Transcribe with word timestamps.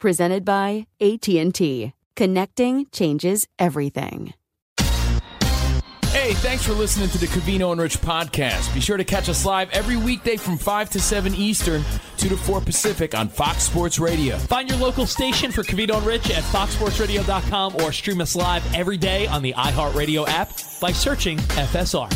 Presented 0.00 0.44
by 0.46 0.86
AT&T. 1.00 1.92
Connecting 2.16 2.86
changes 2.90 3.46
everything. 3.58 4.32
Hey, 6.10 6.32
thanks 6.34 6.66
for 6.66 6.72
listening 6.72 7.08
to 7.10 7.18
the 7.18 7.26
Covino 7.26 7.70
and 7.70 7.80
Rich 7.80 7.98
podcast. 7.98 8.74
Be 8.74 8.80
sure 8.80 8.96
to 8.96 9.04
catch 9.04 9.28
us 9.28 9.44
live 9.44 9.70
every 9.70 9.96
weekday 9.96 10.36
from 10.36 10.58
5 10.58 10.90
to 10.90 11.00
7 11.00 11.34
Eastern, 11.34 11.84
2 12.16 12.30
to 12.30 12.36
4 12.36 12.60
Pacific 12.60 13.14
on 13.14 13.28
Fox 13.28 13.62
Sports 13.62 13.98
Radio. 13.98 14.36
Find 14.36 14.68
your 14.68 14.78
local 14.78 15.06
station 15.06 15.52
for 15.52 15.62
Covino 15.62 15.98
and 15.98 16.06
Rich 16.06 16.30
at 16.30 16.42
foxsportsradio.com 16.44 17.76
or 17.76 17.92
stream 17.92 18.20
us 18.20 18.34
live 18.34 18.74
every 18.74 18.96
day 18.96 19.26
on 19.28 19.42
the 19.42 19.52
iHeartRadio 19.52 20.26
app 20.28 20.50
by 20.80 20.92
searching 20.92 21.38
FSR. 21.38 22.10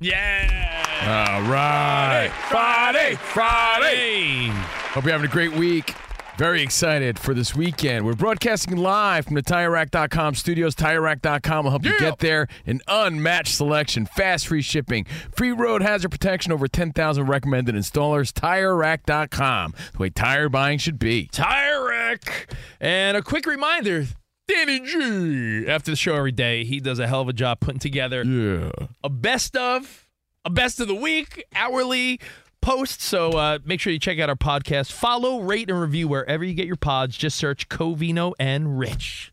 Yeah! 0.00 0.80
All 1.02 1.42
right. 1.42 2.30
Friday, 2.48 3.14
Friday. 3.16 4.79
Hope 4.92 5.04
you're 5.04 5.12
having 5.12 5.28
a 5.28 5.32
great 5.32 5.52
week. 5.52 5.94
Very 6.36 6.62
excited 6.62 7.18
for 7.18 7.34
this 7.34 7.54
weekend. 7.54 8.04
We're 8.06 8.14
broadcasting 8.14 8.76
live 8.76 9.26
from 9.26 9.34
the 9.34 9.42
TireRack.com 9.42 10.34
studios. 10.34 10.74
TireRack.com 10.74 11.64
will 11.64 11.70
help 11.70 11.84
you 11.84 11.96
get 11.98 12.18
there. 12.18 12.48
An 12.66 12.80
unmatched 12.88 13.54
selection, 13.54 14.06
fast 14.06 14.46
free 14.48 14.62
shipping, 14.62 15.04
free 15.36 15.52
road 15.52 15.82
hazard 15.82 16.10
protection, 16.10 16.50
over 16.50 16.66
10,000 16.66 17.26
recommended 17.26 17.74
installers. 17.74 18.32
TireRack.com, 18.32 19.74
the 19.92 19.98
way 19.98 20.10
tire 20.10 20.48
buying 20.48 20.78
should 20.78 20.98
be. 20.98 21.28
Tire 21.30 21.86
Rack. 21.86 22.52
And 22.80 23.16
a 23.16 23.22
quick 23.22 23.44
reminder 23.46 24.06
Danny 24.48 24.80
G. 24.80 25.66
After 25.68 25.90
the 25.92 25.96
show 25.96 26.14
every 26.16 26.32
day, 26.32 26.64
he 26.64 26.80
does 26.80 26.98
a 26.98 27.06
hell 27.06 27.20
of 27.20 27.28
a 27.28 27.32
job 27.34 27.60
putting 27.60 27.80
together 27.80 28.24
Yeah. 28.24 28.70
a 29.04 29.08
best 29.10 29.56
of, 29.56 30.08
a 30.44 30.50
best 30.50 30.80
of 30.80 30.88
the 30.88 30.94
week, 30.94 31.44
hourly 31.54 32.18
post. 32.60 33.00
So 33.00 33.30
uh, 33.32 33.58
make 33.64 33.80
sure 33.80 33.92
you 33.92 33.98
check 33.98 34.18
out 34.18 34.28
our 34.28 34.36
podcast. 34.36 34.92
Follow, 34.92 35.40
rate, 35.40 35.70
and 35.70 35.80
review 35.80 36.08
wherever 36.08 36.44
you 36.44 36.54
get 36.54 36.66
your 36.66 36.76
pods. 36.76 37.16
Just 37.16 37.36
search 37.36 37.68
Covino 37.68 38.32
and 38.38 38.78
Rich. 38.78 39.32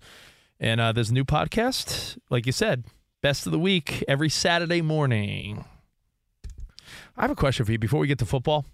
And 0.60 0.82
uh, 0.82 0.92
there's 0.92 1.10
a 1.10 1.14
new 1.14 1.26
podcast, 1.26 2.18
like 2.30 2.46
you 2.46 2.52
said, 2.52 2.86
best 3.22 3.46
of 3.46 3.52
the 3.52 3.60
week 3.60 4.04
every 4.08 4.30
Saturday 4.30 4.82
morning. 4.82 5.66
I 7.16 7.22
have 7.22 7.32
a 7.32 7.36
question 7.36 7.66
for 7.66 7.72
you 7.72 7.80
before 7.80 8.00
we 8.00 8.08
get 8.08 8.20
to 8.20 8.26
football. 8.26 8.66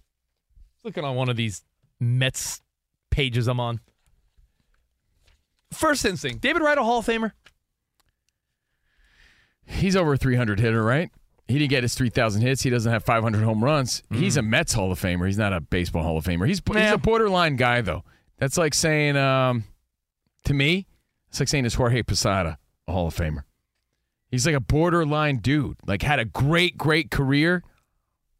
Looking 0.83 1.03
on 1.03 1.15
one 1.15 1.29
of 1.29 1.35
these 1.35 1.63
Mets 1.99 2.61
pages 3.09 3.47
I'm 3.47 3.59
on. 3.59 3.79
First 5.71 6.05
instinct, 6.05 6.41
David 6.41 6.61
Wright, 6.61 6.77
a 6.77 6.83
Hall 6.83 6.99
of 6.99 7.05
Famer? 7.05 7.31
He's 9.65 9.95
over 9.95 10.13
a 10.13 10.17
300 10.17 10.59
hitter, 10.59 10.83
right? 10.83 11.09
He 11.47 11.59
didn't 11.59 11.71
get 11.71 11.83
his 11.83 11.93
3,000 11.95 12.41
hits. 12.41 12.61
He 12.61 12.69
doesn't 12.69 12.91
have 12.91 13.03
500 13.03 13.43
home 13.43 13.63
runs. 13.63 14.01
He's 14.09 14.37
a 14.37 14.41
Mets 14.41 14.73
Hall 14.73 14.91
of 14.91 14.99
Famer. 14.99 15.25
He's 15.25 15.37
not 15.37 15.51
a 15.51 15.59
baseball 15.59 16.03
Hall 16.03 16.17
of 16.17 16.23
Famer. 16.23 16.47
He's, 16.47 16.61
he's 16.65 16.91
a 16.91 16.97
borderline 16.97 17.57
guy, 17.57 17.81
though. 17.81 18.03
That's 18.37 18.57
like 18.57 18.73
saying, 18.73 19.17
um, 19.17 19.65
to 20.45 20.53
me, 20.53 20.87
it's 21.29 21.39
like 21.39 21.49
saying 21.49 21.65
is 21.65 21.73
Jorge 21.73 22.03
Posada 22.03 22.57
a 22.87 22.91
Hall 22.91 23.07
of 23.07 23.15
Famer. 23.15 23.43
He's 24.29 24.45
like 24.45 24.55
a 24.55 24.59
borderline 24.59 25.37
dude. 25.37 25.77
Like 25.85 26.01
had 26.01 26.19
a 26.19 26.25
great, 26.25 26.77
great 26.77 27.11
career, 27.11 27.63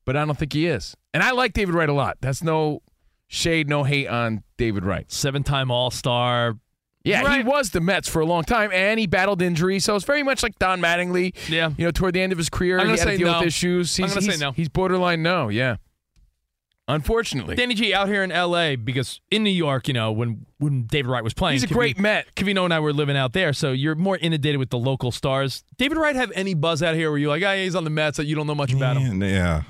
but 0.06 0.16
I 0.16 0.26
don't 0.26 0.38
think 0.38 0.54
he 0.54 0.66
is. 0.68 0.96
And 1.14 1.22
I 1.22 1.32
like 1.32 1.54
David 1.54 1.76
Wright 1.76 1.90
a 1.90 1.94
lot. 1.94 2.18
That's 2.22 2.42
no 2.42 2.82
shade, 3.28 3.68
no 3.70 3.84
hate 3.84 4.08
on 4.08 4.44
David 4.58 4.86
Wright. 4.86 5.12
Seven 5.12 5.44
time 5.44 5.70
All 5.72 5.92
Star. 5.92 6.58
Yeah, 7.04 7.38
he 7.38 7.44
was 7.44 7.72
the 7.72 7.82
Mets 7.82 8.08
for 8.08 8.22
a 8.22 8.26
long 8.26 8.44
time, 8.44 8.72
and 8.74 9.00
he 9.00 9.08
battled 9.08 9.42
injury, 9.42 9.80
so 9.80 9.96
it's 9.96 10.06
very 10.06 10.24
much 10.24 10.42
like 10.42 10.58
Don 10.58 10.80
Mattingly. 10.80 11.34
Yeah. 11.50 11.72
you 11.78 11.86
know, 11.86 11.92
toward 11.92 12.14
the 12.14 12.22
end 12.22 12.32
of 12.32 12.38
his 12.38 12.50
career, 12.50 12.80
I'm 12.80 12.88
he 12.88 12.96
gonna 12.96 13.10
had 13.10 13.12
to 13.12 13.18
deal 13.18 13.32
no. 13.32 13.40
with 13.40 13.48
issues. 13.48 14.00
I'm 14.00 14.06
He's, 14.06 14.14
gonna 14.14 14.32
say 14.32 14.38
no. 14.38 14.52
He's 14.54 14.70
borderline 14.70 15.22
no. 15.22 15.50
Yeah, 15.50 15.78
unfortunately, 16.88 17.56
Danny 17.56 17.74
G 17.74 17.94
out 17.94 18.08
here 18.08 18.24
in 18.24 18.30
LA 18.30 18.78
because 18.78 19.20
in 19.30 19.44
New 19.44 19.50
York, 19.50 19.90
you 19.90 19.94
know, 19.94 20.14
when 20.14 20.46
when 20.60 20.84
David 20.84 21.10
Wright 21.10 21.24
was 21.24 21.34
playing, 21.34 21.56
he's 21.56 21.64
a 21.64 21.68
Cavi- 21.68 21.74
great 21.74 22.00
Met. 22.00 22.34
Covino 22.36 22.64
and 22.64 22.74
I 22.74 22.80
were 22.80 22.94
living 22.94 23.18
out 23.18 23.34
there, 23.34 23.52
so 23.52 23.74
you're 23.74 23.96
more 23.96 24.18
inundated 24.18 24.58
with 24.58 24.70
the 24.70 24.78
local 24.80 25.12
stars. 25.12 25.66
David 25.78 25.98
Wright 25.98 26.16
have 26.16 26.32
any 26.36 26.54
buzz 26.54 26.82
out 26.82 26.96
here 26.96 27.10
where 27.10 27.20
you're 27.20 27.30
like, 27.30 27.44
oh, 27.44 27.52
yeah, 27.52 27.64
he's 27.64 27.76
on 27.76 27.84
the 27.84 27.90
Mets, 27.90 28.16
that 28.16 28.26
you 28.28 28.36
don't 28.36 28.48
know 28.48 28.56
much 28.56 28.72
about 28.74 28.96
him? 28.96 29.22
Yeah, 29.22 29.28
yeah. 29.28 29.62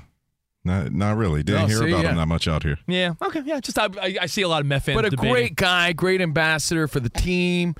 Not, 0.64 0.92
not 0.92 1.16
really. 1.16 1.42
Didn't 1.42 1.62
Oh, 1.62 1.66
hear 1.66 1.78
see, 1.78 1.88
about 1.90 2.04
yeah. 2.04 2.10
him 2.10 2.16
that 2.16 2.26
much 2.26 2.48
out 2.48 2.62
here. 2.62 2.78
Yeah, 2.86 3.14
okay, 3.22 3.42
yeah. 3.44 3.60
Just 3.60 3.78
I, 3.78 3.88
I, 4.00 4.16
I 4.22 4.26
see 4.26 4.42
a 4.42 4.48
lot 4.48 4.60
of 4.62 4.66
Met 4.66 4.82
fans, 4.82 4.96
But 4.96 5.04
a 5.04 5.10
debating. 5.10 5.32
great 5.32 5.56
guy, 5.56 5.92
great 5.92 6.20
ambassador 6.20 6.88
for 6.88 7.00
the 7.00 7.10
team. 7.10 7.74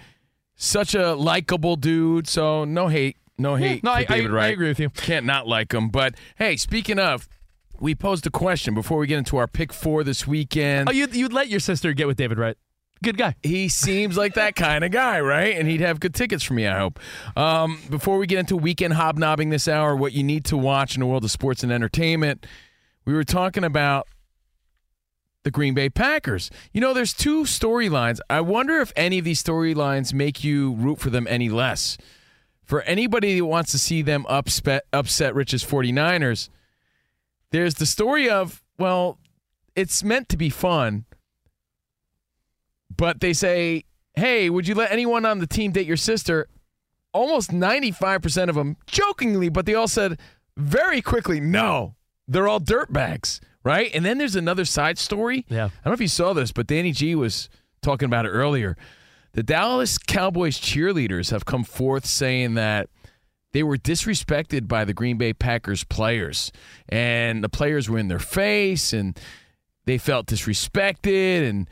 Such 0.56 0.94
a 0.94 1.14
likable 1.14 1.76
dude. 1.76 2.28
So 2.28 2.64
no 2.64 2.88
hate, 2.88 3.16
no 3.38 3.56
hate. 3.56 3.82
No, 3.82 3.90
for 3.92 3.96
I, 3.96 4.00
I, 4.00 4.04
David 4.04 4.30
I 4.30 4.34
Wright. 4.34 4.52
agree 4.52 4.68
with 4.68 4.78
you. 4.80 4.90
Can't 4.90 5.24
not 5.26 5.48
like 5.48 5.72
him. 5.72 5.88
But 5.88 6.14
hey, 6.36 6.56
speaking 6.56 6.98
of, 6.98 7.28
we 7.80 7.94
posed 7.94 8.26
a 8.26 8.30
question 8.30 8.74
before 8.74 8.98
we 8.98 9.06
get 9.06 9.18
into 9.18 9.36
our 9.36 9.48
pick 9.48 9.72
four 9.72 10.04
this 10.04 10.26
weekend. 10.26 10.88
Oh, 10.88 10.92
you'd, 10.92 11.14
you'd 11.16 11.32
let 11.32 11.48
your 11.48 11.60
sister 11.60 11.92
get 11.92 12.06
with 12.06 12.16
David 12.16 12.38
Wright. 12.38 12.56
Good 13.02 13.18
guy. 13.18 13.34
he 13.42 13.68
seems 13.68 14.16
like 14.16 14.34
that 14.34 14.54
kind 14.56 14.82
of 14.84 14.90
guy, 14.90 15.20
right? 15.20 15.56
And 15.58 15.68
he'd 15.68 15.80
have 15.80 16.00
good 16.00 16.14
tickets 16.14 16.42
for 16.44 16.54
me, 16.54 16.66
I 16.66 16.78
hope. 16.78 16.98
Um, 17.36 17.80
before 17.90 18.16
we 18.18 18.26
get 18.26 18.38
into 18.38 18.56
weekend 18.56 18.94
hobnobbing 18.94 19.50
this 19.50 19.68
hour, 19.68 19.94
what 19.96 20.12
you 20.12 20.22
need 20.22 20.44
to 20.46 20.56
watch 20.56 20.94
in 20.94 21.00
the 21.00 21.06
world 21.06 21.24
of 21.24 21.30
sports 21.30 21.62
and 21.62 21.70
entertainment, 21.72 22.46
we 23.04 23.12
were 23.12 23.24
talking 23.24 23.64
about 23.64 24.08
the 25.44 25.50
Green 25.50 25.74
Bay 25.74 25.88
Packers. 25.88 26.50
You 26.72 26.80
know, 26.80 26.94
there's 26.94 27.12
two 27.12 27.42
storylines. 27.42 28.18
I 28.28 28.40
wonder 28.40 28.80
if 28.80 28.92
any 28.96 29.18
of 29.18 29.24
these 29.24 29.42
storylines 29.42 30.12
make 30.12 30.42
you 30.42 30.72
root 30.74 30.98
for 30.98 31.10
them 31.10 31.26
any 31.28 31.48
less. 31.48 31.96
For 32.64 32.80
anybody 32.82 33.38
that 33.38 33.44
wants 33.44 33.70
to 33.72 33.78
see 33.78 34.00
them 34.00 34.24
upset, 34.26 34.84
upset 34.92 35.34
Rich's 35.34 35.62
49ers, 35.62 36.48
there's 37.50 37.74
the 37.74 37.86
story 37.86 38.28
of, 38.28 38.62
well, 38.78 39.18
it's 39.76 40.02
meant 40.02 40.30
to 40.30 40.36
be 40.36 40.48
fun, 40.48 41.04
but 42.96 43.20
they 43.20 43.34
say, 43.34 43.84
hey, 44.14 44.48
would 44.48 44.66
you 44.66 44.74
let 44.74 44.90
anyone 44.92 45.26
on 45.26 45.40
the 45.40 45.46
team 45.46 45.72
date 45.72 45.86
your 45.86 45.96
sister? 45.96 46.48
Almost 47.12 47.50
95% 47.50 48.48
of 48.48 48.54
them, 48.54 48.76
jokingly, 48.86 49.50
but 49.50 49.66
they 49.66 49.74
all 49.74 49.88
said 49.88 50.18
very 50.56 51.02
quickly, 51.02 51.38
no, 51.38 51.96
they're 52.26 52.48
all 52.48 52.60
dirtbags, 52.60 53.40
right? 53.64 53.90
And 53.94 54.04
then 54.04 54.18
there's 54.18 54.36
another 54.36 54.64
side 54.64 54.98
story. 54.98 55.44
Yeah. 55.48 55.66
I 55.66 55.68
don't 55.68 55.86
know 55.86 55.92
if 55.92 56.00
you 56.00 56.08
saw 56.08 56.32
this, 56.32 56.52
but 56.52 56.66
Danny 56.66 56.92
G 56.92 57.14
was 57.14 57.48
talking 57.82 58.06
about 58.06 58.26
it 58.26 58.30
earlier. 58.30 58.76
The 59.32 59.42
Dallas 59.42 59.98
Cowboys 59.98 60.60
cheerleaders 60.60 61.30
have 61.30 61.44
come 61.44 61.64
forth 61.64 62.06
saying 62.06 62.54
that 62.54 62.88
they 63.52 63.62
were 63.62 63.76
disrespected 63.76 64.68
by 64.68 64.84
the 64.84 64.94
Green 64.94 65.16
Bay 65.16 65.32
Packers 65.32 65.84
players, 65.84 66.50
and 66.88 67.42
the 67.42 67.48
players 67.48 67.88
were 67.88 67.98
in 67.98 68.08
their 68.08 68.18
face, 68.18 68.92
and 68.92 69.18
they 69.86 69.98
felt 69.98 70.26
disrespected 70.26 71.48
and 71.48 71.68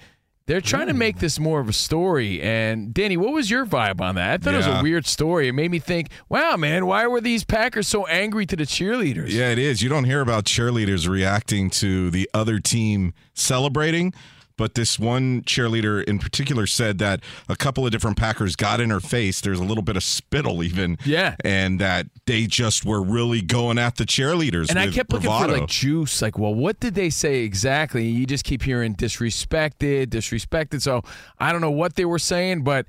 they're 0.46 0.60
trying 0.60 0.88
to 0.88 0.94
make 0.94 1.16
mm. 1.16 1.20
this 1.20 1.38
more 1.38 1.60
of 1.60 1.68
a 1.68 1.72
story. 1.72 2.42
And 2.42 2.92
Danny, 2.92 3.16
what 3.16 3.32
was 3.32 3.50
your 3.50 3.64
vibe 3.64 4.00
on 4.00 4.16
that? 4.16 4.32
I 4.32 4.36
thought 4.38 4.54
it 4.54 4.58
was 4.58 4.66
Yeah. 4.66 4.80
a 4.80 4.82
weird 4.82 5.06
story. 5.06 5.48
It 5.48 5.52
made 5.52 5.70
me 5.70 5.78
think, 5.78 6.08
wow, 6.28 6.56
man, 6.56 6.86
why 6.86 7.06
were 7.06 7.20
these 7.20 7.44
Packers 7.44 7.86
so 7.88 8.06
angry 8.06 8.46
to 8.46 8.56
the 8.56 8.64
cheerleaders? 8.64 9.30
Yeah, 9.30 9.50
it 9.50 9.58
is. 9.58 9.82
You 9.82 9.88
don't 9.88 10.04
hear 10.04 10.20
about 10.20 10.44
cheerleaders 10.44 11.08
reacting 11.08 11.70
to 11.70 12.10
the 12.10 12.28
other 12.34 12.58
team 12.58 13.14
celebrating, 13.34 14.12
but 14.56 14.74
this 14.74 14.98
one 14.98 15.42
cheerleader 15.42 16.02
in 16.04 16.18
particular 16.18 16.66
said 16.66 16.98
that 16.98 17.20
a 17.48 17.56
couple 17.56 17.84
of 17.84 17.92
different 17.92 18.16
Packers 18.16 18.56
got 18.56 18.80
in 18.80 18.90
her 18.90 19.00
face. 19.00 19.40
There's 19.40 19.60
a 19.60 19.64
little 19.64 19.82
bit 19.82 19.96
of 19.96 20.02
spittle 20.02 20.62
even. 20.62 20.98
Yeah. 21.04 21.36
And 21.44 21.80
that 21.80 22.06
they 22.26 22.46
just 22.46 22.84
were 22.84 23.02
really 23.02 23.42
going 23.42 23.78
at 23.78 23.96
the 23.96 24.04
cheerleaders. 24.04 24.70
And 24.70 24.78
I 24.78 24.90
kept 24.90 25.12
looking 25.12 25.30
for 25.30 25.48
like 25.48 25.68
juice. 25.68 26.22
Like, 26.22 26.38
well, 26.38 26.54
what 26.54 26.80
did 26.80 26.94
they 26.94 27.10
say 27.10 27.40
exactly? 27.40 28.06
You 28.06 28.26
just 28.26 28.44
keep 28.44 28.62
hearing 28.62 28.94
disrespected, 28.94 30.06
disrespected. 30.06 30.82
So 30.82 31.02
I 31.38 31.52
don't 31.52 31.60
know 31.60 31.70
what 31.70 31.96
they 31.96 32.04
were 32.04 32.18
saying, 32.18 32.62
but 32.62 32.86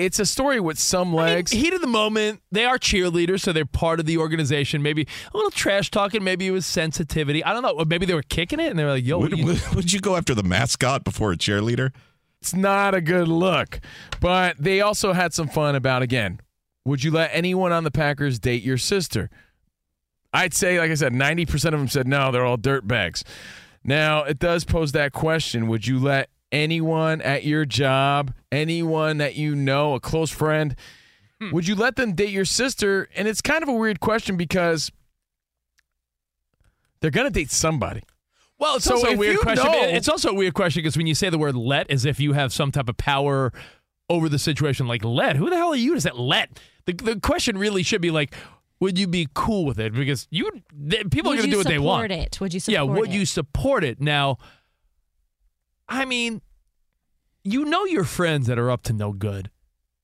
it's 0.00 0.18
a 0.18 0.26
story 0.26 0.60
with 0.60 0.78
some 0.78 1.14
legs. 1.14 1.50
Heat 1.52 1.72
of 1.72 1.80
the 1.80 1.86
moment. 1.86 2.40
They 2.50 2.64
are 2.64 2.78
cheerleaders, 2.78 3.40
so 3.40 3.52
they're 3.52 3.64
part 3.66 4.00
of 4.00 4.06
the 4.06 4.18
organization. 4.18 4.82
Maybe 4.82 5.06
a 5.32 5.36
little 5.36 5.50
trash 5.50 5.90
talking. 5.90 6.24
Maybe 6.24 6.46
it 6.46 6.50
was 6.50 6.66
sensitivity. 6.66 7.44
I 7.44 7.52
don't 7.52 7.62
know. 7.62 7.84
Maybe 7.84 8.06
they 8.06 8.14
were 8.14 8.22
kicking 8.22 8.60
it 8.60 8.70
and 8.70 8.78
they 8.78 8.84
were 8.84 8.90
like, 8.90 9.04
"Yo, 9.04 9.18
Would, 9.18 9.30
what 9.32 9.38
you- 9.38 9.46
would, 9.46 9.74
would 9.74 9.92
you 9.92 10.00
go 10.00 10.16
after 10.16 10.34
the 10.34 10.42
mascot 10.42 11.04
before 11.04 11.32
a 11.32 11.36
cheerleader? 11.36 11.92
it's 12.42 12.54
not 12.54 12.94
a 12.94 13.02
good 13.02 13.28
look. 13.28 13.80
But 14.20 14.56
they 14.58 14.80
also 14.80 15.12
had 15.12 15.34
some 15.34 15.46
fun 15.48 15.74
about 15.74 16.00
again. 16.02 16.40
Would 16.86 17.04
you 17.04 17.10
let 17.10 17.30
anyone 17.34 17.70
on 17.72 17.84
the 17.84 17.90
Packers 17.90 18.38
date 18.38 18.62
your 18.62 18.78
sister? 18.78 19.28
I'd 20.32 20.54
say, 20.54 20.78
like 20.78 20.90
I 20.90 20.94
said, 20.94 21.12
ninety 21.12 21.44
percent 21.44 21.74
of 21.74 21.80
them 21.80 21.88
said 21.88 22.08
no. 22.08 22.30
They're 22.32 22.44
all 22.46 22.56
dirt 22.56 22.86
bags. 22.88 23.24
Now 23.84 24.22
it 24.22 24.38
does 24.38 24.64
pose 24.64 24.92
that 24.92 25.12
question: 25.12 25.66
Would 25.68 25.86
you 25.86 25.98
let 25.98 26.30
anyone 26.52 27.20
at 27.22 27.44
your 27.44 27.64
job, 27.64 28.32
anyone 28.50 29.18
that 29.18 29.36
you 29.36 29.54
know, 29.54 29.94
a 29.94 30.00
close 30.00 30.30
friend, 30.30 30.74
hmm. 31.40 31.50
would 31.52 31.66
you 31.66 31.74
let 31.74 31.96
them 31.96 32.14
date 32.14 32.30
your 32.30 32.44
sister? 32.44 33.08
And 33.14 33.26
it's 33.28 33.40
kind 33.40 33.62
of 33.62 33.68
a 33.68 33.72
weird 33.72 34.00
question 34.00 34.36
because 34.36 34.90
they're 37.00 37.10
gonna 37.10 37.30
date 37.30 37.50
somebody. 37.50 38.02
Well, 38.58 38.76
it's 38.76 38.84
So 38.84 38.96
also 38.96 39.08
a 39.08 39.16
weird 39.16 39.38
question. 39.40 39.72
know- 39.72 39.78
It's 39.88 40.08
also 40.08 40.30
a 40.30 40.34
weird 40.34 40.52
question 40.54 40.82
because 40.82 40.96
when 40.96 41.06
you 41.06 41.14
say 41.14 41.30
the 41.30 41.38
word 41.38 41.56
"let," 41.56 41.90
as 41.90 42.04
if 42.04 42.20
you 42.20 42.34
have 42.34 42.52
some 42.52 42.70
type 42.70 42.88
of 42.90 42.96
power 42.98 43.52
over 44.10 44.28
the 44.28 44.38
situation, 44.38 44.86
like 44.86 45.02
"let," 45.02 45.36
who 45.36 45.48
the 45.48 45.56
hell 45.56 45.70
are 45.72 45.76
you 45.76 45.94
to 45.94 46.00
say 46.00 46.10
"let"? 46.14 46.60
The 46.84 46.92
the 46.92 47.20
question 47.20 47.56
really 47.56 47.82
should 47.82 48.02
be 48.02 48.10
like, 48.10 48.34
"Would 48.80 48.98
you 48.98 49.06
be 49.06 49.28
cool 49.32 49.64
with 49.64 49.78
it?" 49.80 49.94
Because 49.94 50.28
you 50.30 50.50
th- 50.90 51.08
people 51.10 51.32
are 51.32 51.36
going 51.36 51.46
to 51.46 51.50
do 51.50 51.56
what 51.56 51.68
they 51.68 51.78
want. 51.78 52.10
support 52.10 52.26
It? 52.26 52.40
Would 52.40 52.52
you 52.52 52.60
support 52.60 52.74
yeah, 52.74 52.82
would 52.82 53.08
it? 53.08 53.14
you 53.14 53.24
support 53.24 53.82
it? 53.82 53.98
Now, 54.00 54.36
I 55.90 56.04
mean, 56.04 56.40
you 57.44 57.64
know 57.64 57.84
your 57.84 58.04
friends 58.04 58.46
that 58.46 58.58
are 58.58 58.70
up 58.70 58.82
to 58.84 58.92
no 58.92 59.12
good. 59.12 59.50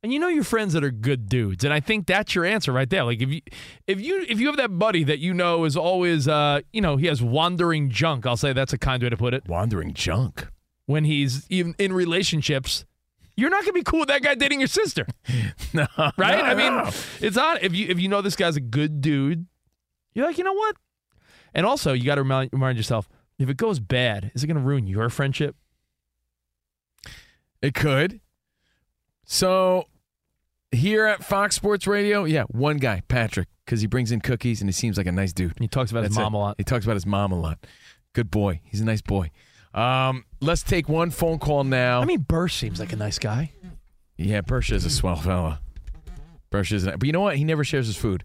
And 0.03 0.13
you 0.13 0.21
know 0.21 0.29
your 0.29 0.45
friends 0.45 0.73
that 0.75 0.85
are 0.85 0.91
good 0.91 1.29
dudes. 1.29 1.65
And 1.65 1.73
I 1.73 1.81
think 1.81 2.07
that's 2.07 2.35
your 2.35 2.45
answer 2.45 2.71
right 2.73 2.89
there. 2.89 3.03
Like 3.03 3.21
if 3.21 3.29
you 3.31 3.41
if 3.89 4.01
you 4.01 4.25
if 4.29 4.39
you 4.39 4.47
have 4.47 4.57
that 4.59 4.79
buddy 4.79 5.03
that 5.05 5.19
you 5.19 5.35
know 5.35 5.65
is 5.65 5.77
always 5.77 6.29
uh, 6.29 6.61
you 6.73 6.81
know, 6.81 6.97
he 6.97 7.07
has 7.07 7.23
wandering 7.23 7.91
junk, 7.91 8.25
I'll 8.27 8.37
say 8.37 8.53
that's 8.53 8.73
a 8.73 8.79
kind 8.79 9.03
way 9.03 9.09
to 9.09 9.17
put 9.17 9.35
it. 9.35 9.49
Wandering 9.49 9.95
junk. 9.95 10.47
When 10.85 11.05
he's 11.05 11.45
even 11.51 11.75
in 11.79 11.93
relationships, 11.93 12.85
you're 13.37 13.51
not 13.51 13.63
gonna 13.63 13.73
be 13.73 13.83
cool 13.83 14.01
with 14.01 14.09
that 14.09 14.23
guy 14.23 14.35
dating 14.37 14.61
your 14.61 14.69
sister. 14.69 15.07
No, 15.75 15.87
Right? 15.99 16.39
no, 16.39 16.43
I 16.45 16.55
mean, 16.55 16.77
no. 16.77 16.91
it's 17.21 17.37
on 17.37 17.59
if 17.61 17.75
you 17.75 17.89
if 17.89 17.99
you 17.99 18.09
know 18.09 18.23
this 18.23 18.37
guy's 18.37 18.57
a 18.57 18.61
good 18.61 19.01
dude, 19.01 19.47
you're 20.15 20.27
like, 20.27 20.39
you 20.39 20.45
know 20.45 20.53
what? 20.55 20.77
And 21.53 21.67
also 21.67 21.93
you 21.93 22.05
gotta 22.05 22.23
remind, 22.23 22.51
remind 22.53 22.77
yourself, 22.77 23.09
if 23.39 23.49
it 23.51 23.57
goes 23.57 23.81
bad, 23.81 24.31
is 24.35 24.45
it 24.45 24.47
gonna 24.47 24.61
ruin 24.61 24.87
your 24.87 25.09
friendship? 25.11 25.57
It 27.67 27.75
could. 27.75 28.21
So 29.25 29.87
here 30.71 31.07
at 31.07 31.25
Fox 31.25 31.57
Sports 31.57 31.89
Radio, 31.89 32.25
yeah, 32.25 32.45
one 32.45 32.77
guy, 32.77 33.03
Patrick, 33.09 33.49
because 33.65 33.81
he 33.81 33.89
brings 33.89 34.13
in 34.13 34.21
cookies 34.21 34.61
and 34.61 34.69
he 34.69 34.73
seems 34.73 34.97
like 34.97 35.09
a 35.09 35.13
nice 35.13 35.33
dude. 35.33 35.55
He 35.59 35.67
talks 35.67 35.91
about 35.91 36.05
his 36.05 36.15
mom 36.15 36.33
it. 36.33 36.37
a 36.37 36.41
lot. 36.41 36.55
He 36.59 36.65
talks 36.65 36.85
about 36.85 36.95
his 36.95 37.07
mom 37.07 37.33
a 37.33 37.41
lot. 37.41 37.59
Good 38.13 38.31
boy. 38.31 38.61
He's 38.65 38.81
a 38.81 38.85
nice 38.85 39.03
boy. 39.03 39.33
Um, 39.75 40.25
let's 40.41 40.63
take 40.63 40.89
one 40.89 41.11
phone 41.11 41.41
call 41.41 41.65
now. 41.65 42.01
I 42.01 42.05
mean, 42.05 42.21
Burr 42.21 42.47
seems 42.47 42.79
like 42.79 42.93
a 42.93 42.97
nice 42.97 43.19
guy. 43.19 43.51
yeah, 44.17 44.43
Bersha 44.43 44.73
is 44.73 44.85
a 44.85 44.91
swell 44.91 45.17
fella. 45.17 45.61
Bersha 46.53 46.73
is, 46.73 46.85
but 46.87 47.03
you 47.05 47.13
know 47.13 47.21
what? 47.21 47.37
He 47.37 47.43
never 47.43 47.65
shares 47.65 47.89
his 47.89 47.97
food. 47.97 48.23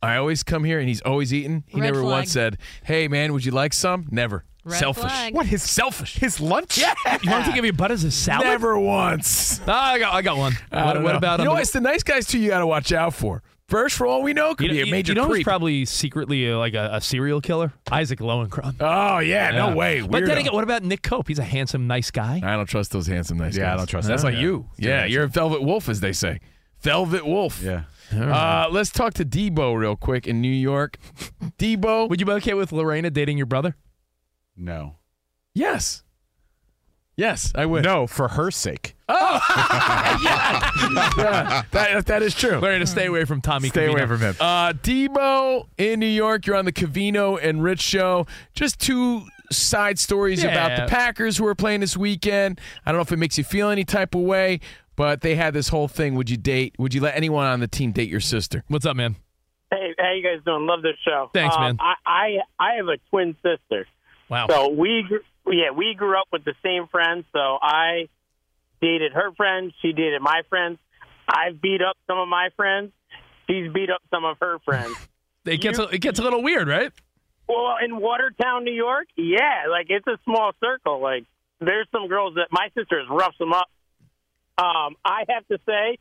I 0.00 0.16
always 0.16 0.44
come 0.44 0.62
here 0.62 0.78
and 0.78 0.88
he's 0.88 1.00
always 1.02 1.34
eating. 1.34 1.64
He 1.66 1.80
Red 1.80 1.86
never 1.88 2.02
flag. 2.02 2.10
once 2.12 2.32
said, 2.32 2.58
"Hey, 2.84 3.08
man, 3.08 3.32
would 3.32 3.44
you 3.44 3.50
like 3.50 3.72
some?" 3.72 4.06
Never. 4.12 4.44
Red 4.66 4.78
Selfish. 4.78 5.02
flag. 5.04 5.34
What 5.34 5.46
his 5.46 5.62
Selfish. 5.62 6.16
His 6.16 6.40
lunch? 6.40 6.76
Yeah. 6.78 6.92
You 7.22 7.30
want 7.30 7.46
to 7.46 7.52
give 7.52 7.62
me 7.62 7.70
butt 7.70 7.90
as 7.92 8.04
a 8.04 8.10
salad? 8.10 8.46
Never 8.46 8.78
once. 8.78 9.60
Ah, 9.66 9.92
I 9.92 9.98
got, 9.98 10.12
I 10.14 10.22
got 10.22 10.36
one. 10.36 10.52
I 10.72 10.84
What, 10.84 10.92
don't 10.94 11.02
what 11.04 11.12
know. 11.12 11.18
about 11.18 11.38
you 11.38 11.44
on 11.44 11.46
know? 11.46 11.54
the- 11.54 11.60
It's 11.62 11.70
the 11.70 11.80
nice 11.80 12.02
guys 12.02 12.26
too. 12.26 12.38
You 12.38 12.48
got 12.50 12.58
to 12.58 12.66
watch 12.66 12.92
out 12.92 13.14
for. 13.14 13.42
First, 13.68 13.96
for 13.96 14.06
all 14.06 14.22
we 14.22 14.32
know, 14.32 14.54
could 14.54 14.66
you, 14.68 14.72
be 14.74 14.80
a 14.82 14.84
you- 14.84 14.90
major 14.92 15.10
you 15.12 15.16
know 15.16 15.26
who's 15.26 15.42
probably 15.42 15.84
secretly 15.86 16.50
uh, 16.52 16.56
like 16.58 16.74
a, 16.74 16.90
a 16.94 17.00
serial 17.00 17.40
killer? 17.40 17.72
Isaac 17.90 18.20
Lowenkron. 18.20 18.76
oh 18.80 19.18
yeah, 19.18 19.50
Yeah. 19.50 19.56
no 19.70 19.74
way. 19.76 20.00
But 20.02 20.24
then 20.24 20.38
again, 20.38 20.52
what 20.52 20.62
about 20.62 20.82
Nick 20.84 21.02
Cope? 21.02 21.26
He's 21.26 21.38
a 21.40 21.44
handsome, 21.44 21.86
nice 21.88 22.10
guy. 22.12 22.36
I 22.44 22.54
don't 22.56 22.66
trust 22.66 22.92
those 22.92 23.06
handsome 23.08 23.38
nice 23.38 23.56
Yeah, 23.56 23.72
I 23.72 23.76
don't 23.76 23.86
trust 23.88 24.06
That's 24.06 24.22
them. 24.22 24.32
like 24.34 24.40
Yeah. 24.40 24.46
you. 24.48 24.66
Yeah, 24.78 25.04
you're 25.06 25.24
a 25.24 25.28
velvet 25.28 25.62
wolf, 25.62 25.88
as 25.88 25.98
they 26.00 26.12
say. 26.12 26.38
Velvet 26.80 27.26
wolf. 27.26 27.60
Yeah. 27.62 27.82
Uh, 28.14 28.68
let's 28.70 28.90
talk 28.90 29.14
to 29.14 29.24
Debo 29.24 29.76
real 29.76 29.96
quick 29.96 30.28
in 30.28 30.40
New 30.40 30.48
York. 30.48 30.96
Debo. 31.58 32.08
Would 32.08 32.20
you 32.20 32.26
be 32.26 32.32
okay 32.32 32.54
with 32.54 32.70
Lorena 32.70 33.10
dating 33.10 33.36
your 33.36 33.46
brother? 33.46 33.74
No. 34.56 34.96
yes. 35.54 36.02
Yes, 37.18 37.50
I 37.54 37.64
would. 37.64 37.82
No, 37.82 38.06
for 38.06 38.28
her 38.28 38.50
sake. 38.50 38.94
Oh, 39.08 39.40
Yeah, 40.22 41.62
that, 41.70 42.04
that 42.06 42.22
is 42.22 42.34
true. 42.34 42.58
Lorena, 42.58 42.86
stay 42.86 43.06
away 43.06 43.24
from 43.24 43.40
Tommy. 43.40 43.70
Stay 43.70 43.86
away 43.86 44.06
from 44.06 44.20
him. 44.20 44.36
Uh, 44.38 44.74
Debo 44.74 45.66
in 45.78 45.98
New 46.00 46.06
York. 46.06 46.46
You're 46.46 46.56
on 46.56 46.66
the 46.66 46.72
Covino 46.72 47.38
and 47.42 47.62
Rich 47.62 47.80
show. 47.80 48.26
Just 48.54 48.78
two 48.80 49.22
side 49.50 49.98
stories 49.98 50.44
about 50.44 50.76
the 50.78 50.86
Packers 50.90 51.38
who 51.38 51.46
are 51.46 51.54
playing 51.54 51.80
this 51.80 51.96
weekend. 51.96 52.60
I 52.84 52.92
don't 52.92 52.98
know 52.98 53.02
if 53.02 53.12
it 53.12 53.16
makes 53.18 53.38
you 53.38 53.44
feel 53.44 53.70
any 53.70 53.84
type 53.84 54.14
of 54.14 54.20
way, 54.20 54.60
but 54.94 55.22
they 55.22 55.36
had 55.36 55.54
this 55.54 55.68
whole 55.68 55.88
thing. 55.88 56.16
Would 56.16 56.28
you 56.28 56.36
date? 56.36 56.74
Would 56.78 56.92
you 56.92 57.00
let 57.00 57.16
anyone 57.16 57.46
on 57.46 57.60
the 57.60 57.68
team 57.68 57.92
date 57.92 58.10
your 58.10 58.20
sister? 58.20 58.62
What's 58.68 58.84
up, 58.84 58.94
man? 58.96 59.16
Hey, 59.70 59.94
how 59.98 60.12
you 60.12 60.22
guys 60.22 60.44
doing? 60.44 60.66
Love 60.66 60.82
this 60.82 60.96
show. 61.02 61.30
Thanks, 61.32 61.56
Um, 61.56 61.62
man. 61.62 61.76
I, 61.80 61.94
I 62.04 62.36
I 62.60 62.72
have 62.76 62.88
a 62.88 62.98
twin 63.10 63.36
sister, 63.42 63.86
Wow. 64.28 64.48
so 64.48 64.68
we 64.70 65.04
yeah 65.46 65.70
we 65.70 65.94
grew 65.94 66.18
up 66.18 66.26
with 66.32 66.44
the 66.44 66.54
same 66.62 66.88
friends. 66.88 67.24
So 67.32 67.38
I 67.38 68.08
dated 68.80 69.12
her 69.12 69.32
friends. 69.32 69.72
She 69.82 69.92
dated 69.92 70.20
my 70.20 70.42
friends. 70.48 70.78
I've 71.28 71.60
beat 71.60 71.80
up 71.82 71.96
some 72.06 72.18
of 72.18 72.28
my 72.28 72.48
friends. 72.56 72.92
She's 73.48 73.72
beat 73.72 73.90
up 73.90 74.02
some 74.10 74.24
of 74.24 74.38
her 74.40 74.58
friends. 74.64 74.96
it 75.44 75.60
gets 75.60 75.78
a, 75.78 75.84
it 75.84 76.00
gets 76.00 76.18
a 76.18 76.22
little 76.22 76.42
weird, 76.42 76.68
right? 76.68 76.92
well, 77.48 77.76
in 77.84 78.00
Watertown, 78.00 78.64
New 78.64 78.72
York, 78.72 79.06
yeah, 79.16 79.66
like 79.70 79.86
it's 79.88 80.06
a 80.06 80.18
small 80.24 80.52
circle. 80.60 81.00
Like 81.00 81.24
there's 81.60 81.86
some 81.92 82.08
girls 82.08 82.34
that 82.34 82.48
my 82.50 82.68
sister 82.76 83.02
roughs 83.08 83.36
them 83.38 83.52
up. 83.52 83.68
Um, 84.58 84.96
I 85.04 85.24
have 85.28 85.46
to 85.48 85.58
say, 85.66 85.98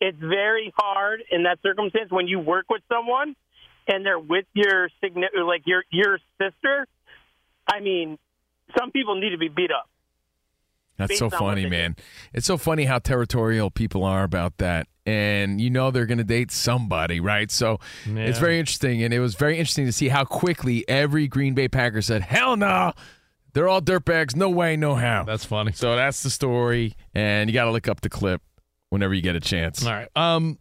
it's 0.00 0.18
very 0.18 0.72
hard 0.76 1.22
in 1.30 1.44
that 1.44 1.58
circumstance 1.62 2.10
when 2.10 2.28
you 2.28 2.38
work 2.38 2.66
with 2.68 2.82
someone 2.88 3.34
and 3.88 4.04
they're 4.04 4.18
with 4.18 4.46
your 4.54 4.90
signi- 5.02 5.34
like 5.46 5.62
your 5.66 5.84
your 5.90 6.18
sister. 6.40 6.86
I 7.66 7.80
mean, 7.80 8.18
some 8.78 8.90
people 8.90 9.14
need 9.20 9.30
to 9.30 9.38
be 9.38 9.48
beat 9.48 9.70
up. 9.70 9.88
That's 10.96 11.18
so 11.18 11.28
funny, 11.28 11.64
they 11.64 11.70
man. 11.70 11.96
It's 12.32 12.46
so 12.46 12.56
funny 12.56 12.84
how 12.84 12.98
territorial 12.98 13.70
people 13.70 14.02
are 14.02 14.24
about 14.24 14.56
that. 14.58 14.86
And 15.04 15.60
you 15.60 15.70
know 15.70 15.90
they're 15.90 16.06
going 16.06 16.18
to 16.18 16.24
date 16.24 16.50
somebody, 16.50 17.20
right? 17.20 17.50
So 17.50 17.78
it's 18.06 18.38
very 18.38 18.58
interesting. 18.58 19.02
And 19.02 19.12
it 19.12 19.20
was 19.20 19.34
very 19.34 19.58
interesting 19.58 19.86
to 19.86 19.92
see 19.92 20.08
how 20.08 20.24
quickly 20.24 20.88
every 20.88 21.28
Green 21.28 21.54
Bay 21.54 21.68
Packer 21.68 22.02
said, 22.02 22.22
hell 22.22 22.56
no. 22.56 22.92
They're 23.52 23.68
all 23.68 23.80
dirtbags. 23.80 24.34
No 24.34 24.50
way, 24.50 24.76
no 24.76 24.94
how. 24.96 25.24
That's 25.24 25.44
funny. 25.44 25.72
so 25.72 25.96
that's 25.96 26.22
the 26.22 26.30
story. 26.30 26.94
And 27.14 27.48
you 27.48 27.54
got 27.54 27.64
to 27.64 27.70
look 27.70 27.88
up 27.88 28.00
the 28.00 28.10
clip 28.10 28.42
whenever 28.90 29.14
you 29.14 29.22
get 29.22 29.36
a 29.36 29.40
chance. 29.40 29.84
All 29.86 29.92
right. 29.92 30.08
Um, 30.16 30.58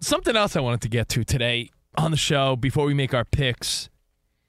something 0.00 0.36
else 0.36 0.54
I 0.54 0.60
wanted 0.60 0.82
to 0.82 0.88
get 0.88 1.08
to 1.10 1.24
today 1.24 1.70
on 1.96 2.10
the 2.10 2.16
show 2.16 2.56
before 2.56 2.84
we 2.86 2.94
make 2.94 3.14
our 3.14 3.24
picks 3.24 3.90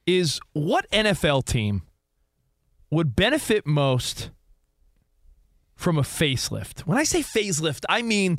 is 0.05 0.39
what 0.53 0.89
NFL 0.91 1.45
team 1.45 1.83
would 2.91 3.15
benefit 3.15 3.65
most 3.65 4.29
from 5.75 5.97
a 5.97 6.01
facelift? 6.01 6.81
When 6.81 6.97
I 6.97 7.03
say 7.03 7.21
facelift, 7.21 7.85
I 7.89 8.01
mean 8.01 8.37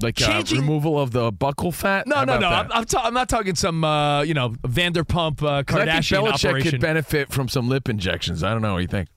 Like 0.00 0.20
uh, 0.22 0.42
removal 0.52 0.98
of 1.00 1.10
the 1.12 1.32
buckle 1.32 1.72
fat? 1.72 2.06
no, 2.06 2.16
How 2.16 2.24
no, 2.24 2.38
no. 2.38 2.48
I'm, 2.48 2.70
I'm, 2.72 2.84
ta- 2.84 3.02
I'm 3.04 3.14
not 3.14 3.28
talking 3.28 3.54
some 3.56 3.82
uh, 3.84 4.22
you 4.22 4.34
know 4.34 4.50
Vanderpump 4.50 5.42
uh, 5.42 5.62
'Cause 5.64 5.80
I 5.80 6.00
think 6.00 6.04
Belichick 6.04 6.46
operation. 6.50 6.70
could 6.72 6.80
benefit 6.80 7.32
from 7.32 7.48
some 7.48 7.68
lip 7.68 7.88
injections. 7.88 8.42
I 8.44 8.50
don't 8.52 8.62
know. 8.62 8.74
What 8.74 8.78
do 8.78 8.82
you 8.82 8.88
think? 8.88 9.08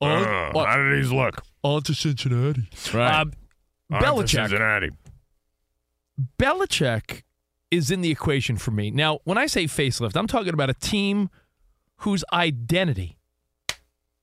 on, 0.00 0.22
Uh, 0.54 0.64
how 0.64 0.76
do 0.76 0.96
these 0.96 1.10
look? 1.10 1.42
on 1.64 1.82
to 1.82 1.92
Cincinnati. 1.94 2.68
Right. 2.94 3.20
Um, 3.22 3.32
Belichick. 3.90 4.28
Cincinnati. 4.48 4.90
Belichick 6.38 7.22
is 7.70 7.90
in 7.90 8.00
the 8.00 8.10
equation 8.10 8.56
for 8.56 8.70
me. 8.70 8.90
Now, 8.90 9.20
when 9.24 9.38
I 9.38 9.46
say 9.46 9.64
facelift, 9.64 10.16
I'm 10.16 10.26
talking 10.26 10.54
about 10.54 10.70
a 10.70 10.74
team 10.74 11.28
whose 11.98 12.24
identity 12.32 13.18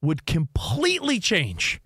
would 0.02 0.26
completely 0.26 1.20
change 1.20 1.82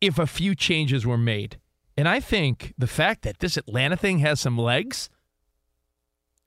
if 0.00 0.18
a 0.18 0.26
few 0.26 0.54
changes 0.54 1.06
were 1.06 1.18
made. 1.18 1.58
And 1.96 2.08
I 2.08 2.20
think 2.20 2.74
the 2.78 2.86
fact 2.86 3.22
that 3.22 3.40
this 3.40 3.56
Atlanta 3.56 3.96
thing 3.96 4.20
has 4.20 4.40
some 4.40 4.58
legs. 4.58 5.10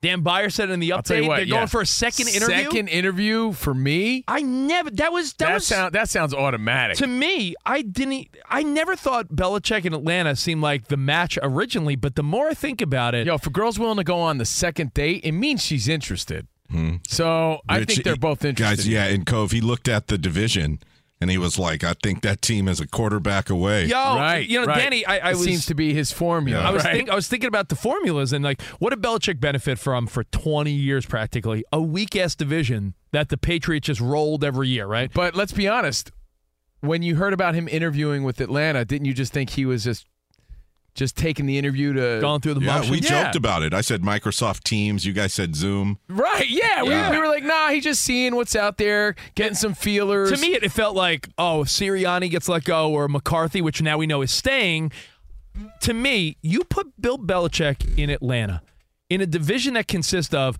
Dan 0.03 0.19
Beyer 0.19 0.49
said 0.49 0.69
in 0.69 0.81
the 0.81 0.91
I'll 0.91 1.01
tell 1.01 1.15
you 1.15 1.23
update 1.23 1.27
what, 1.29 1.35
they're 1.37 1.45
yeah. 1.45 1.55
going 1.55 1.67
for 1.67 1.79
a 1.79 1.85
second 1.85 2.27
interview. 2.27 2.63
Second 2.63 2.87
interview 2.89 3.53
for 3.53 3.73
me. 3.73 4.25
I 4.27 4.41
never. 4.41 4.91
That 4.91 5.13
was 5.13 5.31
that, 5.35 5.47
That, 5.47 5.53
was 5.53 5.65
sound 5.65 5.93
that 5.95 6.09
sounds 6.09 6.33
automatic. 6.33 6.97
to 6.97 7.07
me. 7.07 7.55
I 7.65 7.83
didn't. 7.83 8.27
I 8.49 8.63
never 8.63 8.97
thought 8.97 9.29
Belichick 9.29 9.85
and 9.85 9.95
Atlanta 9.95 10.35
seemed 10.35 10.61
like 10.61 10.89
the 10.89 10.97
match 10.97 11.39
originally. 11.41 11.95
But 11.95 12.15
the 12.15 12.23
more 12.23 12.49
I 12.49 12.53
think 12.53 12.81
about 12.81 13.15
it, 13.15 13.25
Yo, 13.25 13.35
if 13.35 13.47
a 13.47 13.49
girl's 13.49 13.79
willing 13.79 13.95
to 13.95 14.03
go 14.03 14.19
on 14.19 14.39
the 14.39 14.45
second 14.45 14.93
date, 14.93 15.23
it 15.23 15.31
means 15.31 15.63
she's 15.63 15.87
interested. 15.87 16.47
Hmm. 16.69 16.95
So 17.07 17.61
I 17.69 17.85
think 17.85 18.03
they're 18.03 18.17
both 18.17 18.43
interested. 18.43 18.83
Guys, 18.83 18.87
yeah, 18.87 19.05
in 19.05 19.23
Cove, 19.23 19.51
he 19.51 19.61
looked 19.61 19.87
at 19.87 20.07
the 20.07 20.17
division 20.17 20.79
and 21.21 21.31
he 21.31 21.37
was 21.37 21.57
like, 21.57 21.83
I 21.83 21.93
think 22.03 22.21
that 22.23 22.41
team 22.41 22.67
is 22.67 22.79
a 22.79 22.87
quarterback 22.87 23.49
away. 23.49 23.85
yo, 23.85 23.95
right. 23.95 24.47
you 24.47 24.59
know, 24.59 24.65
right. 24.65 24.77
Danny, 24.77 25.05
I, 25.05 25.17
I 25.17 25.29
It 25.29 25.35
was 25.35 25.43
seems 25.43 25.65
to 25.67 25.75
be 25.75 25.93
his 25.93 26.11
formula. 26.11 26.61
I 26.61 26.71
was 26.71 26.83
right? 26.83 26.95
think, 26.95 27.09
I 27.09 27.15
was 27.15 27.27
thinking 27.27 27.47
about 27.47 27.69
the 27.69 27.75
formulas 27.75 28.33
and 28.33 28.43
like 28.43 28.61
what 28.79 28.89
did 28.89 29.01
Belichick 29.01 29.39
benefit 29.39 29.79
from 29.79 30.07
for 30.07 30.23
20 30.25 30.71
years 30.71 31.05
practically? 31.05 31.63
A 31.71 31.81
weak 31.81 32.15
ass 32.15 32.35
division 32.35 32.93
that 33.11 33.29
the 33.29 33.37
Patriots 33.37 33.87
just 33.87 34.01
rolled 34.01 34.43
every 34.43 34.67
year, 34.67 34.85
right? 34.85 35.11
But 35.13 35.35
let's 35.35 35.53
be 35.53 35.67
honest. 35.67 36.11
When 36.81 37.01
you 37.01 37.15
heard 37.15 37.31
about 37.31 37.55
him 37.55 37.69
interviewing 37.69 38.25
with 38.25 38.41
Atlanta, 38.41 38.83
didn't 38.83 39.05
you 39.05 39.13
just 39.13 39.31
think 39.31 39.51
he 39.51 39.65
was 39.65 39.85
just 39.85 40.05
just 40.95 41.15
taking 41.17 41.45
the 41.45 41.57
interview 41.57 41.93
to 41.93 42.19
Going 42.21 42.39
through 42.41 42.53
the 42.55 42.61
Yeah, 42.61 42.75
motions. 42.77 42.91
we 42.91 42.99
Yeah. 43.01 43.23
joked 43.23 43.35
about 43.35 43.63
it. 43.63 43.73
I 43.73 43.81
said 43.81 44.01
Microsoft 44.03 44.63
Teams. 44.63 45.05
You 45.05 45.13
guys 45.13 45.33
said 45.33 45.55
Zoom. 45.55 45.97
Right, 46.07 46.47
yeah. 46.47 46.83
Yeah. 46.83 47.09
We, 47.09 47.15
we 47.17 47.21
were 47.21 47.27
like, 47.29 47.43
nah, 47.43 47.69
he's 47.69 47.83
just 47.83 48.01
seeing 48.03 48.35
what's 48.35 48.55
out 48.55 48.77
there, 48.77 49.15
getting 49.35 49.55
some 49.55 49.73
feelers. 49.73 50.31
To 50.31 50.37
me, 50.37 50.53
it, 50.55 50.63
it 50.63 50.71
felt 50.71 50.95
like, 50.95 51.29
oh, 51.37 51.61
Sirianni 51.65 52.29
gets 52.29 52.47
let 52.47 52.63
go 52.63 52.91
or 52.91 53.07
McCarthy, 53.07 53.61
which 53.61 53.81
now 53.81 53.97
we 53.97 54.05
know 54.07 54.21
is 54.21 54.31
staying. 54.31 54.91
To 55.81 55.93
me, 55.93 56.37
you 56.41 56.63
put 56.63 56.99
Bill 56.99 57.17
Belichick 57.17 57.97
in 57.97 58.09
Atlanta 58.09 58.61
in 59.09 59.21
a 59.21 59.25
division 59.27 59.75
that 59.75 59.87
consists 59.87 60.33
of 60.33 60.57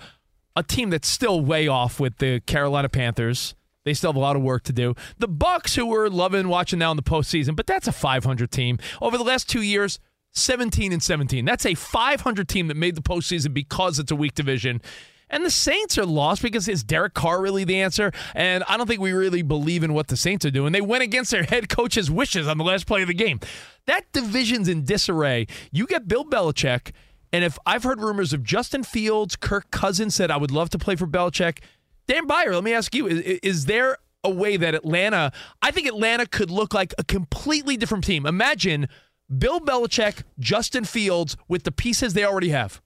a 0.55 0.61
team 0.63 0.91
that's 0.91 1.07
still 1.07 1.41
way 1.41 1.67
off 1.67 1.99
with 1.99 2.17
the 2.17 2.39
Carolina 2.41 2.89
Panthers. 2.89 3.55
They 3.85 3.93
still 3.93 4.11
have 4.11 4.15
a 4.15 4.19
lot 4.19 4.35
of 4.35 4.41
work 4.43 4.63
to 4.65 4.73
do. 4.73 4.95
The 5.17 5.27
Bucs, 5.27 5.75
who 5.75 5.87
we're 5.87 6.07
loving 6.09 6.47
watching 6.47 6.79
now 6.79 6.91
in 6.91 6.97
the 6.97 7.03
postseason, 7.03 7.55
but 7.55 7.65
that's 7.67 7.87
a 7.87 7.91
500 7.91 8.51
team. 8.51 8.77
Over 9.01 9.17
the 9.17 9.23
last 9.23 9.49
two 9.49 9.61
years, 9.61 9.99
17 10.33 10.91
and 10.91 11.01
17. 11.01 11.45
That's 11.45 11.65
a 11.65 11.75
500 11.75 12.47
team 12.47 12.67
that 12.67 12.77
made 12.77 12.95
the 12.95 13.01
postseason 13.01 13.53
because 13.53 13.99
it's 13.99 14.11
a 14.11 14.15
weak 14.15 14.33
division. 14.33 14.81
And 15.29 15.43
the 15.43 15.51
Saints 15.51 15.97
are 15.97 16.05
lost 16.05 16.43
because 16.43 16.67
is 16.67 16.83
Derek 16.83 17.15
Carr 17.15 17.41
really 17.41 17.63
the 17.63 17.81
answer? 17.81 18.11
And 18.35 18.63
I 18.67 18.77
don't 18.77 18.85
think 18.87 19.01
we 19.01 19.13
really 19.13 19.41
believe 19.41 19.83
in 19.83 19.93
what 19.93 20.07
the 20.07 20.17
Saints 20.17 20.45
are 20.45 20.51
doing. 20.51 20.73
They 20.73 20.81
went 20.81 21.01
against 21.01 21.31
their 21.31 21.43
head 21.43 21.69
coach's 21.69 22.11
wishes 22.11 22.47
on 22.47 22.57
the 22.57 22.63
last 22.63 22.85
play 22.85 23.01
of 23.01 23.07
the 23.07 23.15
game. 23.15 23.39
That 23.87 24.11
division's 24.11 24.67
in 24.67 24.83
disarray. 24.83 25.47
You 25.71 25.87
get 25.87 26.07
Bill 26.07 26.23
Belichick, 26.23 26.91
and 27.31 27.43
if 27.43 27.57
I've 27.65 27.83
heard 27.83 27.99
rumors 27.99 28.31
of 28.31 28.43
Justin 28.43 28.83
Fields, 28.83 29.35
Kirk 29.35 29.71
Cousins 29.71 30.13
said 30.13 30.29
I 30.29 30.37
would 30.37 30.51
love 30.51 30.69
to 30.69 30.77
play 30.77 30.95
for 30.95 31.07
Belichick. 31.07 31.59
Dan 32.07 32.27
Beyer, 32.27 32.53
let 32.53 32.63
me 32.63 32.73
ask 32.73 32.93
you: 32.93 33.07
Is, 33.07 33.39
is 33.41 33.65
there 33.65 33.97
a 34.23 34.29
way 34.29 34.55
that 34.55 34.75
Atlanta? 34.75 35.31
I 35.63 35.71
think 35.71 35.87
Atlanta 35.87 36.27
could 36.27 36.51
look 36.51 36.75
like 36.75 36.93
a 36.99 37.03
completely 37.03 37.75
different 37.75 38.03
team. 38.03 38.27
Imagine 38.27 38.87
Bill 39.36 39.60
Belichick, 39.60 40.24
Justin 40.39 40.84
Fields 40.86 41.36
with 41.48 41.63
the 41.63 41.72
pieces 41.72 42.13
they 42.13 42.24
already 42.25 42.50
have. 42.50 42.82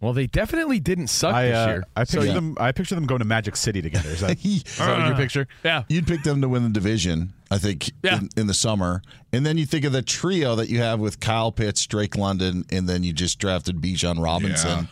well, 0.00 0.12
they 0.12 0.26
definitely 0.26 0.80
didn't 0.80 1.06
suck 1.06 1.34
I 1.34 1.46
this 1.48 1.56
uh, 1.56 1.66
year. 1.68 1.84
I 1.96 2.04
So 2.04 2.18
picture 2.20 2.32
them. 2.34 2.56
I 2.60 2.72
picture 2.72 2.94
them 2.94 3.06
going 3.06 3.20
to 3.20 3.24
Magic 3.24 3.56
City 3.56 3.80
together. 3.80 4.10
Is 4.10 4.20
that, 4.20 4.38
is 4.44 4.62
that 4.76 4.98
what 4.98 5.06
your 5.06 5.16
picture? 5.16 5.46
Yeah. 5.64 5.84
You'd 5.88 6.06
pick 6.06 6.22
them 6.22 6.42
to 6.42 6.48
win 6.48 6.62
the 6.64 6.68
division, 6.68 7.32
I 7.50 7.58
think, 7.58 7.90
Yeah. 8.02 8.18
in, 8.18 8.28
in 8.36 8.46
the 8.46 8.54
summer. 8.54 9.00
And 9.32 9.46
then 9.46 9.56
you 9.56 9.64
think 9.64 9.84
of 9.86 9.92
the 9.92 10.02
trio 10.02 10.56
that 10.56 10.68
you 10.68 10.80
have 10.80 11.00
with 11.00 11.20
Kyle 11.20 11.52
Pitts, 11.52 11.86
Drake 11.86 12.16
London, 12.16 12.64
and 12.70 12.86
then 12.88 13.02
you 13.02 13.12
just 13.14 13.38
drafted 13.38 13.80
Bijan 13.80 14.22
Robinson. 14.22 14.88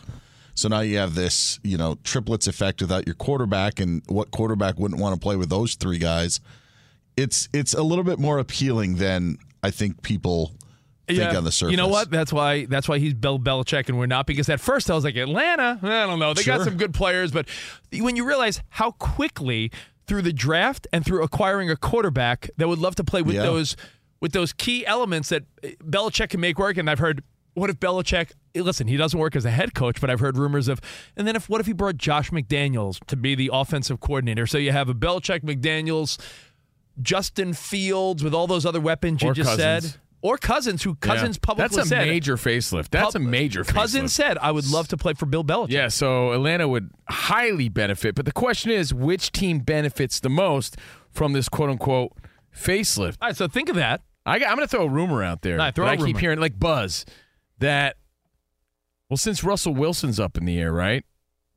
So 0.55 0.67
now 0.67 0.79
you 0.81 0.97
have 0.97 1.13
this, 1.15 1.59
you 1.63 1.77
know, 1.77 1.97
triplets 2.03 2.47
effect 2.47 2.81
without 2.81 3.05
your 3.05 3.15
quarterback, 3.15 3.79
and 3.79 4.01
what 4.07 4.31
quarterback 4.31 4.77
wouldn't 4.79 4.99
want 5.01 5.13
to 5.13 5.19
play 5.19 5.35
with 5.35 5.49
those 5.49 5.75
three 5.75 5.97
guys? 5.99 6.39
It's 7.17 7.49
it's 7.53 7.73
a 7.75 7.83
little 7.83 8.03
bit 8.03 8.17
more 8.19 8.39
appealing 8.39 8.95
than 8.95 9.37
I 9.63 9.71
think 9.71 10.01
people 10.03 10.53
think 11.07 11.33
on 11.33 11.43
the 11.43 11.51
surface. 11.51 11.71
You 11.71 11.77
know 11.77 11.87
what? 11.87 12.09
That's 12.11 12.31
why 12.33 12.65
that's 12.65 12.87
why 12.87 12.99
he's 12.99 13.13
Bill 13.13 13.39
Belichick 13.39 13.89
and 13.89 13.97
we're 13.97 14.05
not. 14.05 14.25
Because 14.27 14.49
at 14.49 14.59
first 14.59 14.91
I 14.91 14.95
was 14.95 15.03
like 15.03 15.15
Atlanta. 15.15 15.79
I 15.81 16.05
don't 16.05 16.19
know. 16.19 16.33
They 16.33 16.43
got 16.43 16.61
some 16.61 16.77
good 16.77 16.93
players, 16.93 17.31
but 17.31 17.47
when 17.91 18.15
you 18.15 18.25
realize 18.25 18.61
how 18.69 18.91
quickly 18.91 19.71
through 20.05 20.21
the 20.21 20.33
draft 20.33 20.85
and 20.91 21.05
through 21.05 21.23
acquiring 21.23 21.69
a 21.69 21.77
quarterback 21.77 22.49
that 22.57 22.67
would 22.67 22.79
love 22.79 22.95
to 22.95 23.03
play 23.03 23.21
with 23.21 23.35
Yeah. 23.35 23.43
those 23.43 23.75
with 24.19 24.31
those 24.33 24.53
key 24.53 24.85
elements 24.85 25.29
that 25.29 25.43
Belichick 25.61 26.29
can 26.29 26.39
make 26.39 26.57
work. 26.57 26.77
And 26.77 26.89
I've 26.89 26.99
heard, 26.99 27.23
what 27.55 27.69
if 27.69 27.77
Belichick? 27.79 28.31
Listen, 28.55 28.87
he 28.87 28.95
doesn't 28.95 29.19
work 29.19 29.35
as 29.35 29.43
a 29.45 29.51
head 29.51 29.73
coach, 29.73 29.99
but 29.99 30.09
I've 30.09 30.19
heard 30.21 30.37
rumors 30.37 30.67
of. 30.69 30.79
And 31.17 31.27
then 31.27 31.35
if 31.35 31.49
what 31.49 31.59
if 31.59 31.67
he 31.67 31.73
brought 31.73 31.97
Josh 31.97 32.31
McDaniels 32.31 32.99
to 33.07 33.15
be 33.17 33.35
the 33.35 33.49
offensive 33.51 33.99
coordinator? 33.99 34.47
So 34.47 34.57
you 34.57 34.71
have 34.71 34.87
a 34.89 34.93
Belichick, 34.93 35.41
McDaniels, 35.41 36.17
Justin 37.01 37.53
Fields 37.53 38.23
with 38.23 38.33
all 38.33 38.47
those 38.47 38.65
other 38.65 38.81
weapons 38.81 39.21
you 39.21 39.29
Or 39.29 39.33
just 39.33 39.49
Cousins. 39.49 39.91
said. 39.93 39.99
Or 40.21 40.37
Cousins, 40.37 40.83
who 40.83 40.95
Cousins 40.95 41.35
Yeah. 41.35 41.45
publicly 41.45 41.75
That's 41.75 41.85
a 41.87 41.89
said. 41.89 42.07
major 42.07 42.37
facelift. 42.37 42.89
That's 42.91 43.13
a 43.15 43.19
major 43.19 43.63
facelift. 43.65 43.73
Cousins 43.73 44.13
said, 44.13 44.37
I 44.37 44.51
would 44.51 44.65
love 44.69 44.87
to 44.89 44.97
play 44.97 45.13
for 45.13 45.25
Bill 45.25 45.43
Belichick. 45.43 45.71
Yeah, 45.71 45.89
so 45.89 46.31
Atlanta 46.31 46.65
would 46.67 46.91
highly 47.09 47.67
benefit. 47.67 48.15
But 48.15 48.25
the 48.25 48.31
question 48.31 48.71
is, 48.71 48.93
which 48.93 49.33
team 49.33 49.59
benefits 49.59 50.21
the 50.21 50.29
most 50.29 50.77
from 51.11 51.33
this 51.33 51.49
quote 51.49 51.69
unquote 51.69 52.13
facelift? 52.55 53.17
All 53.21 53.27
right, 53.29 53.35
so 53.35 53.47
think 53.49 53.67
of 53.67 53.75
that. 53.75 54.01
I, 54.25 54.35
I'm 54.35 54.55
going 54.55 54.59
to 54.59 54.67
throw 54.67 54.85
a 54.85 54.89
rumor 54.89 55.21
out 55.23 55.41
there. 55.41 55.55
All 55.59 55.65
right, 55.65 55.75
throw 55.75 55.85
that 55.87 55.99
a 55.99 56.01
I 56.01 56.05
keep 56.05 56.17
hearing, 56.17 56.39
like 56.39 56.57
buzz, 56.57 57.03
that, 57.59 57.97
well, 59.09 59.17
since 59.17 59.43
Russell 59.43 59.73
Wilson's 59.75 60.21
up 60.21 60.37
in 60.37 60.45
the 60.45 60.57
air, 60.57 60.71
right? 60.71 61.03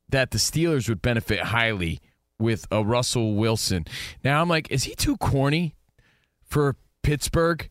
That 0.09 0.31
the 0.31 0.37
Steelers 0.37 0.89
would 0.89 1.01
benefit 1.01 1.39
highly 1.39 2.01
with 2.39 2.67
a 2.71 2.83
Russell 2.83 3.35
Wilson. 3.35 3.85
Now, 4.23 4.41
I'm 4.41 4.49
like, 4.49 4.69
is 4.71 4.83
he 4.83 4.95
too 4.95 5.17
corny 5.17 5.75
for 6.43 6.75
Pittsburgh? 7.03 7.67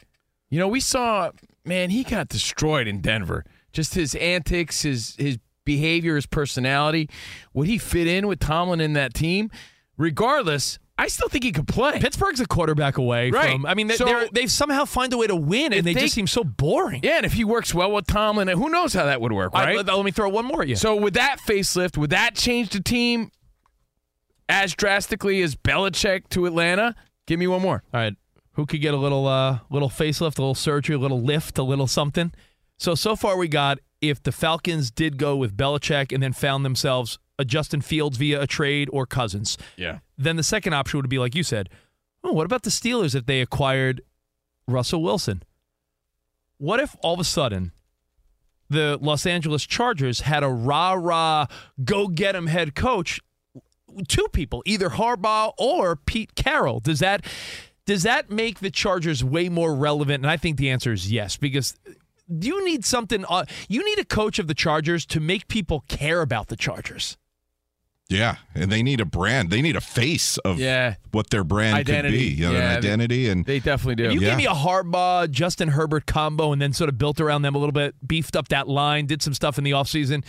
You 0.51 0.59
know, 0.59 0.69
we 0.69 0.81
saw, 0.81 1.31
man, 1.65 1.91
he 1.91 2.05
got 2.05 2.29
destroyed 2.29 2.87
in 2.87 3.01
Denver. 3.01 3.45
Just 3.73 3.95
his 3.95 4.15
antics, 4.15 4.83
his 4.83 5.15
his 5.19 5.39
behavior, 5.65 6.15
his 6.17 6.27
personality. 6.27 7.11
Would 7.53 7.67
he 7.69 7.77
fit 7.79 8.07
in 8.07 8.27
with 8.27 8.39
Tomlin 8.39 8.81
in 8.81 8.93
that 8.95 9.13
team? 9.13 9.51
Regardless, 9.99 10.79
I 10.99 11.09
still 11.09 11.29
think 11.29 11.45
he 11.45 11.53
could 11.53 11.67
play. 11.69 11.99
Pittsburgh's 12.01 12.41
a 12.41 12.47
quarterback 12.47 12.97
away 12.97 13.31
Right. 13.31 13.51
from. 13.53 13.67
I 13.67 13.75
mean, 13.75 13.87
they, 13.89 13.97
So- 13.97 14.29
they're, 14.33 14.47
somehow 14.49 14.85
find 14.87 15.13
a 15.13 15.17
way 15.19 15.27
to 15.27 15.37
win, 15.37 15.73
and 15.73 15.85
they, 15.87 15.93
they- 15.95 16.01
just 16.03 16.15
seem 16.15 16.27
so 16.27 16.45
boring. 16.45 17.01
Yeah, 17.03 17.17
and 17.19 17.27
if 17.27 17.33
he 17.35 17.45
works 17.45 17.75
well 17.75 17.91
with 17.93 18.07
Tomlin, 18.07 18.49
who 18.49 18.71
knows 18.71 18.95
how 18.95 19.05
that 19.07 19.21
would 19.21 19.33
work, 19.33 19.53
right? 19.53 19.77
let, 19.77 19.87
let 19.87 20.05
me 20.05 20.11
throw 20.11 20.29
one 20.29 20.45
more 20.47 20.63
at 20.63 20.69
you. 20.69 20.77
So 20.77 20.97
with 20.97 21.15
that 21.15 21.37
facelift, 21.47 21.97
would 21.99 22.11
that 22.11 22.35
change 22.35 22.71
the 22.71 22.81
team 22.81 23.31
as 24.49 24.75
drastically 24.75 25.43
as 25.43 25.55
Belichick 25.55 26.29
to 26.31 26.47
Atlanta? 26.47 26.95
Give 27.27 27.39
me 27.39 27.47
one 27.47 27.63
more. 27.63 27.83
All 27.93 28.01
right. 28.01 28.15
Who 28.53 28.67
could 28.67 28.81
get 28.81 28.95
a 28.95 28.97
little 28.97 29.27
uh 29.27 29.61
little 29.71 29.91
facelift, 29.91 30.39
a 30.39 30.43
little 30.43 30.55
surgery, 30.55 30.97
a 30.97 30.99
little 30.99 31.21
lift, 31.21 31.59
a 31.59 31.63
little 31.63 31.87
something? 31.87 32.33
So 32.79 32.95
so 32.95 33.17
far 33.17 33.37
we 33.37 33.49
got 33.49 33.79
if 34.01 34.23
the 34.23 34.33
Falcons 34.33 34.91
did 34.91 35.19
go 35.19 35.37
with 35.37 35.57
Belichick 35.57 36.13
and 36.13 36.23
then 36.23 36.33
found 36.33 36.65
themselves 36.65 37.19
a 37.39 37.45
Justin 37.45 37.81
Fields 37.81 38.17
via 38.17 38.41
a 38.41 38.47
trade 38.47 38.89
or 38.93 39.07
Cousins. 39.07 39.59
Yeah. 39.77 39.99
Then 40.17 40.37
the 40.37 40.43
second 40.43 40.73
option 40.73 40.99
would 40.99 41.09
be 41.11 41.19
like 41.19 41.35
you 41.35 41.43
said. 41.43 41.69
Oh, 42.25 42.33
what 42.33 42.47
about 42.47 42.63
the 42.63 42.71
Steelers 42.71 43.15
if 43.15 43.27
they 43.27 43.41
acquired 43.41 44.01
Russell 44.67 45.03
Wilson? 45.03 45.43
What 46.59 46.81
if 46.81 46.97
all 47.03 47.15
of 47.15 47.21
a 47.21 47.25
sudden 47.25 47.73
the 48.69 48.99
Los 49.01 49.27
Angeles 49.27 49.65
Chargers 49.65 50.21
had 50.21 50.43
a 50.43 50.49
rah 50.49 50.95
rah 50.95 51.47
go 51.85 52.09
get 52.09 52.35
him 52.35 52.47
head 52.47 52.75
coach 52.75 53.21
two 54.05 54.27
people, 54.33 54.63
either 54.67 54.91
Harbaugh 54.91 55.53
or 55.59 55.97
Pete 55.97 56.35
Carroll. 56.35 56.81
Does 56.81 56.99
that 57.01 57.25
does 57.87 58.03
that 58.03 58.31
make 58.31 58.59
the 58.59 58.71
Chargers 58.71 59.23
way 59.23 59.49
more 59.49 59.75
relevant? 59.75 60.25
And 60.25 60.31
I 60.31 60.37
think 60.37 60.57
the 60.59 60.71
answer 60.71 60.93
is 60.93 61.11
yes, 61.13 61.37
because 61.37 61.77
you 62.29 62.65
need 62.65 62.85
something. 62.85 63.25
Uh, 63.29 63.45
you 63.69 63.85
need 63.85 63.99
a 64.01 64.05
coach 64.05 64.39
of 64.41 64.49
the 64.49 64.55
Chargers 64.55 65.07
to 65.07 65.21
make 65.21 65.47
people 65.49 65.85
care 65.89 66.21
about 66.21 66.49
the 66.49 66.57
Chargers. 66.57 67.17
Yeah, 68.09 68.37
and 68.55 68.71
they 68.71 68.85
need 68.85 69.01
a 69.01 69.05
brand. 69.05 69.51
They 69.51 69.61
need 69.61 69.75
a 69.75 69.81
face 69.81 70.39
of 70.39 70.61
Yeah. 70.61 70.95
what 71.11 71.31
their 71.31 71.43
brand 71.43 71.77
Identity. 71.77 72.17
could 72.31 72.37
be. 72.37 72.41
You 72.43 72.47
know, 72.47 72.53
Yeah, 72.59 72.71
an 72.73 72.77
identity 72.79 73.29
and 73.29 73.45
They 73.45 73.59
definitely 73.59 73.97
do. 73.97 74.13
You 74.13 74.21
Yeah. 74.21 74.29
give 74.31 74.37
me 74.39 74.47
a 74.47 74.51
Harbaugh, 74.55 75.29
Justin 75.29 75.69
Herbert 75.71 76.07
combo, 76.07 76.53
and 76.53 76.63
then 76.63 76.73
sort 76.73 76.89
of 76.89 76.99
built 76.99 77.21
around 77.21 77.43
them 77.43 77.57
a 77.57 77.59
little 77.59 77.73
bit, 77.73 77.97
beefed 78.07 78.37
up 78.37 78.47
that 78.49 78.69
line, 78.69 79.07
did 79.07 79.23
some 79.23 79.35
stuff 79.35 79.59
in 79.59 79.65
the 79.65 79.73
offseason. 79.73 80.23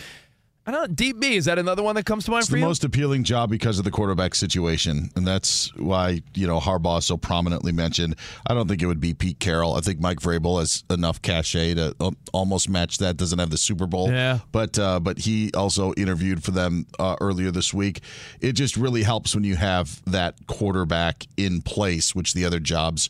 I 0.67 0.71
don't 0.71 0.81
know. 0.89 0.93
Deep 0.93 1.23
is 1.23 1.45
that 1.45 1.57
another 1.57 1.81
one 1.81 1.95
that 1.95 2.05
comes 2.05 2.25
to 2.25 2.31
mind 2.31 2.41
It's 2.41 2.49
for 2.49 2.55
the 2.55 2.59
you? 2.59 2.65
most 2.65 2.83
appealing 2.83 3.23
job 3.23 3.49
because 3.49 3.79
of 3.79 3.85
the 3.85 3.89
quarterback 3.91 4.35
situation, 4.35 5.09
and 5.15 5.25
that's 5.25 5.73
why 5.77 6.21
you 6.35 6.45
know 6.45 6.59
Harbaugh 6.59 6.99
is 6.99 7.05
so 7.05 7.15
prominently 7.15 7.71
mentioned. 7.71 8.17
I 8.45 8.53
don't 8.53 8.67
think 8.67 8.81
it 8.81 8.85
would 8.85 8.99
be 8.99 9.13
Pete 9.13 9.39
Carroll. 9.39 9.75
I 9.75 9.79
think 9.79 10.01
Mike 10.01 10.19
Vrabel 10.19 10.59
has 10.59 10.83
enough 10.89 11.21
cachet 11.21 11.75
to 11.75 11.95
uh, 12.01 12.11
almost 12.33 12.69
match 12.69 12.97
that. 12.97 13.15
Doesn't 13.15 13.39
have 13.39 13.49
the 13.49 13.57
Super 13.57 13.87
Bowl, 13.87 14.11
Yeah. 14.11 14.39
but 14.51 14.77
uh, 14.77 14.99
but 14.99 15.19
he 15.19 15.51
also 15.53 15.93
interviewed 15.93 16.43
for 16.43 16.51
them 16.51 16.85
uh, 16.99 17.15
earlier 17.21 17.49
this 17.49 17.73
week. 17.73 18.01
It 18.41 18.51
just 18.51 18.75
really 18.75 19.03
helps 19.03 19.33
when 19.33 19.45
you 19.45 19.55
have 19.55 20.01
that 20.11 20.35
quarterback 20.47 21.25
in 21.37 21.61
place, 21.61 22.13
which 22.13 22.33
the 22.33 22.43
other 22.43 22.59
jobs 22.59 23.09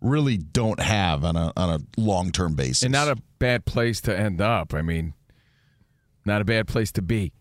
really 0.00 0.36
don't 0.36 0.78
have 0.80 1.24
on 1.24 1.34
a 1.34 1.52
on 1.56 1.70
a 1.70 2.00
long 2.00 2.30
term 2.30 2.54
basis. 2.54 2.84
and 2.84 2.92
not 2.92 3.08
a 3.08 3.16
bad 3.40 3.64
place 3.64 4.00
to 4.02 4.16
end 4.16 4.40
up. 4.40 4.72
I 4.72 4.82
mean, 4.82 5.14
not 6.26 6.40
a 6.40 6.44
bad 6.44 6.66
place 6.66 6.90
to 6.92 7.02
be. 7.02 7.32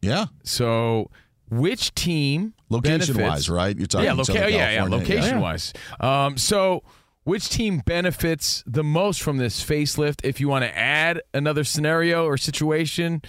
yeah, 0.00 0.26
So, 0.44 1.10
which 1.50 1.94
team 1.94 2.54
location 2.70 2.98
benefits- 3.14 3.18
wise, 3.18 3.50
right? 3.50 3.76
You're 3.76 3.86
talking 3.86 4.06
yeah, 4.06 4.12
loca- 4.12 4.24
Southern 4.32 4.42
yeah, 4.50 4.70
yeah, 4.70 4.74
California. 4.78 4.98
location 5.16 5.40
wise. 5.40 5.72
Um, 6.00 6.36
so, 6.38 6.82
which 7.24 7.48
team 7.50 7.82
benefits 7.86 8.64
the 8.66 8.82
most 8.82 9.22
from 9.22 9.36
this 9.36 9.62
facelift? 9.64 10.24
If 10.24 10.40
you 10.40 10.48
want 10.48 10.64
to 10.64 10.76
add 10.76 11.20
another 11.34 11.62
scenario 11.62 12.24
or 12.24 12.36
situation 12.36 13.22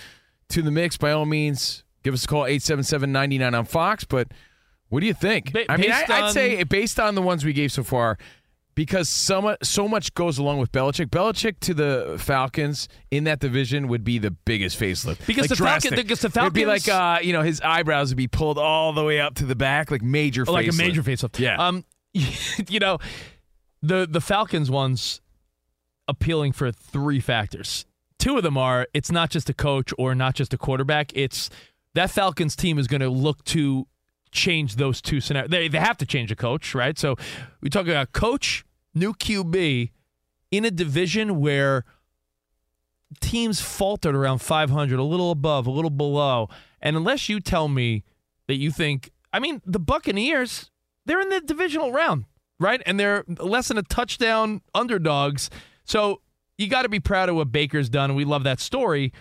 to 0.50 0.62
the 0.62 0.72
mix, 0.72 0.98
by 0.98 1.12
all 1.12 1.26
means, 1.26 1.84
give 2.04 2.14
us 2.14 2.24
a 2.26 2.28
call 2.28 2.44
877-99 2.46 3.54
on 3.58 3.66
Fox. 3.66 4.04
But 4.04 4.30
what 4.90 5.02
do 5.02 5.06
you 5.06 5.14
think? 5.14 5.54
Ba- 5.54 5.72
I 5.72 5.78
mean, 5.78 5.92
I, 5.92 6.00
based 6.02 6.12
I'd 6.12 6.32
say 6.32 6.64
based 6.64 7.00
on 7.00 7.14
the 7.16 7.22
ones 7.22 7.46
we 7.46 7.54
gave 7.54 7.72
so 7.72 7.84
far. 7.84 8.18
Because 8.76 9.08
so 9.08 9.42
much, 9.42 9.64
so 9.64 9.88
much 9.88 10.14
goes 10.16 10.40
along 10.40 10.58
with 10.58 10.72
Belichick. 10.72 11.08
Belichick 11.08 11.60
to 11.62 11.74
the 11.74 12.16
Falcons 12.20 12.88
in 13.12 13.26
that 13.26 13.40
division 13.40 13.88
would 13.88 14.04
be 14.04 14.18
the 14.18 14.32
biggest 14.32 14.80
facelift. 14.80 15.26
Because 15.28 15.50
Like 15.50 15.58
the 15.58 15.64
Falcon- 15.64 15.96
because 15.96 16.22
the 16.22 16.32
It'd 16.42 16.54
be 16.54 16.66
like 16.66 16.88
uh, 16.90 17.20
you 17.22 17.34
know 17.34 17.44
his 17.44 17.62
eyebrows 17.62 18.10
would 18.10 18.18
be 18.18 18.28
pulled 18.28 18.58
all 18.58 18.94
the 18.94 19.04
way 19.04 19.20
up 19.20 19.36
to 19.36 19.46
the 19.46 19.56
back, 19.56 19.92
like 19.92 20.02
major, 20.02 20.44
like 20.46 20.68
a 20.68 20.74
major 20.74 21.04
facelift. 21.04 21.40
Yeah. 21.40 21.56
Um, 21.58 21.86
you 22.14 22.80
know, 22.80 22.98
the 23.82 24.08
the 24.10 24.22
Falcons 24.22 24.72
one's 24.72 25.22
appealing 26.08 26.54
for 26.54 26.72
three 26.72 27.20
factors. 27.20 27.86
Two 28.20 28.38
of 28.38 28.44
them 28.44 28.58
are 28.58 28.88
it's 28.94 29.12
not 29.12 29.30
just 29.30 29.50
a 29.50 29.54
coach 29.54 29.94
or 29.98 30.16
not 30.16 30.36
just 30.36 30.54
a 30.54 30.58
quarterback. 30.58 31.12
It's 31.14 31.50
that 31.94 32.10
Falcons 32.10 32.56
team 32.56 32.80
is 32.80 32.88
going 32.88 33.02
to 33.02 33.10
look 33.10 33.44
to 33.46 33.88
change 34.34 34.76
those 34.76 35.02
two 35.02 35.22
scenarios. 35.22 35.50
They 35.50 35.68
they 35.68 35.80
have 35.80 35.98
to 35.98 36.06
change 36.06 36.32
a 36.32 36.36
coach, 36.36 36.76
right? 36.76 36.98
So 36.98 37.16
we 37.62 37.70
talk 37.70 37.88
about 37.88 38.12
coach, 38.12 38.66
new 38.94 39.14
QB 39.14 39.92
in 40.52 40.66
a 40.66 40.72
division 40.72 41.40
where 41.40 41.86
teams 43.22 43.62
faltered 43.62 44.16
around 44.16 44.40
500, 44.40 45.00
a 45.00 45.04
little 45.04 45.32
above, 45.32 45.68
a 45.68 45.72
little 45.72 45.90
below. 45.90 46.50
And 46.82 46.96
unless 46.96 47.30
you 47.30 47.40
tell 47.40 47.68
me 47.68 48.04
that 48.48 48.56
you 48.56 48.72
think, 48.72 49.12
I 49.32 49.40
mean, 49.40 49.62
the 49.66 49.80
Buccaneers, 49.80 50.70
they're 51.06 51.22
in 51.22 51.30
the 51.30 51.42
divisional 51.42 51.92
round, 51.92 52.26
right? 52.60 52.82
And 52.86 53.00
they're 53.00 53.24
less 53.28 53.70
than 53.70 53.78
a 53.78 53.84
touchdown 53.84 54.62
underdogs. 54.74 55.50
So 55.86 56.22
you 56.58 56.68
got 56.68 56.84
to 56.84 56.90
be 56.90 57.00
proud 57.00 57.30
of 57.30 57.36
what 57.36 57.52
Baker's 57.52 57.90
done. 57.90 58.16
We 58.16 58.26
love 58.26 58.44
that 58.44 58.60
story. 58.60 59.14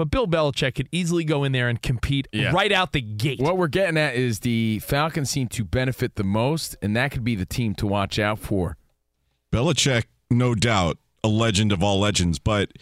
But 0.00 0.10
Bill 0.10 0.26
Belichick 0.26 0.76
could 0.76 0.88
easily 0.92 1.24
go 1.24 1.44
in 1.44 1.52
there 1.52 1.68
and 1.68 1.82
compete 1.82 2.26
Yeah. 2.32 2.52
right 2.52 2.72
out 2.72 2.92
the 2.92 3.02
gate. 3.02 3.38
What 3.38 3.58
we're 3.58 3.68
getting 3.68 3.98
at 3.98 4.14
is 4.14 4.38
the 4.40 4.78
Falcons 4.78 5.28
seem 5.28 5.48
to 5.48 5.62
benefit 5.62 6.14
the 6.14 6.24
most, 6.24 6.74
and 6.80 6.96
that 6.96 7.10
could 7.10 7.22
be 7.22 7.34
the 7.34 7.44
team 7.44 7.74
to 7.74 7.86
watch 7.86 8.18
out 8.18 8.38
for. 8.38 8.78
Belichick, 9.52 10.04
no 10.30 10.54
doubt, 10.54 10.96
a 11.22 11.28
legend 11.28 11.70
of 11.70 11.82
all 11.82 12.00
legends, 12.00 12.38
but 12.38 12.72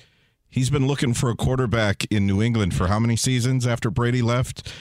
he's 0.48 0.70
been 0.70 0.86
looking 0.86 1.12
for 1.12 1.28
a 1.28 1.34
quarterback 1.34 2.04
in 2.04 2.24
New 2.24 2.40
England 2.40 2.74
for 2.74 2.86
how 2.86 3.00
many 3.00 3.16
seasons 3.16 3.66
after 3.66 3.90
Brady 3.90 4.22
left? 4.22 4.72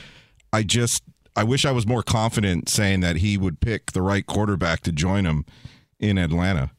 I 0.53 0.61
just 0.61 1.01
I 1.35 1.43
wish 1.43 1.65
I 1.65 1.71
was 1.71 1.87
more 1.87 2.03
confident 2.03 2.69
saying 2.69 2.99
that 2.99 3.15
he 3.15 3.35
would 3.39 3.59
pick 3.61 3.93
the 3.93 4.03
right 4.03 4.27
quarterback 4.27 4.81
to 4.81 4.91
join 4.91 5.25
him 5.25 5.43
in 5.99 6.19
Atlanta. 6.19 6.69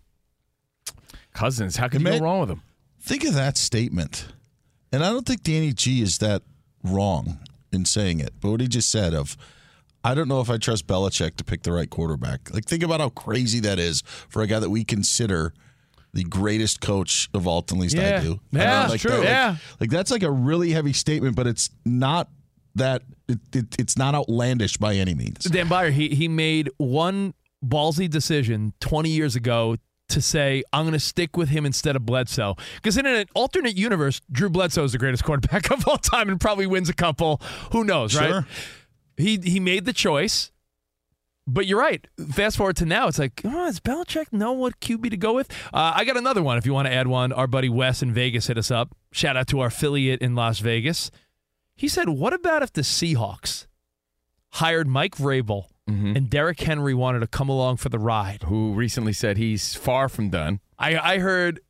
Cousins, 1.35 1.79
how 1.79 1.89
can 1.89 2.03
you 2.03 2.07
go 2.11 2.19
wrong 2.21 2.39
with 2.43 2.51
him? 2.51 2.63
Think 3.01 3.25
of 3.25 3.35
that 3.35 3.57
statement. 3.57 4.29
And 4.93 5.05
I 5.05 5.11
don't 5.11 5.27
think 5.27 5.43
Danny 5.43 5.73
G 5.73 6.03
is 6.03 6.19
that 6.19 6.43
wrong 6.83 7.39
in 7.73 7.85
saying 7.85 8.21
it. 8.21 8.33
But 8.41 8.51
what 8.51 8.61
he 8.61 8.69
just 8.69 8.91
said 8.91 9.15
of 9.15 9.37
I 10.05 10.15
don't 10.15 10.29
know 10.29 10.41
if 10.41 10.49
I 10.49 10.57
trust 10.59 10.87
Belichick 10.87 11.37
to 11.37 11.45
pick 11.45 11.63
the 11.63 11.73
right 11.73 11.91
quarterback. 11.91 12.53
Like 12.55 12.65
think 12.65 12.83
about 12.83 13.01
how 13.01 13.09
crazy 13.11 13.61
that 13.61 13.79
is 13.79 14.03
for 14.29 14.43
a 14.43 14.47
guy 14.47 14.59
that 14.61 14.71
we 14.71 14.85
consider 14.85 15.53
the 16.15 16.23
greatest 16.25 16.81
coach 16.81 17.29
of 17.35 17.47
all, 17.47 17.59
at 17.59 17.73
least 17.73 17.97
Yeah. 17.97 18.19
I 18.19 18.23
do. 18.23 18.41
Yeah, 18.53 18.81
I 18.81 18.85
know, 18.87 18.91
like 18.93 19.01
true. 19.01 19.11
that- 19.11 19.19
like- 19.19 19.27
Yeah. 19.29 19.57
Like 19.81 19.91
that's 19.91 20.11
like 20.11 20.23
a 20.23 20.31
really 20.31 20.71
heavy 20.71 20.93
statement, 20.95 21.37
but 21.37 21.47
it's 21.47 21.69
not 21.85 22.31
that 22.77 23.03
it, 23.29 23.41
it, 23.53 23.67
it's 23.79 23.99
not 23.99 24.15
outlandish 24.15 24.77
by 24.79 24.95
any 24.95 25.15
means. 25.15 25.45
Dan 25.45 25.69
Beyer, 25.69 25.91
he 25.91 26.09
he 26.11 26.29
made 26.29 26.71
one 26.79 27.35
ballsy 27.63 28.09
decision 28.09 28.73
20 28.81 29.11
years 29.11 29.35
ago 29.37 29.77
to 30.09 30.21
say 30.21 30.63
I'm 30.73 30.85
going 30.85 30.93
to 30.93 31.01
stick 31.01 31.37
with 31.37 31.49
him 31.49 31.67
instead 31.67 31.97
of 31.97 32.05
Bledsoe 32.07 32.57
because 32.77 32.97
in 32.97 33.07
an 33.07 33.27
alternate 33.35 33.77
universe, 33.77 34.21
Drew 34.31 34.49
Bledsoe 34.49 34.85
is 34.85 34.93
the 34.93 34.99
greatest 34.99 35.25
quarterback 35.25 35.71
of 35.71 35.87
all 35.87 35.99
time 35.99 36.29
and 36.29 36.41
probably 36.41 36.67
wins 36.67 36.89
a 36.89 36.95
couple. 36.95 37.41
Who 37.73 37.85
knows, 37.85 38.17
right? 38.17 38.31
Sure. 38.31 38.47
He 39.17 39.39
he 39.43 39.61
made 39.61 39.85
the 39.85 39.93
choice. 39.93 40.51
But 41.51 41.67
you're 41.67 41.81
right. 41.81 42.07
Fast 42.31 42.59
forward 42.59 42.77
to 42.77 42.85
now, 42.85 43.09
it's 43.09 43.19
like, 43.19 43.41
oh, 43.43 43.51
does 43.51 43.81
Belichick 43.81 44.35
know 44.35 44.53
what 44.53 44.81
QB 44.81 45.09
to 45.09 45.17
go 45.17 45.33
with? 45.33 45.51
Uh, 45.73 45.93
I 45.95 46.05
got 46.05 46.19
another 46.19 46.43
one. 46.43 46.59
If 46.59 46.67
you 46.67 46.75
want 46.75 46.89
to 46.89 46.93
add 46.93 47.07
one, 47.07 47.33
our 47.33 47.47
buddy 47.47 47.71
Wes 47.71 48.03
in 48.03 48.13
Vegas 48.13 48.49
hit 48.49 48.59
us 48.59 48.71
up. 48.71 48.95
Shout 49.13 49.35
out 49.35 49.47
to 49.49 49.61
our 49.61 49.69
affiliate 49.69 50.21
in 50.21 50.35
Las 50.35 50.59
Vegas. 50.59 51.11
He 51.75 51.89
said, 51.89 52.11
"What 52.11 52.35
about 52.35 52.63
if 52.63 52.75
the 52.75 52.83
Seahawks 52.83 53.67
hired 54.51 54.89
Mike 54.89 55.17
Vrabel 55.17 55.69
and 55.89 56.29
Derrick 56.31 56.61
Henry 56.61 56.95
wanted 56.95 57.21
to 57.21 57.27
come 57.27 57.49
along 57.49 57.79
for 57.79 57.89
the 57.89 57.99
ride?" 57.99 58.43
Who 58.45 58.73
recently 58.75 59.13
said 59.13 59.37
he's 59.39 59.75
far 59.75 60.09
from 60.09 60.31
done. 60.31 60.61
I 60.79 60.97
I 60.99 61.19
heard 61.19 61.61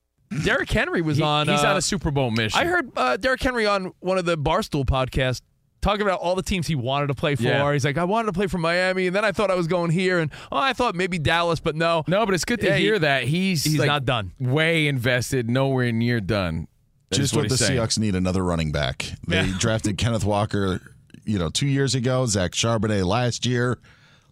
Derrick 0.45 0.71
Henry 0.71 1.01
was 1.03 1.17
He- 1.19 1.23
on. 1.23 1.49
he's 1.49 1.63
uh, 1.65 1.69
on 1.69 1.77
a 1.77 1.83
Super 1.83 2.11
Bowl 2.11 2.31
mission. 2.31 2.61
I 2.61 2.65
heard 2.67 2.91
uh, 2.97 3.17
Derrick 3.17 3.43
Henry 3.43 3.67
on 3.67 3.93
one 4.01 4.19
of 4.19 4.25
the 4.27 4.37
Barstool 4.37 4.85
podcasts 4.85 5.41
talking 5.81 6.03
about 6.03 6.19
all 6.21 6.35
the 6.35 6.43
teams 6.43 6.67
he 6.67 6.75
wanted 6.75 7.07
to 7.07 7.15
play 7.15 7.37
for. 7.37 7.45
Yeah. 7.45 7.73
He's 7.73 7.85
like, 7.85 7.97
I 7.97 8.03
wanted 8.05 8.27
to 8.27 8.33
play 8.33 8.49
for 8.49 8.59
Miami, 8.59 9.07
and 9.07 9.15
then 9.15 9.25
I 9.25 9.31
thought 9.33 9.49
I 9.51 9.55
was 9.55 9.69
going 9.69 9.91
here, 9.93 10.19
and 10.19 10.31
oh, 10.51 10.57
I 10.59 10.73
thought 10.73 10.97
maybe 10.97 11.19
Dallas, 11.19 11.61
but 11.61 11.77
no. 11.77 12.03
No, 12.09 12.27
but 12.27 12.35
it's 12.35 12.45
good 12.45 12.61
to 12.61 12.67
Yeah, 12.67 12.77
he- 12.77 12.83
hear 12.85 12.99
that 12.99 13.23
he's 13.25 13.63
he's 13.65 13.79
like, 13.79 13.87
not 13.87 14.05
done. 14.05 14.33
Way 14.41 14.89
invested, 14.89 15.49
nowhere 15.49 15.93
near 15.93 16.21
done. 16.21 16.67
That's 17.11 17.21
Just 17.21 17.37
what, 17.37 17.43
the 17.49 17.55
he's 17.55 17.61
saying. 17.65 17.79
Seahawks 17.81 17.99
need 17.99 18.15
another 18.17 18.45
running 18.45 18.71
back. 18.73 19.07
They 19.27 19.37
Yeah. 19.47 19.55
drafted 19.59 19.97
Kenneth 19.99 20.25
Walker, 20.25 20.81
you 21.25 21.39
know, 21.39 21.49
two 21.49 21.67
years 21.69 21.95
ago. 21.95 22.27
Zach 22.27 22.51
Charbonnet 22.53 23.07
last 23.07 23.47
year. 23.47 23.79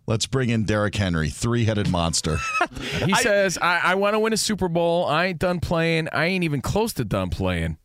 Let's 0.07 0.27
bring 0.27 0.51
in 0.51 0.65
Derrick 0.65 0.95
Henry, 0.95 1.29
three-headed 1.31 1.91
monster. 1.91 2.39
He 3.05 3.15
says, 3.15 3.59
"I, 3.61 3.81
I 3.83 3.95
want 3.97 4.15
to 4.15 4.19
win 4.21 4.33
a 4.33 4.37
Super 4.37 4.69
Bowl. 4.69 5.05
I 5.07 5.27
ain't 5.27 5.39
done 5.39 5.61
playing. 5.61 6.09
I 6.13 6.27
ain't 6.27 6.45
even 6.45 6.61
close 6.61 6.93
to 6.95 7.05
done 7.05 7.31
playing." 7.31 7.79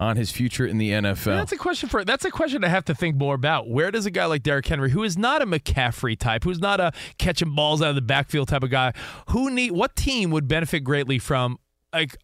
On 0.00 0.16
his 0.16 0.32
future 0.32 0.66
in 0.66 0.78
the 0.78 0.90
NFL. 0.90 1.24
That's 1.36 1.52
a 1.52 1.56
question 1.56 1.88
for. 1.88 2.04
That's 2.04 2.24
a 2.24 2.30
question 2.30 2.64
I 2.64 2.68
have 2.68 2.84
to 2.86 2.94
think 2.96 3.14
more 3.16 3.34
about. 3.36 3.68
Where 3.70 3.92
does 3.92 4.06
a 4.06 4.10
guy 4.10 4.24
like 4.26 4.42
Derrick 4.42 4.66
Henry, 4.66 4.90
who 4.90 5.04
is 5.04 5.16
not 5.16 5.40
a 5.40 5.46
McCaffrey 5.46 6.18
type, 6.18 6.42
who's 6.42 6.58
not 6.58 6.80
a 6.80 6.90
catching 7.16 7.54
balls 7.54 7.80
out 7.80 7.90
of 7.90 7.94
the 7.94 8.02
backfield 8.02 8.48
type 8.48 8.64
of 8.64 8.70
guy, 8.70 8.92
who 9.30 9.50
need 9.50 9.70
what 9.70 9.94
team 9.94 10.30
would 10.32 10.48
benefit 10.48 10.80
greatly 10.80 11.20
from 11.20 11.58
like 11.92 12.16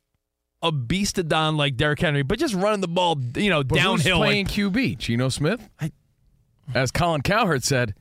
a 0.62 0.72
beast 0.72 1.16
of 1.18 1.28
Don 1.28 1.56
like 1.56 1.76
Derrick 1.76 2.00
Henry, 2.00 2.22
but 2.22 2.40
just 2.40 2.54
running 2.54 2.80
the 2.80 2.88
ball, 2.88 3.16
you 3.36 3.48
know, 3.48 3.62
But 3.62 3.78
who's 3.78 4.02
downhill? 4.02 4.18
playing 4.18 4.46
QB? 4.46 4.98
Geno 4.98 5.28
Smith. 5.28 5.66
As 6.74 6.90
Colin 6.90 7.22
Cowherd 7.22 7.62
said, 7.62 7.94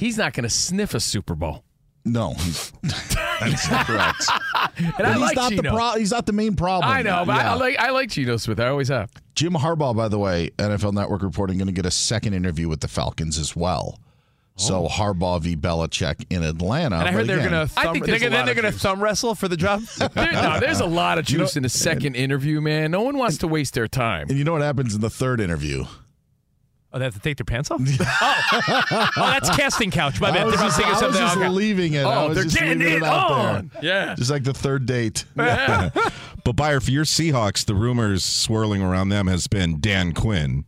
he's 0.00 0.18
not 0.18 0.32
going 0.32 0.44
to 0.44 0.50
sniff 0.50 0.94
a 0.94 1.00
Super 1.00 1.34
Bowl. 1.34 1.62
No, 2.04 2.32
he's, 2.34 2.72
that's 2.82 3.70
not 3.70 3.86
correct. 3.86 4.24
And 4.76 4.92
But 4.96 5.06
I 5.06 5.12
he's 5.12 5.20
like 5.20 5.36
not 5.36 5.50
the 5.52 5.62
pro- 5.62 5.94
He's 5.98 6.10
not 6.10 6.24
the 6.26 6.32
main 6.32 6.56
problem. 6.56 6.90
I 6.90 7.02
know, 7.02 7.24
but 7.26 7.36
I, 7.36 7.42
Yeah. 7.42 7.52
I 7.52 7.54
like 7.56 7.78
I 7.78 7.90
like 7.90 8.08
Geno 8.10 8.36
Smith. 8.38 8.58
I 8.60 8.68
always 8.68 8.88
have. 8.88 9.10
Jim 9.34 9.52
Harbaugh, 9.52 9.94
by 9.94 10.08
the 10.08 10.18
way, 10.18 10.50
NFL 10.58 10.94
Network 10.94 11.22
reporting, 11.22 11.58
going 11.58 11.66
to 11.66 11.72
get 11.72 11.84
a 11.86 11.90
second 11.90 12.32
interview 12.34 12.68
with 12.68 12.80
the 12.80 12.88
Falcons 12.88 13.36
as 13.38 13.54
well. 13.54 13.98
So 14.56 14.86
oh. 14.86 14.88
Harbaugh 14.88 15.40
v. 15.40 15.56
Belichick 15.56 16.24
in 16.30 16.42
Atlanta. 16.42 16.96
and 16.98 17.08
I 17.08 17.12
heard 17.12 17.26
they're 17.26 17.42
gonna 17.42 17.62
I 17.62 17.66
thumb, 17.66 17.92
think 17.94 18.06
they're, 18.06 18.18
there's 18.18 18.30
gonna- 18.30 18.44
they're 18.46 18.54
gonna 18.54 18.72
thumb 18.72 19.02
wrestle 19.02 19.34
for 19.34 19.48
the 19.48 19.56
job. 19.56 19.82
There, 20.14 20.32
no, 20.32 20.60
there's 20.60 20.80
a 20.80 20.86
lot 20.86 21.18
of 21.18 21.24
juice 21.26 21.56
in 21.56 21.62
the 21.62 21.68
second 21.68 22.14
interview, 22.14 22.60
man. 22.60 22.90
No 22.90 23.02
one 23.02 23.16
wants 23.18 23.38
to 23.38 23.48
waste 23.48 23.74
their 23.74 23.88
time. 23.88 24.28
And 24.28 24.38
you 24.38 24.44
know 24.44 24.52
what 24.52 24.62
happens 24.62 24.94
in 24.94 25.00
the 25.00 25.10
third 25.10 25.40
interview? 25.40 25.84
Oh, 26.92 26.98
they 26.98 27.04
have 27.04 27.14
to 27.14 27.20
take 27.20 27.36
their 27.36 27.44
pants 27.44 27.70
off. 27.70 27.80
oh. 28.00 29.08
oh, 29.16 29.30
that's 29.30 29.48
casting 29.56 29.90
couch. 29.92 30.20
My 30.20 30.30
I 30.30 30.32
bad. 30.32 30.46
was 30.46 30.54
They're 30.56 30.64
just, 30.64 30.76
thinking 30.76 30.94
I 30.94 31.06
was 31.06 31.16
just 31.16 31.36
else. 31.36 31.54
leaving 31.54 31.92
it. 31.94 32.04
I 32.04 32.24
Oh, 32.24 32.28
was 32.28 32.34
they're 32.34 32.44
just 32.44 32.58
getting 32.58 32.78
leaving 32.80 32.96
it 32.96 33.02
out 33.04 33.30
on. 33.30 33.70
there. 33.74 33.84
Yeah. 33.84 34.14
Just 34.16 34.30
like 34.30 34.42
the 34.42 34.52
third 34.54 34.86
date. 34.86 35.24
Yeah. 35.36 35.90
But 36.44 36.56
Beyer, 36.56 36.80
for 36.80 36.90
your 36.90 37.04
Seahawks, 37.04 37.64
the 37.64 37.74
rumors 37.74 38.24
swirling 38.24 38.82
around 38.82 39.10
them 39.10 39.26
has 39.28 39.46
been 39.46 39.78
Dan 39.80 40.12
Quinn. 40.14 40.64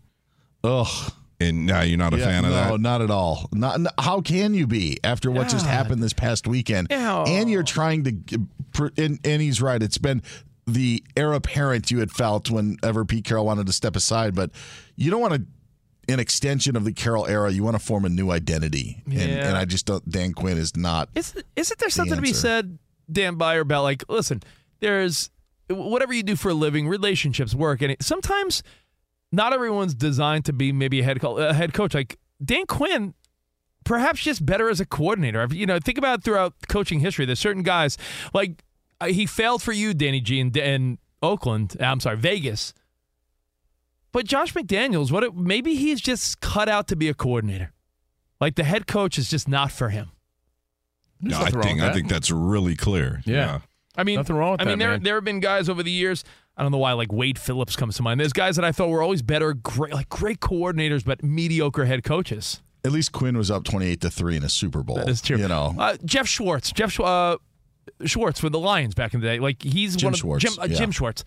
Ugh. 0.62 1.12
And 1.40 1.66
now 1.66 1.80
you're 1.80 1.98
not 1.98 2.14
a 2.14 2.18
Yeah, 2.18 2.24
fan 2.26 2.42
no, 2.42 2.48
of 2.50 2.54
that. 2.54 2.68
No, 2.68 2.76
not 2.76 3.02
at 3.02 3.10
all. 3.10 3.48
Not 3.52 3.80
how 3.98 4.20
can 4.20 4.54
you 4.54 4.68
be 4.68 4.98
after 5.02 5.28
what 5.30 5.48
just 5.48 5.66
happened 5.66 6.02
this 6.02 6.12
past 6.12 6.46
weekend? 6.46 6.86
Ew. 6.90 6.96
And 6.96 7.50
you're 7.50 7.64
trying 7.64 8.04
to, 8.04 8.92
and, 8.96 9.18
and 9.24 9.42
he's 9.42 9.60
right. 9.60 9.82
It's 9.82 9.98
been 9.98 10.22
the 10.68 11.02
heir 11.16 11.32
apparent 11.32 11.90
you 11.90 11.98
had 11.98 12.12
felt 12.12 12.48
whenever 12.48 13.04
Pete 13.04 13.24
Carroll 13.24 13.44
wanted 13.46 13.66
to 13.66 13.72
step 13.72 13.96
aside, 13.96 14.36
but 14.36 14.52
you 14.94 15.10
don't 15.10 15.20
want 15.20 15.34
to 15.34 15.42
an 16.08 16.18
extension 16.20 16.76
of 16.76 16.84
the 16.84 16.92
Carroll 16.92 17.26
era. 17.26 17.50
You 17.52 17.62
want 17.62 17.76
to 17.78 17.84
form 17.84 18.04
a 18.04 18.08
new 18.08 18.30
identity, 18.30 19.02
and, 19.06 19.14
Yeah. 19.14 19.48
and 19.48 19.56
I 19.56 19.64
just 19.64 19.86
don't. 19.86 20.08
Dan 20.08 20.32
Quinn 20.32 20.58
is 20.58 20.76
not. 20.76 21.08
Isn't, 21.14 21.44
isn't 21.56 21.78
there 21.80 21.90
something 21.90 22.16
to 22.16 22.22
be 22.22 22.32
said, 22.32 22.78
Dan 23.10 23.36
Beyer, 23.36 23.60
about 23.60 23.82
like, 23.84 24.04
listen, 24.08 24.42
there's 24.80 25.30
whatever 25.68 26.12
you 26.12 26.22
do 26.22 26.36
for 26.36 26.50
a 26.50 26.54
living, 26.54 26.88
relationships 26.88 27.54
work, 27.54 27.82
and 27.82 27.92
it, 27.92 28.02
sometimes 28.02 28.62
not 29.30 29.52
everyone's 29.52 29.94
designed 29.94 30.44
to 30.46 30.52
be 30.52 30.72
maybe 30.72 31.00
a 31.00 31.04
head 31.04 31.20
co- 31.20 31.38
a 31.38 31.54
head 31.54 31.72
coach. 31.72 31.94
Like 31.94 32.18
Dan 32.44 32.66
Quinn, 32.66 33.14
perhaps 33.84 34.20
just 34.20 34.44
better 34.44 34.68
as 34.68 34.80
a 34.80 34.84
coordinator. 34.86 35.46
You 35.50 35.66
know, 35.66 35.78
think 35.78 35.98
about 35.98 36.24
throughout 36.24 36.54
coaching 36.68 37.00
history. 37.00 37.24
There's 37.24 37.38
certain 37.40 37.62
guys 37.62 37.96
like 38.34 38.62
uh, 39.00 39.06
he 39.06 39.24
failed 39.26 39.62
for 39.62 39.72
you, 39.72 39.94
Danny 39.94 40.20
G, 40.20 40.40
in, 40.40 40.50
in 40.58 40.98
Oakland. 41.22 41.76
I'm 41.80 42.00
sorry, 42.00 42.16
Vegas. 42.16 42.74
But 44.12 44.26
Josh 44.26 44.52
McDaniels, 44.52 45.10
what? 45.10 45.24
It, 45.24 45.34
maybe 45.34 45.74
he's 45.74 46.00
just 46.00 46.40
cut 46.40 46.68
out 46.68 46.86
to 46.88 46.96
be 46.96 47.08
a 47.08 47.14
coordinator. 47.14 47.72
Like 48.40 48.56
the 48.56 48.64
head 48.64 48.86
coach 48.86 49.18
is 49.18 49.30
just 49.30 49.48
not 49.48 49.72
for 49.72 49.88
him. 49.88 50.10
There's 51.20 51.38
No, 51.38 51.44
I 51.44 51.50
think 51.50 51.80
I 51.80 51.92
think 51.92 52.08
that's 52.08 52.30
really 52.30 52.76
clear. 52.76 53.22
Yeah. 53.24 53.60
I 53.96 54.04
mean, 54.04 54.16
Nothing 54.16 54.36
wrong 54.36 54.52
with 54.52 54.62
I 54.62 54.64
mean, 54.64 54.78
that, 54.78 54.84
there 54.84 54.90
man. 54.92 55.02
there 55.02 55.14
have 55.16 55.24
been 55.24 55.40
guys 55.40 55.68
over 55.68 55.82
the 55.82 55.90
years. 55.90 56.24
I 56.56 56.62
don't 56.62 56.72
know 56.72 56.78
why, 56.78 56.92
like 56.92 57.12
Wade 57.12 57.38
Phillips 57.38 57.76
comes 57.76 57.96
to 57.96 58.02
mind. 58.02 58.20
There's 58.20 58.32
guys 58.32 58.56
that 58.56 58.64
I 58.64 58.72
thought 58.72 58.88
were 58.88 59.02
always 59.02 59.22
better, 59.22 59.54
great, 59.54 59.94
like 59.94 60.08
great 60.08 60.40
coordinators, 60.40 61.04
but 61.04 61.22
mediocre 61.22 61.84
head 61.86 62.04
coaches. 62.04 62.60
At 62.84 62.92
least 62.92 63.12
Quinn 63.12 63.38
was 63.38 63.50
up 63.50 63.64
twenty 63.64 63.86
eight 63.86 64.00
to 64.00 64.10
three 64.10 64.36
in 64.36 64.42
a 64.42 64.48
Super 64.48 64.82
Bowl. 64.82 64.96
That 64.96 65.08
is 65.08 65.22
true. 65.22 65.38
You 65.38 65.48
know, 65.48 65.74
uh, 65.78 65.96
Jeff 66.04 66.26
Schwartz, 66.26 66.72
Jeff 66.72 66.90
Sch- 66.90 67.00
uh, 67.00 67.36
Schwartz 68.04 68.40
for 68.40 68.50
the 68.50 68.58
Lions 68.58 68.94
back 68.94 69.14
in 69.14 69.20
the 69.20 69.26
day. 69.26 69.38
Like 69.38 69.62
he's 69.62 69.94
Jim 69.96 70.08
one 70.08 70.14
of 70.14 70.18
Schwartz, 70.18 70.42
Jim, 70.42 70.54
uh, 70.58 70.66
yeah. 70.66 70.76
Jim 70.76 70.90
Schwartz. 70.90 71.24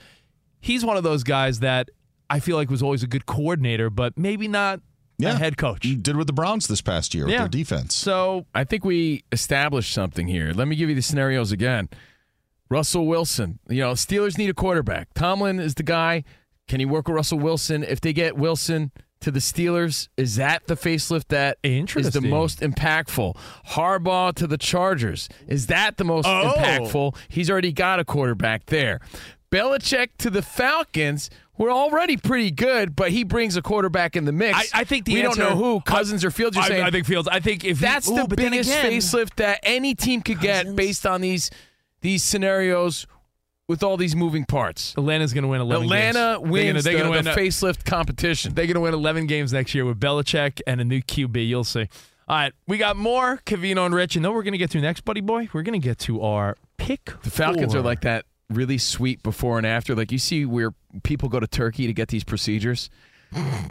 He's 0.60 0.84
one 0.84 0.98
of 0.98 1.04
those 1.04 1.24
guys 1.24 1.60
that 1.62 1.90
I 2.30 2.40
feel 2.40 2.56
like 2.58 2.70
was 2.70 2.84
always 2.84 3.04
a 3.04 3.08
good 3.08 3.26
coordinator, 3.26 3.90
but 3.90 4.18
maybe 4.18 4.48
not 4.48 4.82
yeah, 5.18 5.34
a 5.34 5.36
head 5.36 5.58
coach. 5.58 5.86
You 5.86 5.96
did 5.96 6.18
with 6.18 6.28
the 6.28 6.34
Browns 6.34 6.68
this 6.68 6.82
past 6.82 7.14
year 7.14 7.26
with 7.26 7.38
their 7.38 7.48
defense. 7.48 7.96
So 7.96 8.46
I 8.54 8.64
think 8.64 8.84
we 8.84 9.24
established 9.32 9.94
something 9.94 10.28
here. 10.28 10.52
Let 10.54 10.68
me 10.68 10.76
give 10.76 10.90
you 10.90 10.96
the 10.96 11.02
scenarios 11.02 11.52
again. 11.52 11.90
Russell 12.70 13.06
Wilson, 13.06 13.60
you 13.70 13.82
know, 13.82 13.92
Steelers 13.94 14.38
need 14.38 14.50
a 14.50 14.54
quarterback. 14.54 15.14
Tomlin 15.14 15.60
is 15.60 15.76
the 15.76 15.84
guy. 15.84 16.24
Can 16.68 16.80
he 16.80 16.86
work 16.86 17.08
with 17.08 17.16
Russell 17.16 17.38
Wilson? 17.40 17.84
If 17.84 18.02
they 18.02 18.12
get 18.12 18.36
Wilson 18.38 18.92
to 19.22 19.30
the 19.32 19.40
Steelers, 19.40 20.10
is 20.18 20.36
that 20.38 20.66
the 20.66 20.74
facelift 20.76 21.28
that 21.30 21.58
is 21.64 22.12
the 22.12 22.22
most 22.22 22.62
impactful? 22.62 23.38
Harbaugh 23.70 24.34
to 24.36 24.48
the 24.48 24.58
Chargers, 24.58 25.30
is 25.48 25.68
that 25.68 25.98
the 25.98 26.04
most 26.04 26.26
Oh. 26.28 26.54
impactful? 26.58 27.16
He's 27.30 27.50
already 27.52 27.72
got 27.72 28.00
a 28.00 28.06
quarterback 28.06 28.66
there. 28.66 29.00
Belichick 29.52 30.10
to 30.18 30.30
the 30.30 30.42
Falcons. 30.42 31.30
We're 31.58 31.72
already 31.72 32.18
pretty 32.18 32.52
good, 32.52 32.96
but 32.96 33.12
he 33.12 33.24
brings 33.24 33.56
a 33.56 33.62
quarterback 33.62 34.16
in 34.16 34.26
the 34.26 34.32
mix. 34.32 34.74
I, 34.74 34.82
I 34.82 34.84
think 34.84 35.06
the 35.06 35.14
we 35.14 35.24
answer, 35.24 35.42
don't 35.42 35.52
know 35.52 35.56
who 35.56 35.82
Cousins 35.82 36.26
or 36.26 36.32
Fields. 36.32 36.56
You're 36.56 36.66
I, 36.66 36.68
saying 36.68 36.84
I 36.84 36.92
think 36.92 37.06
Fields. 37.06 37.28
I 37.28 37.40
think 37.40 37.64
if 37.64 37.80
that's 37.80 38.10
Ooh, 38.10 38.16
the 38.16 38.28
but 38.28 38.38
then 38.38 38.52
biggest 38.52 38.70
again- 38.70 38.92
facelift 38.92 39.36
that 39.36 39.60
any 39.64 39.96
team 39.96 40.22
could 40.22 40.40
get 40.40 40.76
based 40.76 41.06
on 41.06 41.22
these 41.22 41.50
these 42.02 42.24
scenarios 42.24 43.08
with 43.68 43.82
all 43.82 43.98
these 43.98 44.16
moving 44.16 44.46
parts. 44.46 44.94
Atlanta's 44.98 45.34
going 45.34 45.42
to 45.44 45.48
win 45.48 45.60
11 45.62 45.86
Atlanta 45.86 46.38
games. 46.40 46.52
wins 46.52 46.84
they're 46.84 46.94
the, 46.94 47.00
gonna, 47.00 47.24
the 47.24 47.30
win, 47.30 47.38
facelift 47.38 47.84
competition. 47.86 48.54
They're 48.54 48.66
going 48.68 48.76
to 48.76 48.82
win 48.82 48.94
11 48.94 49.26
games 49.26 49.52
next 49.54 49.74
year 49.74 49.86
with 49.86 50.00
Belichick 50.00 50.62
and 50.68 50.80
a 50.82 50.84
new 50.84 51.02
QB. 51.02 51.48
You'll 51.48 51.64
see. 51.64 51.90
All 52.28 52.38
right, 52.38 52.54
we 52.68 52.78
got 52.78 52.96
more 52.96 53.38
Covino 53.46 53.86
and 53.86 53.94
Rich. 53.96 54.16
And 54.16 54.24
know 54.24 54.30
what 54.30 54.36
we're 54.36 54.44
going 54.44 54.52
to 54.54 54.58
get 54.60 54.72
to 54.72 54.82
next, 54.82 55.02
buddy 55.02 55.22
boy? 55.22 55.50
We're 55.54 55.64
going 55.64 55.80
to 55.80 55.88
get 55.88 55.98
to 56.00 56.22
our 56.22 56.58
pick. 56.78 57.06
the 57.24 57.30
Falcons 57.32 57.74
four. 57.74 57.82
are 57.82 57.84
like 57.84 58.02
that 58.02 58.26
really 58.50 58.78
sweet 58.78 59.24
before 59.24 59.58
and 59.58 59.66
after. 59.68 59.96
Like 59.96 60.12
you 60.12 60.20
see 60.20 60.46
where 60.46 60.74
people 61.04 61.30
go 61.30 61.40
to 61.40 61.48
Turkey 61.48 61.88
to 61.88 61.94
get 61.94 62.10
these 62.10 62.24
procedures. 62.24 62.90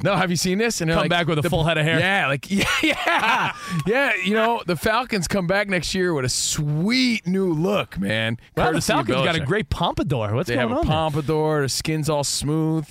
No, 0.03 0.15
have 0.17 0.31
you 0.31 0.37
seen 0.37 0.59
this? 0.59 0.81
And 0.83 0.91
Come 0.91 1.01
like, 1.03 1.11
back 1.11 1.27
with 1.27 1.39
a 1.39 1.43
the- 1.43 1.49
full 1.49 1.65
head 1.65 1.79
of 1.79 1.85
hair. 1.87 1.99
Yeah, 1.99 2.27
like 2.29 2.51
yeah, 2.51 2.67
yeah, 2.83 3.53
yeah. 3.87 4.13
You 4.23 4.35
know, 4.35 4.63
the 4.67 4.77
Falcons 4.77 5.27
come 5.27 5.47
back 5.47 5.69
next 5.69 5.95
year 5.95 6.13
with 6.13 6.27
a 6.27 6.29
sweet 6.29 7.27
new 7.27 7.51
look, 7.53 7.99
man. 7.99 8.37
Wow, 8.57 8.65
the 8.67 8.73
Courtesy 8.73 8.93
Falcons 8.93 9.17
got 9.25 9.37
a 9.37 9.41
great 9.41 9.71
pompadour. 9.71 10.35
What's 10.35 10.49
They 10.49 10.57
going 10.57 10.69
have 10.69 10.77
a 10.77 10.81
on? 10.81 10.87
there? 10.87 10.95
pompadour. 10.95 11.63
The 11.63 11.69
skin's 11.71 12.11
all 12.11 12.25
smooth. 12.25 12.91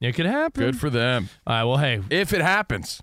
It 0.00 0.12
could 0.14 0.26
happen. 0.26 0.62
Good 0.62 0.78
for 0.78 0.90
them. 0.90 1.30
All 1.46 1.54
right, 1.56 1.64
well, 1.64 1.78
hey, 1.78 2.02
If 2.10 2.34
it 2.34 2.42
happens. 2.42 3.02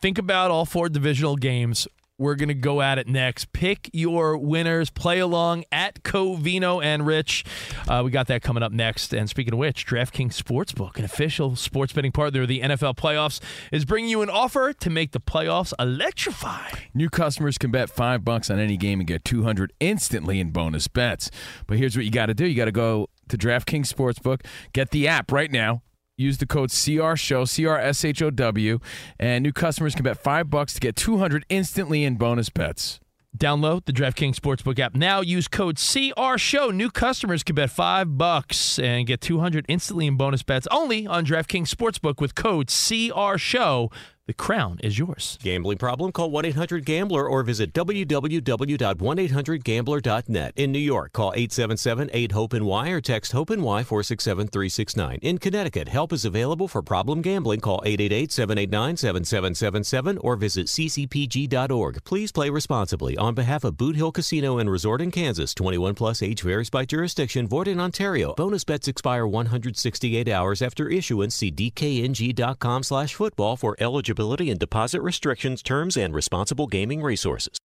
think 0.00 0.18
about 0.18 0.50
all 0.50 0.64
four 0.64 0.88
divisional 0.88 1.36
games. 1.36 1.86
We're 2.18 2.34
going 2.34 2.48
to 2.48 2.54
go 2.54 2.80
at 2.80 2.98
it 2.98 3.06
next. 3.06 3.52
Pick 3.52 3.90
your 3.92 4.38
winners. 4.38 4.88
Play 4.88 5.18
along 5.18 5.64
at 5.70 6.02
Covino 6.02 6.82
and 6.82 7.06
Rich. 7.06 7.44
Uh, 7.86 8.00
we 8.02 8.10
got 8.10 8.26
that 8.28 8.40
coming 8.40 8.62
up 8.62 8.72
next. 8.72 9.12
And 9.12 9.28
speaking 9.28 9.52
of 9.52 9.58
which, 9.58 9.86
DraftKings 9.86 10.32
Sportsbook, 10.32 10.96
an 10.96 11.04
official 11.04 11.56
sports 11.56 11.92
betting 11.92 12.12
partner 12.12 12.42
of 12.42 12.48
the 12.48 12.60
NFL 12.60 12.96
playoffs, 12.96 13.38
is 13.70 13.84
bringing 13.84 14.08
you 14.08 14.22
an 14.22 14.30
offer 14.30 14.72
to 14.72 14.88
make 14.88 15.12
the 15.12 15.20
playoffs 15.20 15.74
electrify. 15.78 16.70
New 16.94 17.10
customers 17.10 17.58
can 17.58 17.70
bet 17.70 17.90
five 17.90 18.24
bucks 18.24 18.48
on 18.48 18.58
any 18.58 18.78
game 18.78 19.00
and 19.00 19.06
get 19.06 19.22
200 19.22 19.74
instantly 19.78 20.40
in 20.40 20.52
bonus 20.52 20.88
bets. 20.88 21.30
But 21.66 21.76
here's 21.76 21.96
what 21.96 22.06
you 22.06 22.10
got 22.10 22.26
to 22.26 22.34
do 22.34 22.46
you 22.46 22.56
got 22.56 22.64
to 22.64 22.72
go 22.72 23.10
to 23.28 23.36
DraftKings 23.36 23.92
Sportsbook, 23.92 24.40
get 24.72 24.90
the 24.90 25.06
app 25.06 25.30
right 25.30 25.50
now. 25.50 25.82
Use 26.18 26.38
the 26.38 26.46
code 26.46 26.70
CRSHOW, 26.70 27.46
C 27.46 27.66
R 27.66 27.78
S 27.78 28.02
H 28.02 28.22
O 28.22 28.30
W, 28.30 28.78
and 29.18 29.42
new 29.42 29.52
customers 29.52 29.94
can 29.94 30.04
bet 30.04 30.16
five 30.16 30.48
bucks 30.48 30.72
to 30.72 30.80
get 30.80 30.96
200 30.96 31.44
instantly 31.50 32.04
in 32.04 32.16
bonus 32.16 32.48
bets. 32.48 33.00
Download 33.36 33.84
the 33.84 33.92
DraftKings 33.92 34.36
Sportsbook 34.36 34.78
app 34.78 34.94
now. 34.94 35.20
Use 35.20 35.46
code 35.46 35.76
CR 35.76 36.38
Show. 36.38 36.70
New 36.70 36.90
customers 36.90 37.42
can 37.42 37.54
bet 37.54 37.68
five 37.68 38.16
bucks 38.16 38.78
and 38.78 39.06
get 39.06 39.20
200 39.20 39.66
instantly 39.68 40.06
in 40.06 40.16
bonus 40.16 40.42
bets 40.42 40.66
only 40.70 41.06
on 41.06 41.26
DraftKings 41.26 41.68
Sportsbook 41.68 42.18
with 42.18 42.34
code 42.34 42.68
CR 42.68 43.36
Show. 43.36 43.90
The 44.26 44.34
crown 44.34 44.80
is 44.82 44.98
yours. 44.98 45.38
Gambling 45.40 45.78
problem? 45.78 46.10
Call 46.10 46.32
1 46.32 46.46
800 46.46 46.84
Gambler 46.84 47.28
or 47.28 47.44
visit 47.44 47.72
www.1800Gambler.net. 47.72 50.52
In 50.56 50.72
New 50.72 50.80
York, 50.80 51.12
call 51.12 51.32
877 51.32 52.10
8 52.12 52.32
HOPE 52.32 52.60
Y 52.62 52.88
or 52.88 53.00
text 53.00 53.30
HOPE 53.30 53.50
and 53.50 53.62
Y 53.62 53.84
467 53.84 54.48
369. 54.48 55.20
In 55.22 55.38
Connecticut, 55.38 55.86
help 55.86 56.12
is 56.12 56.24
available 56.24 56.66
for 56.66 56.82
problem 56.82 57.22
gambling. 57.22 57.60
Call 57.60 57.80
888 57.84 58.32
789 58.32 58.96
7777 58.96 60.18
or 60.18 60.34
visit 60.34 60.66
ccpg.org. 60.66 62.02
Please 62.02 62.32
play 62.32 62.50
responsibly. 62.50 63.16
On 63.16 63.32
behalf 63.32 63.62
of 63.62 63.76
Boot 63.76 63.94
Hill 63.94 64.10
Casino 64.10 64.58
and 64.58 64.68
Resort 64.68 65.00
in 65.00 65.12
Kansas, 65.12 65.54
21 65.54 65.94
plus 65.94 66.20
age 66.20 66.42
varies 66.42 66.68
by 66.68 66.84
jurisdiction, 66.84 67.46
void 67.46 67.68
in 67.68 67.78
Ontario. 67.78 68.34
Bonus 68.34 68.64
bets 68.64 68.88
expire 68.88 69.24
168 69.24 70.26
hours 70.26 70.62
after 70.62 70.88
issuance. 70.88 71.36
See 71.36 71.52
dkng.com 71.52 72.82
slash 72.82 73.14
football 73.14 73.56
for 73.56 73.76
eligibility 74.16 74.50
and 74.50 74.58
deposit 74.58 75.02
restrictions, 75.02 75.62
terms, 75.62 75.96
and 75.96 76.14
responsible 76.14 76.66
gaming 76.66 77.02
resources. 77.02 77.58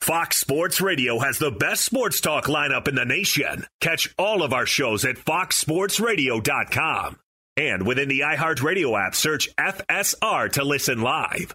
Fox 0.00 0.36
Sports 0.36 0.80
Radio 0.80 1.18
has 1.18 1.38
the 1.38 1.50
best 1.50 1.84
sports 1.84 2.20
talk 2.20 2.46
lineup 2.46 2.86
in 2.86 2.94
the 2.94 3.04
nation. 3.04 3.64
Catch 3.80 4.14
all 4.18 4.42
of 4.42 4.52
our 4.52 4.66
shows 4.66 5.04
at 5.04 5.16
foxsportsradio.com. 5.16 7.18
And 7.56 7.86
within 7.86 8.08
the 8.08 8.20
iHeartRadio 8.20 9.06
app, 9.06 9.14
search 9.14 9.48
FSR 9.56 10.52
to 10.52 10.64
listen 10.64 11.00
live. 11.00 11.54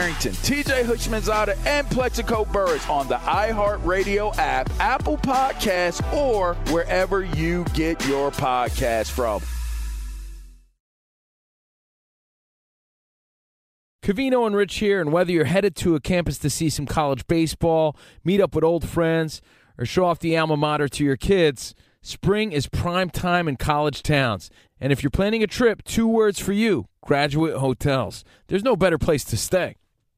TJ 0.09 0.83
Houshmandzadeh, 0.83 1.57
and 1.65 1.87
Plaxico 1.89 2.45
Burress 2.45 2.87
on 2.89 3.07
the 3.07 3.15
iHeartRadio 3.15 4.35
app, 4.37 4.69
Apple 4.79 5.17
Podcasts, 5.17 6.01
or 6.13 6.55
wherever 6.71 7.23
you 7.23 7.65
get 7.73 8.05
your 8.07 8.31
podcast 8.31 9.11
from. 9.11 9.41
Covino 14.03 14.47
and 14.47 14.55
Rich 14.55 14.79
here, 14.79 14.99
and 14.99 15.11
whether 15.11 15.31
you're 15.31 15.45
headed 15.45 15.75
to 15.77 15.93
a 15.93 15.99
campus 15.99 16.39
to 16.39 16.49
see 16.49 16.69
some 16.69 16.87
college 16.87 17.27
baseball, 17.27 17.95
meet 18.23 18.41
up 18.41 18.55
with 18.55 18.63
old 18.63 18.89
friends, 18.89 19.43
or 19.77 19.85
show 19.85 20.05
off 20.05 20.17
the 20.19 20.35
alma 20.35 20.57
mater 20.57 20.87
to 20.87 21.03
your 21.03 21.17
kids, 21.17 21.75
spring 22.01 22.51
is 22.51 22.67
prime 22.67 23.11
time 23.11 23.47
in 23.47 23.57
college 23.57 24.01
towns. 24.01 24.49
And 24.79 24.91
if 24.91 25.03
you're 25.03 25.11
planning 25.11 25.43
a 25.43 25.47
trip, 25.47 25.83
two 25.83 26.07
words 26.07 26.39
for 26.39 26.51
you 26.51 26.87
graduate 27.03 27.57
hotels. 27.57 28.23
There's 28.47 28.63
no 28.63 28.75
better 28.75 28.97
place 28.97 29.23
to 29.25 29.37
stay. 29.37 29.75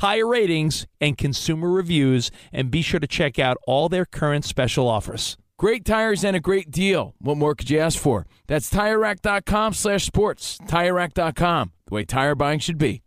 tire 0.00 0.26
ratings, 0.26 0.86
and 1.00 1.18
consumer 1.18 1.70
reviews, 1.70 2.30
and 2.52 2.70
be 2.70 2.80
sure 2.80 3.00
to 3.00 3.06
check 3.06 3.38
out 3.38 3.58
all 3.66 3.90
their 3.90 4.06
current 4.06 4.46
special 4.46 4.88
offers. 4.88 5.36
Great 5.58 5.84
tires 5.84 6.24
and 6.24 6.34
a 6.34 6.40
great 6.40 6.70
deal. 6.70 7.14
What 7.18 7.36
more 7.36 7.54
could 7.54 7.68
you 7.68 7.78
ask 7.78 7.98
for? 7.98 8.26
That's 8.46 8.70
TireRack.com 8.70 9.74
slash 9.74 10.06
sports. 10.06 10.56
TireRack.com, 10.66 11.72
the 11.86 11.94
way 11.94 12.04
tire 12.04 12.34
buying 12.34 12.60
should 12.60 12.78
be. 12.78 13.02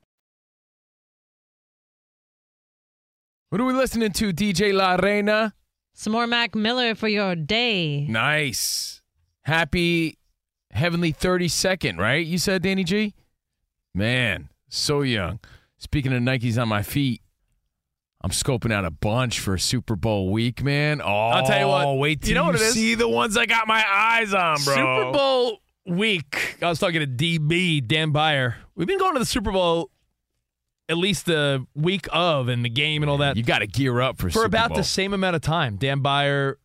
What 3.50 3.60
are 3.60 3.66
we 3.66 3.74
listening 3.74 4.12
to, 4.14 4.32
DJ 4.32 4.72
La 4.72 4.96
Reina? 4.96 5.54
Some 5.96 6.14
more 6.14 6.28
Mac 6.28 6.54
Miller 6.54 6.94
for 6.94 7.08
your 7.08 7.36
day. 7.36 8.06
Nice. 8.08 9.02
Happy 9.44 10.20
Heavenly 10.70 11.12
32nd, 11.14 11.98
right? 11.98 12.26
You 12.26 12.38
said, 12.38 12.62
Danny 12.62 12.84
G? 12.84 13.16
Man, 13.96 14.50
so 14.70 15.02
young. 15.02 15.40
Speaking 15.84 16.14
of 16.14 16.22
Nikes 16.22 16.60
on 16.60 16.70
my 16.70 16.82
feet, 16.82 17.22
I'm 18.22 18.30
scoping 18.30 18.72
out 18.72 18.86
a 18.86 18.90
bunch 18.90 19.42
for 19.42 19.58
Super 19.58 19.98
Bowl 19.98 20.32
week, 20.32 20.64
man. 20.64 21.02
Oh, 21.02 21.06
I'll 21.06 21.46
tell 21.46 21.60
you 21.60 21.68
what. 21.68 21.86
Oh, 21.86 21.96
wait 21.96 22.22
till 22.22 22.30
you 22.30 22.36
know 22.36 22.46
what 22.46 22.56
it 22.56 22.62
is? 22.62 22.74
see 22.74 22.96
the 22.96 23.10
ones 23.10 23.36
I 23.36 23.46
got 23.46 23.68
my 23.68 23.84
eyes 23.86 24.34
on, 24.34 24.64
bro. 24.64 24.76
Super 24.76 25.12
Bowl 25.12 25.60
week. 25.86 26.56
I 26.62 26.70
was 26.70 26.80
talking 26.80 27.02
to 27.02 27.06
DB 27.06 27.86
Dan 27.86 28.12
Beyer. 28.12 28.56
We've 28.76 28.88
been 28.88 28.98
going 28.98 29.12
to 29.16 29.20
the 29.20 29.26
Super 29.26 29.52
Bowl 29.52 29.92
at 30.88 30.98
least 30.98 31.26
the 31.26 31.68
week 31.76 32.08
of 32.14 32.48
and 32.48 32.64
the 32.64 32.70
game 32.70 33.04
and 33.04 33.10
all 33.10 33.18
that. 33.18 33.36
You 33.36 33.44
got 33.44 33.60
to 33.60 33.68
gear 33.68 34.00
up 34.00 34.18
for 34.20 34.28
for 34.28 34.32
Super 34.32 34.46
about 34.46 34.70
Bowl. 34.70 34.78
the 34.78 34.86
same 34.86 35.14
amount 35.14 35.36
of 35.36 35.42
time. 35.42 35.76
Dan 35.76 36.00
Beyer 36.00 36.60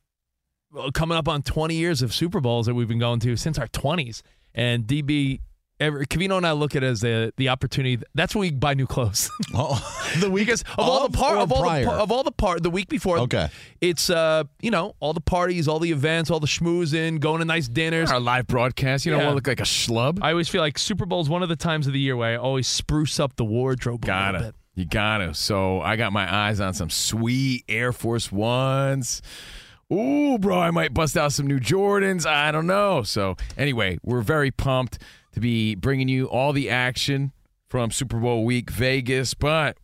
well, 0.70 0.92
coming 0.92 1.18
up 1.18 1.26
on 1.26 1.42
20 1.42 1.74
years 1.74 2.02
of 2.02 2.14
Super 2.14 2.38
Bowls 2.38 2.66
that 2.66 2.74
we've 2.74 2.86
been 2.86 3.00
going 3.00 3.18
to 3.20 3.36
since 3.36 3.58
our 3.58 3.66
20s, 3.66 4.22
and 4.54 4.84
DB. 4.84 5.40
Ever, 5.80 6.04
Covino 6.04 6.36
and 6.36 6.46
I 6.46 6.52
look 6.52 6.74
at 6.74 6.82
it 6.82 6.86
as 6.86 7.00
the 7.00 7.32
the 7.36 7.50
opportunity. 7.50 8.02
That's 8.14 8.34
when 8.34 8.40
we 8.40 8.50
buy 8.50 8.74
new 8.74 8.86
clothes. 8.86 9.30
Oh, 9.54 9.80
the 10.20 10.30
week 10.30 10.46
because 10.46 10.62
of 10.62 10.78
all 10.78 11.08
the 11.08 11.16
part 11.16 11.38
of 11.38 11.50
all 11.52 11.62
the, 11.62 11.68
prior? 11.68 11.84
par- 11.84 11.98
of 11.98 12.12
all 12.12 12.22
the 12.22 12.32
part 12.32 12.62
the 12.62 12.70
week 12.70 12.88
before. 12.88 13.18
Okay. 13.20 13.48
it's 13.80 14.10
uh 14.10 14.44
you 14.60 14.70
know 14.70 14.94
all 15.00 15.12
the 15.12 15.20
parties, 15.20 15.68
all 15.68 15.78
the 15.78 15.90
events, 15.90 16.30
all 16.30 16.38
the 16.40 16.46
schmoozing, 16.46 17.18
going 17.20 17.38
to 17.38 17.44
nice 17.44 17.66
dinners. 17.68 18.10
Our 18.10 18.20
live 18.20 18.46
broadcast. 18.46 19.06
You 19.06 19.12
don't 19.12 19.20
want 19.20 19.30
to 19.30 19.34
look 19.36 19.46
like 19.46 19.60
a 19.60 19.64
schlub. 19.64 20.18
I 20.22 20.30
always 20.30 20.48
feel 20.48 20.60
like 20.60 20.78
Super 20.78 21.06
Bowl 21.06 21.20
is 21.20 21.28
one 21.28 21.42
of 21.42 21.48
the 21.48 21.56
times 21.56 21.86
of 21.86 21.92
the 21.92 22.00
year 22.00 22.16
where 22.16 22.34
I 22.34 22.36
always 22.36 22.66
spruce 22.68 23.18
up 23.18 23.36
the 23.36 23.44
wardrobe 23.44 24.04
a 24.04 24.06
little 24.06 24.20
Gotta. 24.20 24.38
bit. 24.38 24.54
You 24.74 24.84
gotta. 24.84 25.34
So 25.34 25.80
I 25.80 25.96
got 25.96 26.12
my 26.12 26.32
eyes 26.32 26.60
on 26.60 26.74
some 26.74 26.90
sweet 26.90 27.64
Air 27.68 27.92
Force 27.92 28.30
Ones. 28.30 29.22
Ooh, 29.92 30.38
bro, 30.38 30.60
I 30.60 30.70
might 30.70 30.92
bust 30.92 31.16
out 31.16 31.32
some 31.32 31.46
new 31.46 31.58
Jordans. 31.58 32.26
I 32.26 32.52
don't 32.52 32.66
know. 32.66 33.02
So 33.02 33.36
anyway, 33.56 33.98
we're 34.02 34.20
very 34.20 34.50
pumped 34.50 34.98
to 35.32 35.40
be 35.40 35.74
bringing 35.74 36.08
you 36.08 36.26
all 36.26 36.52
the 36.52 36.70
action 36.70 37.32
from 37.68 37.90
Super 37.90 38.18
Bowl 38.18 38.44
week 38.44 38.70
Vegas, 38.70 39.34
but 39.34 39.76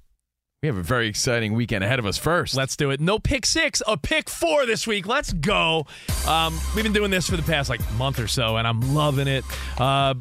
we 0.63 0.69
have 0.69 0.79
a 0.79 0.83
very 0.83 1.09
exciting 1.09 1.53
weekend 1.53 1.85
ahead 1.85 1.99
of 1.99 2.07
us 2.07 2.17
first. 2.17 2.55
Let's 2.57 2.75
do 2.77 2.91
it. 2.91 2.99
No 2.99 3.19
pick 3.19 3.45
six, 3.45 3.83
a 3.87 3.99
pick 3.99 4.31
four 4.31 4.65
this 4.65 4.87
week. 4.87 5.07
Let's 5.07 5.33
go. 5.33 5.87
Um, 6.27 6.59
we've 6.75 6.85
been 6.85 6.95
doing 6.95 7.11
this 7.11 7.29
for 7.29 7.37
the 7.37 7.43
past 7.43 7.69
like 7.69 7.81
month 7.95 8.19
or 8.19 8.27
so, 8.27 8.57
and 8.57 8.67
I'm 8.67 8.95
loving 8.95 9.29
it. 9.29 9.45
Uh, 9.79 10.15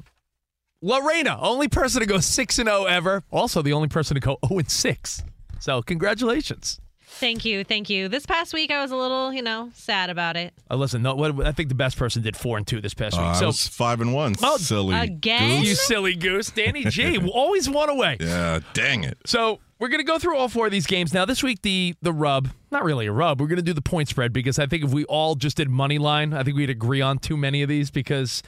Lorena, 0.82 1.40
only 1.40 1.70
person 1.70 2.02
to 2.02 2.06
go 2.06 2.20
six 2.20 2.60
and 2.60 2.68
zero 2.68 2.84
ever. 2.84 3.24
Also, 3.32 3.62
the 3.62 3.72
only 3.72 3.88
person 3.88 4.16
to 4.16 4.20
go 4.20 4.38
zero 4.46 4.60
and 4.60 4.70
six. 4.70 5.24
So, 5.62 5.82
congratulations. 5.82 6.82
Thank 7.20 7.46
you, 7.46 7.64
thank 7.64 7.90
you. 7.90 8.10
This 8.10 8.26
past 8.26 8.54
week, 8.54 8.70
I 8.72 8.82
was 8.82 8.92
a 8.92 8.96
little, 8.96 9.32
you 9.32 9.42
know, 9.42 9.72
sad 9.76 10.10
about 10.10 10.36
it. 10.36 10.54
Uh, 10.70 10.76
listen, 10.76 11.02
no, 11.02 11.16
what, 11.16 11.46
I 11.46 11.52
think 11.52 11.70
the 11.70 11.76
best 11.76 11.98
person 11.98 12.22
did 12.22 12.36
four 12.36 12.58
and 12.58 12.68
two 12.68 12.82
this 12.82 12.94
past 12.94 13.16
Uh, 13.18 13.22
week. 13.22 13.28
I 13.28 13.40
so, 13.40 13.46
was 13.48 13.68
five 13.68 14.02
and 14.02 14.14
one. 14.14 14.36
Oh, 14.44 14.58
silly. 14.58 14.96
again? 14.96 15.62
goose. 15.62 15.70
you 15.70 15.76
silly 15.76 16.16
goose, 16.16 16.52
Danny 16.52 16.84
G, 16.86 17.18
always 17.32 17.70
one 17.70 17.90
away. 17.90 18.18
Yeah, 18.20 18.60
dang 18.74 19.04
it. 19.04 19.18
So 19.26 19.60
we're 19.80 19.88
gonna 19.90 20.04
go 20.04 20.20
through 20.20 20.38
all 20.38 20.50
four 20.50 20.66
of 20.66 20.72
these 20.72 20.86
games 20.88 21.14
now. 21.14 21.24
This 21.26 21.44
week, 21.44 21.62
the 21.62 21.96
the 22.02 22.12
rub, 22.14 22.50
not 22.72 22.84
really 22.84 23.06
a 23.06 23.12
rub. 23.12 23.40
We're 23.40 23.48
gonna 23.48 23.62
do 23.62 23.74
the 23.74 23.82
point 23.82 24.10
spread 24.10 24.34
because 24.34 24.60
I 24.60 24.66
think 24.66 24.84
if 24.84 24.92
we 24.92 25.06
all 25.06 25.36
just 25.36 25.58
did 25.58 25.70
money 25.70 25.98
line, 26.00 26.34
I 26.34 26.44
think 26.44 26.58
we'd 26.58 26.70
agree 26.70 27.02
on 27.02 27.20
too 27.20 27.38
many 27.38 27.62
of 27.62 27.70
these 27.70 27.90
because, 27.92 28.44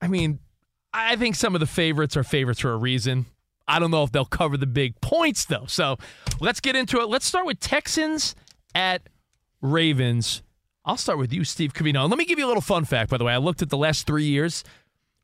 I 0.00 0.08
mean, 0.08 0.38
I 0.92 1.16
think 1.16 1.34
some 1.36 1.54
of 1.54 1.60
the 1.60 1.66
favorites 1.66 2.16
are 2.16 2.24
favorites 2.24 2.60
for 2.60 2.72
a 2.72 2.76
reason. 2.76 3.26
I 3.68 3.78
don't 3.78 3.90
know 3.90 4.02
if 4.02 4.12
they'll 4.12 4.24
cover 4.24 4.56
the 4.56 4.66
big 4.66 5.00
points 5.00 5.44
though. 5.44 5.66
So 5.66 5.96
let's 6.40 6.60
get 6.60 6.74
into 6.74 7.00
it. 7.00 7.08
Let's 7.08 7.26
start 7.26 7.46
with 7.46 7.60
Texans 7.60 8.34
at 8.74 9.02
Ravens. 9.60 10.42
I'll 10.84 10.96
start 10.96 11.18
with 11.18 11.32
you, 11.32 11.44
Steve 11.44 11.74
Covino. 11.74 12.00
And 12.00 12.10
let 12.10 12.18
me 12.18 12.24
give 12.24 12.38
you 12.38 12.46
a 12.46 12.48
little 12.48 12.62
fun 12.62 12.84
fact, 12.84 13.10
by 13.10 13.18
the 13.18 13.24
way. 13.24 13.34
I 13.34 13.36
looked 13.36 13.60
at 13.62 13.68
the 13.68 13.76
last 13.76 14.06
three 14.06 14.24
years. 14.24 14.64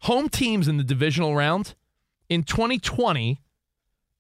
Home 0.00 0.28
teams 0.28 0.68
in 0.68 0.76
the 0.76 0.84
divisional 0.84 1.34
round 1.34 1.74
in 2.28 2.42
2020 2.42 3.40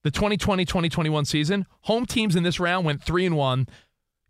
the 0.04 0.10
2020-2021 0.10 1.26
season, 1.26 1.66
home 1.82 2.06
teams 2.06 2.36
in 2.36 2.42
this 2.42 2.60
round 2.60 2.84
went 2.84 3.02
3 3.02 3.26
and 3.26 3.36
1. 3.36 3.66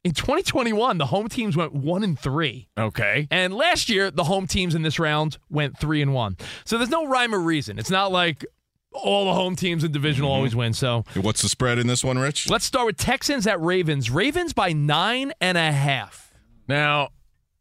In 0.05 0.13
2021, 0.13 0.99
the 0.99 1.07
home 1.07 1.29
teams 1.29 1.57
went 1.57 1.73
1 1.73 2.05
and 2.05 2.19
3. 2.19 2.69
Okay. 2.79 3.27
And 3.31 3.53
last 3.53 3.89
year, 3.89 4.11
the 4.11 4.25
home 4.25 4.47
teams 4.47 4.75
in 4.75 4.83
this 4.83 4.99
round 4.99 5.39
went 5.51 5.77
3 5.77 6.01
and 6.01 6.15
1. 6.15 6.37
So 6.65 6.79
there's 6.79 6.91
no 6.91 7.07
rhyme 7.07 7.35
or 7.35 7.41
reason. 7.41 7.79
It's 7.79 7.91
not 7.91 8.13
like 8.13 8.47
all 8.95 9.27
the 9.27 9.35
home 9.35 9.57
teams 9.57 9.85
in 9.85 9.93
division 9.93 10.23
will 10.23 10.31
mm-hmm. 10.31 10.37
always 10.37 10.57
win. 10.57 10.73
So 10.73 11.05
What's 11.15 11.43
the 11.43 11.49
spread 11.49 11.79
in 11.79 11.87
this 11.87 12.05
one, 12.05 12.19
Rich? 12.19 12.49
let's 12.49 12.65
start 12.65 12.87
with 12.87 12.97
Texans 12.97 13.47
at 13.47 13.61
Ravens. 13.61 14.11
Ravens 14.11 14.53
by 14.53 14.73
nine 14.73 15.33
and 15.41 15.59
a 15.59 15.73
half. 15.73 16.33
Now, 16.69 17.11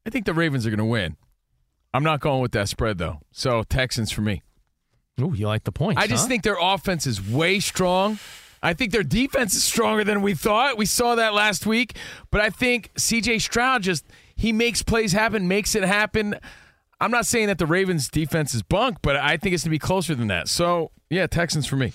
I 0.05 0.09
think 0.09 0.25
the 0.25 0.33
Ravens 0.33 0.65
are 0.65 0.69
going 0.69 0.77
to 0.77 0.85
win. 0.85 1.17
I'm 1.93 2.03
not 2.03 2.19
going 2.19 2.41
with 2.41 2.53
that 2.53 2.69
spread 2.69 2.97
though. 2.97 3.19
So 3.31 3.63
Texans 3.63 4.11
for 4.11 4.21
me. 4.21 4.41
Oh, 5.21 5.33
you 5.33 5.47
like 5.47 5.63
the 5.63 5.71
points? 5.71 6.01
I 6.01 6.07
just 6.07 6.23
huh? 6.23 6.29
think 6.29 6.43
their 6.43 6.57
offense 6.59 7.05
is 7.05 7.21
way 7.21 7.59
strong. 7.59 8.17
I 8.63 8.73
think 8.73 8.91
their 8.91 9.03
defense 9.03 9.53
is 9.53 9.63
stronger 9.63 10.03
than 10.03 10.21
we 10.21 10.33
thought. 10.33 10.77
We 10.77 10.85
saw 10.85 11.15
that 11.15 11.33
last 11.33 11.65
week, 11.65 11.97
but 12.31 12.39
I 12.39 12.49
think 12.49 12.91
CJ 12.95 13.41
Stroud 13.41 13.83
just 13.83 14.05
he 14.35 14.51
makes 14.51 14.81
plays 14.81 15.11
happen, 15.11 15.47
makes 15.47 15.75
it 15.75 15.83
happen. 15.83 16.35
I'm 17.03 17.11
not 17.11 17.25
saying 17.25 17.47
that 17.47 17.57
the 17.57 17.65
Ravens 17.65 18.07
defense 18.07 18.53
is 18.53 18.61
bunk, 18.61 18.99
but 19.01 19.17
I 19.17 19.35
think 19.35 19.53
it's 19.53 19.63
going 19.63 19.71
to 19.71 19.75
be 19.75 19.79
closer 19.79 20.15
than 20.15 20.27
that. 20.27 20.47
So, 20.47 20.91
yeah, 21.09 21.27
Texans 21.27 21.65
for 21.67 21.75
me. 21.75 21.91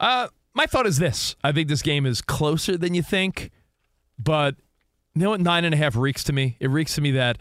Uh, 0.00 0.28
my 0.54 0.64
thought 0.64 0.86
is 0.86 0.96
this: 0.96 1.36
I 1.44 1.52
think 1.52 1.68
this 1.68 1.82
game 1.82 2.06
is 2.06 2.22
closer 2.22 2.78
than 2.78 2.94
you 2.94 3.02
think, 3.02 3.50
but 4.18 4.54
you 5.14 5.20
know 5.20 5.30
what? 5.30 5.42
Nine 5.42 5.66
and 5.66 5.74
a 5.74 5.76
half 5.76 5.94
reeks 5.94 6.24
to 6.24 6.32
me. 6.32 6.56
It 6.58 6.70
reeks 6.70 6.94
to 6.94 7.02
me 7.02 7.10
that 7.10 7.36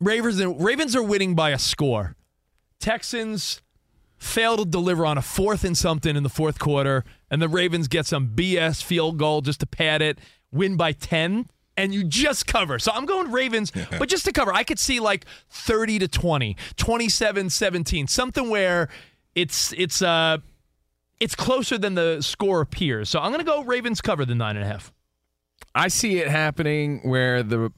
Ravens 0.00 0.44
Ravens 0.44 0.94
are 0.94 1.02
winning 1.02 1.34
by 1.34 1.48
a 1.48 1.58
score. 1.58 2.14
Texans 2.78 3.62
fail 4.18 4.58
to 4.58 4.66
deliver 4.66 5.06
on 5.06 5.16
a 5.16 5.22
fourth 5.22 5.64
and 5.64 5.78
something 5.78 6.14
in 6.14 6.24
the 6.24 6.28
fourth 6.28 6.58
quarter, 6.58 7.04
and 7.30 7.40
the 7.40 7.48
Ravens 7.48 7.88
get 7.88 8.04
some 8.04 8.28
BS 8.34 8.82
field 8.82 9.16
goal 9.16 9.40
just 9.40 9.60
to 9.60 9.66
pad 9.66 10.02
it, 10.02 10.18
win 10.50 10.76
by 10.76 10.92
ten. 10.92 11.48
And 11.76 11.94
you 11.94 12.04
just 12.04 12.46
cover. 12.46 12.78
So 12.78 12.92
I'm 12.92 13.06
going 13.06 13.32
Ravens, 13.32 13.72
but 13.98 14.08
just 14.08 14.24
to 14.26 14.32
cover. 14.32 14.52
I 14.52 14.62
could 14.62 14.78
see 14.78 15.00
like 15.00 15.24
30 15.50 16.00
to 16.00 16.08
20, 16.08 16.56
27 16.76 17.50
17, 17.50 18.06
something 18.06 18.50
where 18.50 18.88
it's 19.34 19.72
it's 19.72 20.02
uh 20.02 20.38
it's 21.18 21.34
closer 21.34 21.78
than 21.78 21.94
the 21.94 22.20
score 22.20 22.60
appears. 22.60 23.08
So 23.08 23.20
I'm 23.20 23.30
going 23.30 23.44
to 23.44 23.50
go 23.50 23.62
Ravens 23.62 24.00
cover 24.00 24.24
the 24.24 24.34
nine 24.34 24.56
and 24.56 24.64
a 24.64 24.68
half. 24.68 24.92
I 25.74 25.88
see 25.88 26.18
it 26.18 26.28
happening 26.28 27.00
where 27.04 27.42
the 27.42 27.72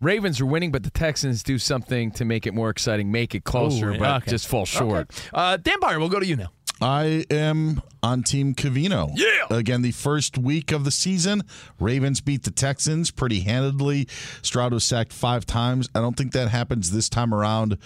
Ravens 0.00 0.40
are 0.40 0.46
winning, 0.46 0.70
but 0.70 0.82
the 0.82 0.90
Texans 0.90 1.42
do 1.42 1.58
something 1.58 2.10
to 2.12 2.24
make 2.24 2.46
it 2.46 2.54
more 2.54 2.70
exciting, 2.70 3.10
make 3.10 3.34
it 3.34 3.44
closer, 3.44 3.92
Ooh, 3.92 3.98
but 3.98 4.22
okay. 4.22 4.30
just 4.30 4.46
fall 4.46 4.64
short. 4.64 5.10
Okay. 5.10 5.28
Uh, 5.32 5.56
Dan 5.56 5.80
Beyer, 5.80 5.98
we'll 5.98 6.08
go 6.08 6.20
to 6.20 6.26
you 6.26 6.36
now. 6.36 6.50
I 6.80 7.24
am 7.30 7.82
on 8.02 8.22
Team 8.22 8.54
Covino. 8.54 9.10
Yeah. 9.14 9.56
Again, 9.56 9.82
the 9.82 9.92
first 9.92 10.38
week 10.38 10.72
of 10.72 10.84
the 10.84 10.90
season, 10.90 11.42
Ravens 11.80 12.20
beat 12.20 12.44
the 12.44 12.50
Texans 12.50 13.10
pretty 13.10 13.40
handedly. 13.40 14.06
Stroud 14.42 14.72
was 14.72 14.84
sacked 14.84 15.12
five 15.12 15.44
times. 15.44 15.88
I 15.94 16.00
don't 16.00 16.16
think 16.16 16.32
that 16.32 16.48
happens 16.48 16.90
this 16.90 17.08
time 17.08 17.34
around. 17.34 17.78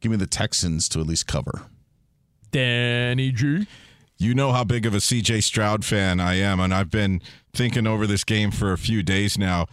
Give 0.00 0.10
me 0.12 0.16
the 0.16 0.26
Texans 0.26 0.88
to 0.90 1.00
at 1.00 1.06
least 1.06 1.26
cover. 1.26 1.62
Danny 2.50 3.32
G. 3.32 3.66
You 4.16 4.34
know 4.34 4.52
how 4.52 4.64
big 4.64 4.84
of 4.86 4.94
a 4.94 4.98
CJ 4.98 5.42
Stroud 5.44 5.84
fan 5.84 6.18
I 6.18 6.34
am, 6.34 6.58
and 6.58 6.74
I've 6.74 6.90
been 6.90 7.22
thinking 7.52 7.86
over 7.86 8.06
this 8.06 8.24
game 8.24 8.50
for 8.50 8.72
a 8.72 8.78
few 8.78 9.02
days 9.02 9.38
now. 9.38 9.66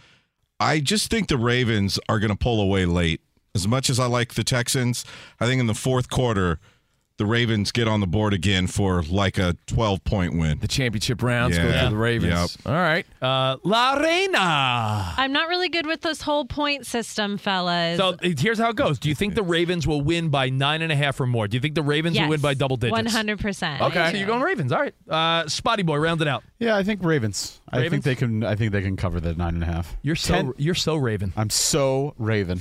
I 0.60 0.80
just 0.80 1.10
think 1.10 1.28
the 1.28 1.36
Ravens 1.36 1.98
are 2.08 2.18
going 2.18 2.30
to 2.30 2.36
pull 2.36 2.60
away 2.60 2.86
late. 2.86 3.20
As 3.54 3.66
much 3.66 3.88
as 3.90 3.98
I 3.98 4.06
like 4.06 4.34
the 4.34 4.44
Texans, 4.44 5.04
I 5.40 5.46
think 5.46 5.60
in 5.60 5.66
the 5.66 5.74
fourth 5.74 6.10
quarter, 6.10 6.60
the 7.18 7.26
Ravens 7.26 7.72
get 7.72 7.88
on 7.88 8.00
the 8.00 8.06
board 8.06 8.34
again 8.34 8.66
for 8.66 9.02
like 9.02 9.38
a 9.38 9.56
12 9.66 10.04
point 10.04 10.36
win. 10.36 10.58
The 10.58 10.68
championship 10.68 11.22
rounds 11.22 11.56
go 11.56 11.64
to 11.64 11.88
the 11.90 11.96
Ravens. 11.96 12.58
All 12.66 12.72
right. 12.72 13.06
Uh, 13.22 13.56
La 13.62 13.94
Reina. 13.94 15.14
I'm 15.16 15.32
not 15.32 15.48
really 15.48 15.68
good 15.68 15.86
with 15.86 16.02
this 16.02 16.20
whole 16.22 16.44
point 16.44 16.84
system, 16.86 17.38
fellas. 17.38 17.96
So 17.98 18.16
here's 18.20 18.58
how 18.58 18.70
it 18.70 18.76
goes. 18.76 18.98
Do 18.98 19.08
you 19.08 19.14
think 19.14 19.34
the 19.34 19.42
Ravens 19.42 19.86
will 19.86 20.02
win 20.02 20.28
by 20.28 20.50
nine 20.50 20.82
and 20.82 20.92
a 20.92 20.96
half 20.96 21.18
or 21.20 21.26
more? 21.26 21.48
Do 21.48 21.56
you 21.56 21.60
think 21.60 21.74
the 21.74 21.82
Ravens 21.82 22.18
will 22.18 22.28
win 22.28 22.40
by 22.40 22.54
double 22.54 22.76
digits? 22.76 23.14
100%. 23.14 23.80
Okay, 23.80 24.10
so 24.10 24.16
you're 24.16 24.26
going 24.26 24.42
Ravens. 24.42 24.72
All 24.72 24.80
right. 24.80 24.94
Uh, 25.08 25.48
Spotty 25.48 25.82
Boy, 25.82 25.96
round 25.96 26.20
it 26.20 26.28
out. 26.28 26.44
Yeah, 26.58 26.76
I 26.76 26.82
think 26.82 27.02
Ravens. 27.02 27.60
I 27.70 27.88
think 27.88 28.04
they 28.04 28.14
can. 28.14 28.42
I 28.44 28.54
think 28.56 28.72
they 28.72 28.82
can 28.82 28.96
cover 28.96 29.20
the 29.20 29.34
nine 29.34 29.54
and 29.54 29.62
a 29.62 29.66
half. 29.66 29.96
You're 30.02 30.16
so 30.16 30.34
Ten- 30.34 30.52
you're 30.56 30.74
so 30.74 30.96
Raven. 30.96 31.32
I'm 31.36 31.50
so 31.50 32.14
Raven. 32.18 32.60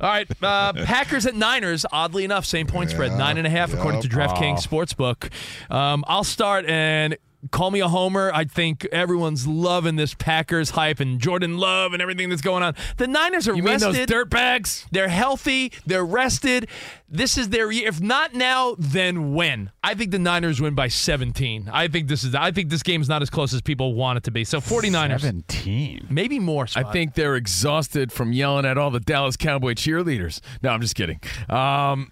All 0.00 0.08
right, 0.10 0.28
uh, 0.42 0.72
Packers 0.72 1.26
at 1.26 1.34
Niners. 1.34 1.86
Oddly 1.90 2.24
enough, 2.24 2.44
same 2.44 2.66
point 2.66 2.90
spread, 2.90 3.12
nine 3.12 3.38
and 3.38 3.46
a 3.46 3.50
half 3.50 3.72
according 3.72 4.02
to 4.02 4.08
DraftKings 4.08 4.66
Sportsbook. 4.66 5.30
Um, 5.74 6.04
I'll 6.06 6.24
start 6.24 6.66
and 6.66 7.16
call 7.50 7.70
me 7.70 7.80
a 7.80 7.88
homer. 7.88 8.30
I 8.32 8.44
think 8.44 8.84
everyone's 8.86 9.46
loving 9.46 9.96
this 9.96 10.14
Packers 10.14 10.70
hype 10.70 11.00
and 11.00 11.20
Jordan 11.20 11.58
Love 11.58 11.92
and 11.92 12.00
everything 12.00 12.28
that's 12.28 12.42
going 12.42 12.62
on. 12.62 12.74
The 12.96 13.06
Niners 13.06 13.46
are 13.48 13.54
You 13.54 13.62
mean 13.62 13.72
rested. 13.74 13.94
those 13.94 14.06
dirt 14.06 14.30
bags? 14.30 14.86
They're 14.92 15.08
healthy. 15.08 15.72
They're 15.86 16.04
rested. 16.04 16.68
This 17.08 17.36
is 17.38 17.50
their 17.50 17.70
year. 17.70 17.88
If 17.88 18.00
not 18.00 18.34
now, 18.34 18.74
then 18.78 19.34
when? 19.34 19.70
I 19.82 19.94
think 19.94 20.10
the 20.10 20.18
Niners 20.18 20.60
win 20.60 20.74
by 20.74 20.88
17. 20.88 21.70
I 21.72 21.88
think 21.88 22.08
this 22.08 22.24
is. 22.24 22.34
I 22.34 22.50
think 22.50 22.70
this 22.70 22.82
game's 22.82 23.08
not 23.08 23.22
as 23.22 23.30
close 23.30 23.52
as 23.54 23.60
people 23.62 23.94
want 23.94 24.16
it 24.16 24.24
to 24.24 24.30
be. 24.30 24.44
So 24.44 24.58
49ers, 24.60 25.20
Seventeen. 25.20 26.06
maybe 26.10 26.38
more. 26.38 26.66
I 26.74 26.82
think 26.82 27.14
they're 27.14 27.36
exhausted 27.36 28.10
from 28.10 28.32
yelling 28.32 28.64
at 28.64 28.78
all 28.78 28.90
the 28.90 29.00
Dallas 29.00 29.36
Cowboy 29.36 29.74
cheerleaders. 29.74 30.40
No, 30.62 30.70
I'm 30.70 30.80
just 30.80 30.94
kidding. 30.94 31.20
Um, 31.48 32.10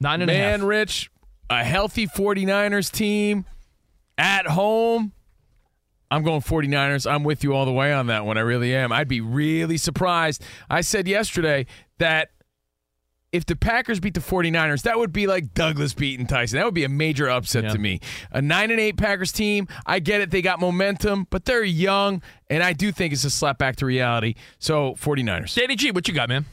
nine 0.00 0.20
and 0.22 0.30
a 0.30 0.34
half. 0.34 0.60
man, 0.60 0.64
Rich, 0.66 1.10
a 1.50 1.64
healthy 1.64 2.06
49ers 2.06 2.90
team 2.92 3.44
at 4.18 4.46
home. 4.46 5.12
I'm 6.10 6.22
going 6.22 6.42
49ers. 6.42 7.10
I'm 7.10 7.24
with 7.24 7.42
you 7.42 7.54
all 7.54 7.64
the 7.64 7.72
way 7.72 7.92
on 7.92 8.08
that 8.08 8.26
one. 8.26 8.36
I 8.36 8.42
really 8.42 8.74
am. 8.74 8.92
I'd 8.92 9.08
be 9.08 9.20
really 9.22 9.78
surprised. 9.78 10.44
I 10.68 10.82
said 10.82 11.08
yesterday 11.08 11.64
that 11.98 12.28
if 13.32 13.46
the 13.46 13.56
Packers 13.56 13.98
beat 13.98 14.12
the 14.12 14.20
49ers, 14.20 14.82
that 14.82 14.98
would 14.98 15.10
be 15.10 15.26
like 15.26 15.54
Douglas 15.54 15.94
beating 15.94 16.26
Tyson. 16.26 16.58
That 16.58 16.66
would 16.66 16.74
be 16.74 16.84
a 16.84 16.88
major 16.90 17.30
upset 17.30 17.64
Yeah. 17.64 17.70
to 17.72 17.78
me. 17.78 18.00
A 18.30 18.42
9 18.42 18.70
and 18.70 18.78
8 18.78 18.98
Packers 18.98 19.32
team, 19.32 19.66
I 19.86 20.00
get 20.00 20.20
it. 20.20 20.30
They 20.30 20.42
got 20.42 20.60
momentum, 20.60 21.26
but 21.30 21.46
they're 21.46 21.64
young, 21.64 22.20
and 22.50 22.62
I 22.62 22.74
do 22.74 22.92
think 22.92 23.14
it's 23.14 23.24
a 23.24 23.30
slap 23.30 23.56
back 23.56 23.76
to 23.76 23.86
reality. 23.86 24.34
So, 24.58 24.94
49ers. 24.96 25.54
Danny 25.54 25.76
G, 25.76 25.92
what 25.92 26.06
you 26.08 26.12
got, 26.12 26.28
man? 26.28 26.44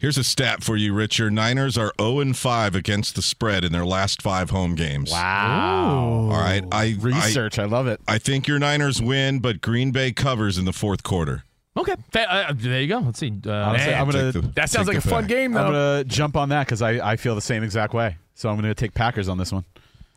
Here's 0.00 0.16
a 0.16 0.24
stat 0.24 0.64
for 0.64 0.78
you, 0.78 0.94
Richard. 0.94 1.34
Niners 1.34 1.76
are 1.76 1.92
0 2.00 2.20
and 2.20 2.34
5 2.34 2.74
against 2.74 3.16
the 3.16 3.20
spread 3.20 3.66
in 3.66 3.72
their 3.72 3.84
last 3.84 4.22
five 4.22 4.48
home 4.48 4.74
games. 4.74 5.12
Wow. 5.12 6.30
All 6.32 6.40
right. 6.40 6.64
I 6.72 6.96
Research. 6.98 7.58
I, 7.58 7.66
love 7.66 7.86
it. 7.86 8.00
I, 8.08 8.14
I 8.14 8.18
think 8.18 8.48
your 8.48 8.58
Niners 8.58 9.02
win, 9.02 9.40
but 9.40 9.60
Green 9.60 9.90
Bay 9.90 10.12
covers 10.12 10.56
in 10.56 10.64
the 10.64 10.72
fourth 10.72 11.02
quarter. 11.02 11.44
Okay, 11.76 11.94
uh, 12.14 12.52
there 12.56 12.80
you 12.80 12.88
go. 12.88 12.98
Let's 13.00 13.18
see. 13.18 13.30
Uh, 13.46 13.52
Honestly, 13.52 13.92
I'm 13.94 14.10
gonna. 14.10 14.32
The- 14.32 14.40
That 14.56 14.70
sounds 14.70 14.88
like 14.88 14.96
a 14.96 15.00
fun 15.02 15.22
fact. 15.24 15.28
game, 15.28 15.56
I'm 15.56 15.66
gonna 15.66 16.04
jump 16.04 16.34
on 16.36 16.48
that 16.48 16.66
because 16.66 16.80
I, 16.82 17.12
I 17.12 17.16
feel 17.16 17.34
the 17.34 17.40
same 17.42 17.62
exact 17.62 17.92
way. 17.94 18.16
So 18.34 18.48
I'm 18.48 18.56
gonna 18.56 18.74
take 18.74 18.92
Packers 18.94 19.28
on 19.28 19.38
this 19.38 19.52
one. 19.52 19.64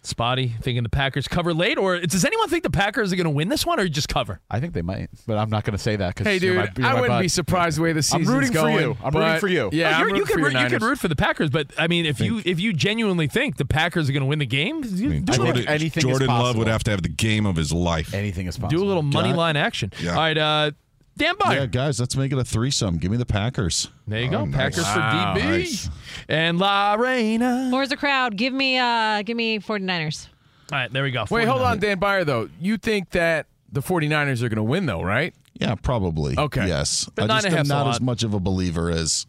Spotty 0.05 0.49
thinking 0.61 0.83
the 0.83 0.89
Packers 0.89 1.27
cover 1.27 1.53
late, 1.53 1.77
or 1.77 1.99
does 1.99 2.25
anyone 2.25 2.49
think 2.49 2.63
the 2.63 2.69
Packers 2.69 3.13
are 3.13 3.15
going 3.15 3.23
to 3.23 3.29
win 3.29 3.47
this 3.47 3.65
one, 3.65 3.79
or 3.79 3.87
just 3.87 4.09
cover? 4.09 4.41
I 4.51 4.59
think 4.59 4.73
they 4.73 4.81
might, 4.81 5.09
but 5.25 5.37
I'm 5.37 5.49
not 5.49 5.63
gonna 5.63 5.77
say 5.77 5.95
that 5.95 6.13
because 6.13 6.27
Hey, 6.27 6.39
dude, 6.39 6.57
I 6.83 6.99
wouldn't 6.99 7.21
be 7.21 7.27
surprised 7.29 7.77
the 7.77 7.83
way 7.83 7.93
the 7.93 7.99
I'm 7.99 8.03
season's 8.03 8.27
rooting 8.27 8.49
for 8.49 8.53
going. 8.55 8.79
you. 8.79 8.97
I'm 9.03 9.13
rooting 9.15 9.39
for 9.39 9.47
you. 9.47 9.69
Yeah, 9.71 9.89
Oh, 9.89 9.93
I'm 10.01 10.09
you're- 10.15 10.25
can 10.25 10.41
root, 10.41 10.53
you 10.53 10.67
can 10.67 10.79
root 10.83 10.99
for 10.99 11.07
the 11.07 11.15
Packers, 11.15 11.49
but 11.49 11.71
I 11.77 11.87
mean, 11.87 12.05
if 12.05 12.19
you 12.19 12.41
if 12.45 12.59
you 12.59 12.73
genuinely 12.73 13.27
think 13.27 13.57
the 13.57 13.65
Packers 13.65 14.09
are 14.09 14.13
going 14.13 14.21
to 14.23 14.27
win 14.27 14.39
the 14.39 14.45
game, 14.45 14.83
you 14.83 15.07
I 15.07 15.09
mean, 15.09 15.23
do, 15.23 15.33
a 15.33 15.35
Jordan, 15.37 15.55
little, 15.55 15.71
anything 15.73 16.01
is 16.03 16.09
Jordan 16.09 16.27
Love 16.27 16.57
would 16.57 16.67
have 16.67 16.83
to 16.83 16.91
have 16.91 17.01
the 17.01 17.09
game 17.09 17.45
of 17.45 17.55
his 17.55 17.71
life. 17.71 18.13
Anything 18.13 18.47
is 18.47 18.57
possible. 18.57 18.77
do 18.77 18.83
a 18.83 18.87
little 18.87 19.03
money 19.03 19.29
John- 19.29 19.37
line 19.37 19.55
action. 19.57 19.91
Yeah. 20.01 20.11
All 20.11 20.17
right, 20.17 20.37
uh, 20.37 20.71
Dan 21.15 21.36
Beyer. 21.39 21.60
Yeah, 21.62 21.65
guys, 21.67 21.99
let's 21.99 22.15
make 22.17 22.32
it 22.32 22.38
a 22.38 22.43
threesome. 22.43 22.97
Give 22.97 23.12
me 23.12 23.17
the 23.17 23.26
Packers. 23.26 23.89
There 24.08 24.19
you 24.21 24.30
go, 24.32 24.39
Oh, 24.39 24.45
nice. 24.45 24.58
Packers 24.58 24.84
Wow, 24.84 25.34
for 25.36 25.39
DB 25.39 25.43
nice. 25.43 25.89
and 26.28 26.58
La 26.60 26.95
Reina. 26.95 27.67
More's 27.69 27.91
a 27.91 27.97
crowd. 27.97 28.36
Give 28.36 28.52
me 28.54 28.78
uh 28.80 29.21
give 29.23 29.38
me 29.38 29.60
49ers. 29.60 30.28
All 30.71 30.80
right, 30.80 30.91
there 30.91 31.04
we 31.04 31.12
go. 31.12 31.26
Wait, 31.30 31.47
hold 31.47 31.62
on, 31.62 31.78
Dan 31.80 31.99
Beyer, 31.99 32.23
though. 32.23 32.49
You 32.60 32.78
think 32.78 33.12
that 33.12 33.45
the 33.71 33.82
49ers 33.82 34.41
are 34.41 34.49
going 34.49 34.56
to 34.58 34.63
win, 34.63 34.86
though, 34.88 35.04
right? 35.04 35.34
Yeah, 35.60 35.76
probably. 35.76 36.36
Okay. 36.38 36.67
Yes. 36.67 37.08
But 37.13 37.30
I 37.30 37.41
just 37.41 37.56
am 37.56 37.67
not 37.67 37.88
as 37.88 38.02
much 38.02 38.23
of 38.23 38.34
a 38.34 38.39
believer 38.39 38.89
as 38.89 39.28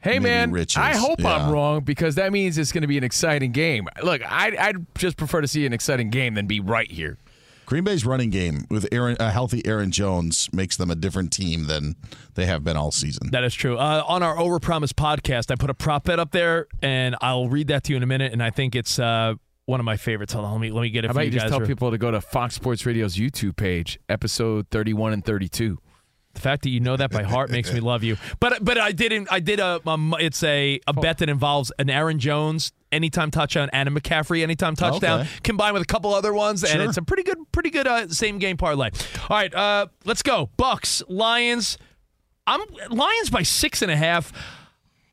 Hey, 0.00 0.18
man, 0.20 0.50
Rich 0.52 0.78
I 0.78 0.92
is. 0.92 0.98
hope 0.98 1.24
I'm 1.24 1.50
wrong 1.50 1.80
because 1.80 2.14
that 2.14 2.30
means 2.32 2.56
it's 2.56 2.72
going 2.72 2.82
to 2.82 2.86
be 2.88 2.96
an 2.98 3.04
exciting 3.04 3.50
game. 3.52 3.88
Look, 4.02 4.22
I'd, 4.30 4.54
I'd 4.56 4.86
just 4.96 5.16
prefer 5.16 5.40
to 5.40 5.48
see 5.48 5.66
an 5.66 5.72
exciting 5.72 6.08
game 6.10 6.34
than 6.34 6.46
be 6.46 6.60
right 6.60 6.90
here. 6.90 7.18
Green 7.70 7.84
Bay's 7.84 8.04
running 8.04 8.30
game 8.30 8.64
with 8.68 8.88
Aaron, 8.90 9.16
a 9.20 9.30
healthy 9.30 9.64
Aaron 9.64 9.92
Jones 9.92 10.52
makes 10.52 10.76
them 10.76 10.90
a 10.90 10.96
different 10.96 11.32
team 11.32 11.68
than 11.68 11.94
they 12.34 12.44
have 12.44 12.64
been 12.64 12.76
all 12.76 12.90
season. 12.90 13.30
That 13.30 13.44
is 13.44 13.54
true. 13.54 13.78
Uh, 13.78 14.02
on 14.08 14.24
our 14.24 14.34
Overpromise 14.34 14.92
podcast, 14.92 15.52
I 15.52 15.54
put 15.54 15.70
a 15.70 15.74
prop 15.74 16.02
bet 16.02 16.18
up 16.18 16.32
there, 16.32 16.66
and 16.82 17.14
I'll 17.20 17.48
read 17.48 17.68
that 17.68 17.84
to 17.84 17.92
you 17.92 17.96
in 17.96 18.02
a 18.02 18.06
minute. 18.06 18.32
And 18.32 18.42
I 18.42 18.50
think 18.50 18.74
it's 18.74 18.98
uh, 18.98 19.34
one 19.66 19.78
of 19.78 19.86
my 19.86 19.96
favorites. 19.96 20.32
Hold 20.32 20.46
on, 20.46 20.52
let 20.54 20.60
me 20.60 20.72
let 20.72 20.82
me 20.82 20.90
get 20.90 21.04
it 21.04 21.08
How 21.08 21.12
for 21.12 21.20
about 21.20 21.26
you 21.26 21.32
you 21.32 21.38
just 21.38 21.48
tell 21.48 21.60
real- 21.60 21.68
people 21.68 21.92
to 21.92 21.98
go 21.98 22.10
to 22.10 22.20
Fox 22.20 22.56
Sports 22.56 22.84
Radio's 22.84 23.16
YouTube 23.16 23.54
page, 23.54 24.00
episode 24.08 24.66
31 24.72 25.12
and 25.12 25.24
32. 25.24 25.78
The 26.34 26.40
fact 26.40 26.62
that 26.64 26.70
you 26.70 26.80
know 26.80 26.96
that 26.96 27.12
by 27.12 27.22
heart 27.22 27.50
makes 27.50 27.72
me 27.72 27.78
love 27.78 28.02
you. 28.02 28.16
But 28.40 28.64
but 28.64 28.78
I 28.78 28.90
didn't. 28.90 29.28
I 29.30 29.38
did 29.38 29.60
a. 29.60 29.80
Um, 29.86 30.12
it's 30.18 30.42
a 30.42 30.80
a 30.88 30.92
bet 30.92 31.18
that 31.18 31.28
involves 31.28 31.70
an 31.78 31.88
Aaron 31.88 32.18
Jones 32.18 32.72
anytime 32.92 33.30
touchdown 33.30 33.68
and 33.72 33.88
a 33.88 33.92
McCaffrey 33.92 34.42
anytime 34.42 34.74
touchdown 34.76 35.20
Okay. 35.20 35.28
combined 35.42 35.74
with 35.74 35.82
a 35.82 35.86
couple 35.86 36.12
other 36.14 36.32
ones, 36.32 36.64
and 36.64 36.82
it's 36.82 36.96
a 36.96 37.02
pretty 37.02 37.22
good, 37.22 37.38
pretty 37.52 37.70
good 37.70 37.86
uh, 37.86 38.08
same 38.08 38.38
game 38.38 38.56
parlay. 38.56 38.90
All 39.28 39.36
right, 39.36 39.54
uh, 39.54 39.86
let's 40.04 40.22
go. 40.22 40.50
Bucs, 40.58 41.02
Lions. 41.08 41.78
I'm 42.46 42.60
Lions 42.90 43.30
by 43.30 43.42
six 43.42 43.82
and 43.82 43.90
a 43.90 43.96
half. 43.96 44.32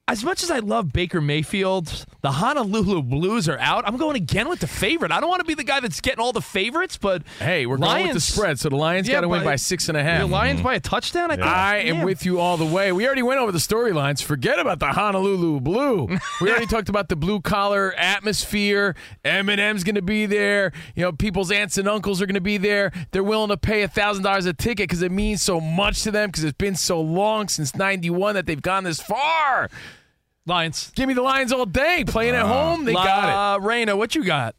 As 0.10 0.24
much 0.24 0.42
as 0.42 0.50
I 0.50 0.60
love 0.60 0.94
Baker 0.94 1.20
Mayfield, 1.20 2.06
the 2.22 2.32
Honolulu 2.32 3.04
Blues 3.04 3.50
are 3.50 3.60
out. 3.60 3.86
I'm 3.86 3.98
going 3.98 4.16
again 4.16 4.48
with 4.48 4.62
the 4.62 4.68
favorite. 4.68 5.12
I 5.12 5.20
don't 5.20 5.28
want 5.30 5.42
to 5.42 5.46
be 5.46 5.54
the 5.54 5.66
guy 5.66 5.82
that's 5.82 6.00
getting 6.00 6.22
all 6.22 6.32
the 6.32 6.40
favorites, 6.40 6.96
but 6.96 7.24
Hey, 7.40 7.66
we're 7.66 7.76
going 7.76 8.06
with 8.06 8.14
the 8.14 8.22
spread, 8.22 8.58
so 8.58 8.70
the 8.70 8.78
Lions 8.78 9.10
Yeah, 9.10 9.16
got 9.16 9.22
to 9.22 9.28
win 9.28 9.44
by 9.44 9.58
six 9.58 9.90
and 9.90 9.98
a 9.98 10.04
half. 10.04 10.22
The 10.22 10.28
Lions 10.28 10.60
mm-hmm. 10.60 10.66
by 10.66 10.76
a 10.76 10.80
touchdown. 10.80 11.30
I 11.30 11.36
think. 11.36 11.46
I 11.46 11.78
am 11.80 12.04
with 12.04 12.26
you 12.26 12.40
all 12.40 12.56
the 12.56 12.66
way. 12.66 12.94
We 12.94 13.06
already 13.06 13.22
went 13.22 13.42
over 13.42 13.52
the 13.52 13.58
storylines. 13.58 14.24
Forget 14.24 14.60
about 14.60 14.80
the 14.80 14.88
Honolulu 14.88 15.60
Blue. 15.60 16.08
We 16.40 16.52
already 16.52 16.68
talked 16.68 16.88
about 16.88 17.10
the 17.10 17.16
blue 17.16 17.42
collar 17.42 17.94
atmosphere. 17.98 18.96
Eminem's 19.26 19.84
going 19.84 19.96
to 19.96 20.04
be 20.04 20.28
there. 20.28 20.72
You 20.96 21.04
know, 21.04 21.12
people's 21.12 21.52
aunts 21.52 21.80
and 21.80 21.88
uncles 21.88 22.22
are 22.22 22.28
going 22.28 22.36
to 22.36 22.42
be 22.42 22.58
there. 22.58 22.92
They're 23.12 23.24
willing 23.24 23.50
to 23.50 23.58
pay 23.58 23.82
a 23.82 23.88
thousand 23.88 24.24
dollars 24.24 24.46
a 24.46 24.54
ticket 24.54 24.88
because 24.88 25.02
it 25.02 25.12
means 25.12 25.42
so 25.42 25.60
much 25.60 26.04
to 26.04 26.12
them 26.12 26.30
because 26.30 26.44
it's 26.44 26.58
been 26.58 26.76
so 26.76 27.02
long 27.02 27.48
since 27.48 27.76
'91 27.76 28.36
that 28.36 28.46
they've 28.46 28.62
gone 28.62 28.84
this 28.84 29.02
far. 29.02 29.70
Lions. 30.48 30.92
Give 30.96 31.08
me 31.08 31.14
the 31.14 31.22
Lions 31.22 31.52
all 31.52 31.66
day. 31.66 32.04
Playing 32.08 32.36
at 32.36 32.46
home, 32.46 32.86
they 32.86 32.94
got 32.94 33.30
it. 33.58 33.62
Uh, 33.62 33.66
Reina, 33.68 33.96
what 33.96 34.16
you 34.16 34.24
got? 34.24 34.56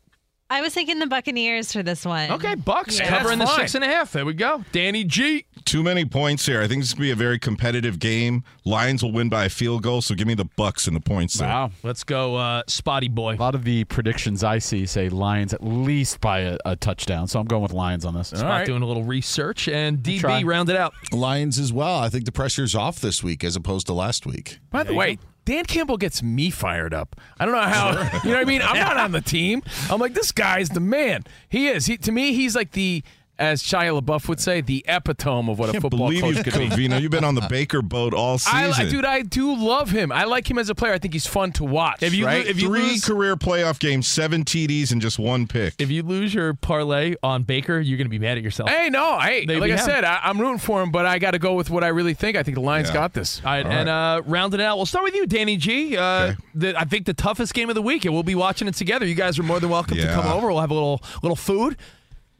I 0.50 0.62
was 0.62 0.72
thinking 0.72 0.98
the 0.98 1.06
Buccaneers 1.06 1.74
for 1.74 1.82
this 1.82 2.06
one. 2.06 2.30
Okay, 2.30 2.54
Bucs 2.56 2.98
Yeah. 2.98 3.06
covering 3.18 3.38
the 3.38 3.44
That's 3.44 3.54
fine. 3.56 3.64
six 3.66 3.74
and 3.74 3.84
a 3.84 3.86
half. 3.86 4.12
There 4.12 4.24
we 4.24 4.32
go. 4.32 4.64
Danny 4.72 5.04
G. 5.04 5.44
Too 5.66 5.82
many 5.82 6.06
points 6.06 6.46
here. 6.46 6.62
I 6.62 6.66
think 6.68 6.80
this 6.80 6.88
is 6.88 6.94
going 6.94 7.02
to 7.02 7.08
be 7.08 7.10
a 7.10 7.16
very 7.16 7.38
competitive 7.38 7.98
game. 7.98 8.44
Lions 8.64 9.02
will 9.02 9.12
win 9.12 9.28
by 9.28 9.44
a 9.44 9.50
field 9.50 9.82
goal, 9.82 10.00
so 10.00 10.14
give 10.14 10.26
me 10.26 10.32
the 10.32 10.46
Bucs 10.46 10.86
and 10.86 10.96
the 10.96 11.00
points 11.00 11.34
there. 11.34 11.48
Wow. 11.48 11.70
Let's 11.82 12.02
go, 12.02 12.36
uh, 12.36 12.62
Spotty 12.66 13.08
Boy. 13.08 13.34
A 13.34 13.36
lot 13.36 13.54
of 13.54 13.64
the 13.64 13.84
predictions 13.84 14.42
I 14.42 14.56
see 14.56 14.86
say 14.86 15.10
Lions 15.10 15.52
at 15.52 15.62
least 15.62 16.22
by 16.22 16.38
a, 16.40 16.56
a 16.64 16.76
touchdown, 16.76 17.28
so 17.28 17.38
I'm 17.40 17.46
going 17.46 17.62
with 17.62 17.74
Lions 17.74 18.06
on 18.06 18.14
this. 18.14 18.32
All 18.32 18.38
Spot 18.38 18.50
right. 18.50 18.66
doing 18.66 18.80
a 18.80 18.86
little 18.86 19.04
research 19.04 19.68
and 19.68 19.98
DB 19.98 20.20
try. 20.20 20.42
rounded 20.44 20.76
out. 20.76 20.94
Lions 21.12 21.58
as 21.58 21.74
well. 21.74 21.98
I 21.98 22.08
think 22.08 22.24
the 22.24 22.32
pressure's 22.32 22.74
off 22.74 23.00
this 23.00 23.22
week 23.22 23.44
as 23.44 23.54
opposed 23.54 23.86
to 23.88 23.92
last 23.92 24.24
week. 24.24 24.60
By 24.70 24.82
the 24.82 24.94
way, 24.94 25.18
Dan 25.48 25.64
Campbell 25.64 25.96
gets 25.96 26.22
me 26.22 26.50
fired 26.50 26.92
up. 26.92 27.16
I 27.40 27.46
don't 27.46 27.54
know 27.54 27.62
how. 27.62 27.92
You 28.22 28.32
know 28.32 28.36
what 28.36 28.40
I 28.40 28.44
mean? 28.44 28.60
I'm 28.60 28.76
not 28.76 28.98
on 28.98 29.12
the 29.12 29.20
team. 29.36 29.62
I'm 29.88 29.98
like, 29.98 30.12
this 30.12 30.30
guy's 30.30 30.68
the 30.68 30.78
man. 30.78 31.24
He 31.48 31.68
is. 31.68 31.86
He, 31.86 31.96
to 31.96 32.12
me, 32.12 32.34
he's 32.34 32.54
like 32.54 32.72
the, 32.72 33.02
as 33.38 33.62
Shia 33.62 34.00
LaBeouf 34.00 34.28
would 34.28 34.40
say, 34.40 34.60
the 34.60 34.84
epitome 34.88 35.52
of 35.52 35.58
what 35.58 35.68
a 35.68 35.72
can't 35.72 35.82
football 35.82 36.08
believe 36.08 36.22
coach 36.22 36.36
you, 36.36 36.42
could 36.44 36.54
be. 36.54 36.68
Covino. 36.68 37.00
You've 37.00 37.10
been 37.10 37.24
on 37.24 37.34
the 37.34 37.46
Baker 37.48 37.82
boat 37.82 38.12
all 38.14 38.38
season. 38.38 38.72
I, 38.74 38.88
dude, 38.88 39.04
I 39.04 39.22
do 39.22 39.54
love 39.56 39.90
him. 39.90 40.10
I 40.12 40.24
like 40.24 40.50
him 40.50 40.58
as 40.58 40.68
a 40.70 40.74
player. 40.74 40.92
I 40.92 40.98
think 40.98 41.14
he's 41.14 41.26
fun 41.26 41.52
to 41.52 41.64
watch. 41.64 42.02
If 42.02 42.14
you 42.14 42.24
lo- 42.24 42.30
right? 42.32 42.46
if 42.46 42.60
you 42.60 42.68
Three 42.68 42.80
lose- 42.82 43.04
career 43.04 43.36
playoff 43.36 43.78
games, 43.78 44.06
seven 44.08 44.44
TDs, 44.44 44.90
and 44.92 45.00
just 45.00 45.18
one 45.18 45.46
pick. 45.46 45.74
If 45.78 45.90
you 45.90 46.02
lose 46.02 46.34
your 46.34 46.54
parlay 46.54 47.14
on 47.22 47.42
Baker, 47.44 47.78
you're 47.80 47.96
going 47.98 48.06
to 48.06 48.10
be 48.10 48.18
mad 48.18 48.38
at 48.38 48.42
yourself. 48.44 48.68
hey, 48.70 48.90
no, 48.90 49.18
hey, 49.20 49.46
They- 49.46 49.60
like 49.60 49.72
I 49.72 49.76
said, 49.76 50.04
I, 50.04 50.20
I'm 50.24 50.40
rooting 50.40 50.58
for 50.58 50.82
him, 50.82 50.90
but 50.90 51.06
I 51.06 51.18
got 51.18 51.30
to 51.32 51.38
go 51.38 51.54
with 51.54 51.70
what 51.70 51.84
I 51.84 51.88
really 51.88 52.14
think. 52.14 52.36
I 52.36 52.42
think 52.42 52.56
the 52.56 52.60
Lions 52.62 52.88
Yeah. 52.88 52.94
got 52.94 53.12
this. 53.14 53.40
All 53.44 53.52
right, 53.52 53.64
and 53.66 53.88
uh, 53.88 54.22
rounding 54.26 54.60
it 54.60 54.64
out, 54.64 54.76
we'll 54.76 54.86
start 54.86 55.04
with 55.04 55.14
you, 55.14 55.26
Danny 55.26 55.56
G. 55.56 55.96
Uh, 55.96 56.08
Okay. 56.18 56.36
the, 56.54 56.78
I 56.80 56.84
think 56.84 57.06
the 57.06 57.14
toughest 57.14 57.54
game 57.54 57.68
of 57.68 57.74
the 57.76 57.82
week, 57.82 58.04
and 58.04 58.12
we'll 58.12 58.22
be 58.24 58.34
watching 58.34 58.66
it 58.66 58.74
together. 58.74 59.06
You 59.06 59.14
guys 59.14 59.38
are 59.38 59.42
more 59.44 59.60
than 59.60 59.70
welcome 59.70 59.96
to 59.96 60.06
come 60.12 60.26
over. 60.26 60.48
We'll 60.48 60.60
have 60.60 60.70
a 60.70 60.74
little 60.74 61.00
little 61.22 61.36
food. 61.36 61.76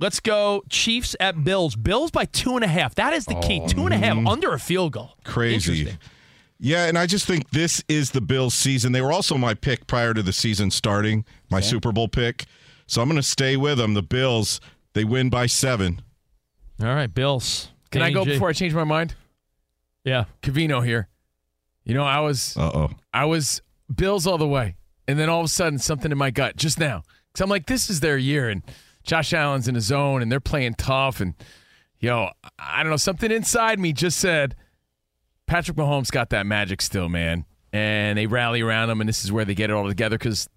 Let's 0.01 0.21
go 0.21 0.63
Chiefs 0.69 1.17
at 1.19 1.43
Bills. 1.43 1.75
Bills 1.75 2.11
by 2.11 2.25
two 2.25 2.55
and 2.55 2.65
a 2.65 2.69
half. 2.69 2.95
That 2.95 3.13
is 3.13 3.25
the 3.25 3.35
key. 3.37 3.67
Two 3.67 3.85
and 3.85 3.93
a 3.93 3.99
half 3.99 4.17
under 4.27 4.53
a 4.53 4.59
field 4.59 4.93
goal. 4.93 5.15
Crazy. 5.25 5.97
Yeah, 6.61 6.87
and 6.87 6.99
I 6.99 7.07
just 7.07 7.27
think 7.27 7.51
this 7.51 7.83
is 7.89 8.11
the 8.11 8.21
Bills' 8.21 8.55
season. 8.55 8.93
They 8.93 9.01
were 9.01 9.13
also 9.13 9.37
my 9.37 9.55
pick 9.55 9.87
prior 9.87 10.13
to 10.15 10.23
the 10.23 10.33
season 10.33 10.71
starting, 10.71 11.25
my 11.51 11.61
Super 11.61 11.93
Bowl 11.93 12.09
pick. 12.09 12.47
So 12.87 13.03
I'm 13.03 13.09
going 13.09 13.21
to 13.21 13.23
stay 13.23 13.57
with 13.57 13.79
them. 13.79 13.95
The 13.95 14.03
Bills, 14.03 14.61
they 14.95 15.05
win 15.05 15.31
by 15.31 15.47
seven. 15.47 16.03
All 16.81 16.87
right, 16.89 17.13
Bills. 17.13 17.71
Can 17.91 18.03
I 18.03 18.11
go 18.11 18.25
before 18.25 18.49
I 18.49 18.53
change 18.53 18.75
my 18.75 18.85
mind? 18.85 19.15
Yeah. 20.05 20.25
Covino 20.43 20.85
here. 20.85 21.09
You 21.85 21.95
know, 21.95 22.05
I 22.05 22.21
was 22.21 22.57
Uh 22.57 22.71
oh. 22.75 22.91
I 23.13 23.25
was 23.25 23.63
Bills 23.95 24.27
all 24.27 24.39
the 24.39 24.47
way, 24.47 24.77
and 25.07 25.19
then 25.19 25.29
all 25.29 25.41
of 25.41 25.47
a 25.47 25.49
sudden 25.49 25.79
something 25.79 26.13
in 26.13 26.19
my 26.19 26.31
gut 26.31 26.57
just 26.57 26.79
now 26.79 27.03
because 27.33 27.43
I'm 27.43 27.49
like, 27.49 27.67
this 27.67 27.89
is 27.89 28.01
their 28.01 28.19
year, 28.19 28.49
and 28.49 28.63
Josh 29.09 29.33
Allen's 29.33 29.67
in 29.67 29.75
his 29.75 29.85
zone, 29.85 30.21
and 30.21 30.31
they're 30.31 30.39
playing 30.39 30.75
tough, 30.75 31.23
and 31.23 31.33
yo, 31.99 32.29
I 32.59 32.83
don't 32.83 32.91
know, 32.91 32.99
something 32.99 33.31
inside 33.33 33.81
me 33.81 33.95
just 33.95 34.19
said, 34.19 34.55
Patrick 35.47 35.79
Mahomes 35.79 36.11
got 36.11 36.29
that 36.29 36.45
magic 36.45 36.83
still, 36.83 37.09
man, 37.09 37.47
and 37.73 38.19
they 38.19 38.27
rally 38.27 38.61
around 38.61 38.91
him, 38.91 39.01
and 39.01 39.09
this 39.09 39.25
is 39.25 39.33
where 39.33 39.47
they 39.47 39.55
get 39.55 39.71
it 39.71 39.73
all 39.73 39.89
together 39.89 40.17
because. 40.17 40.49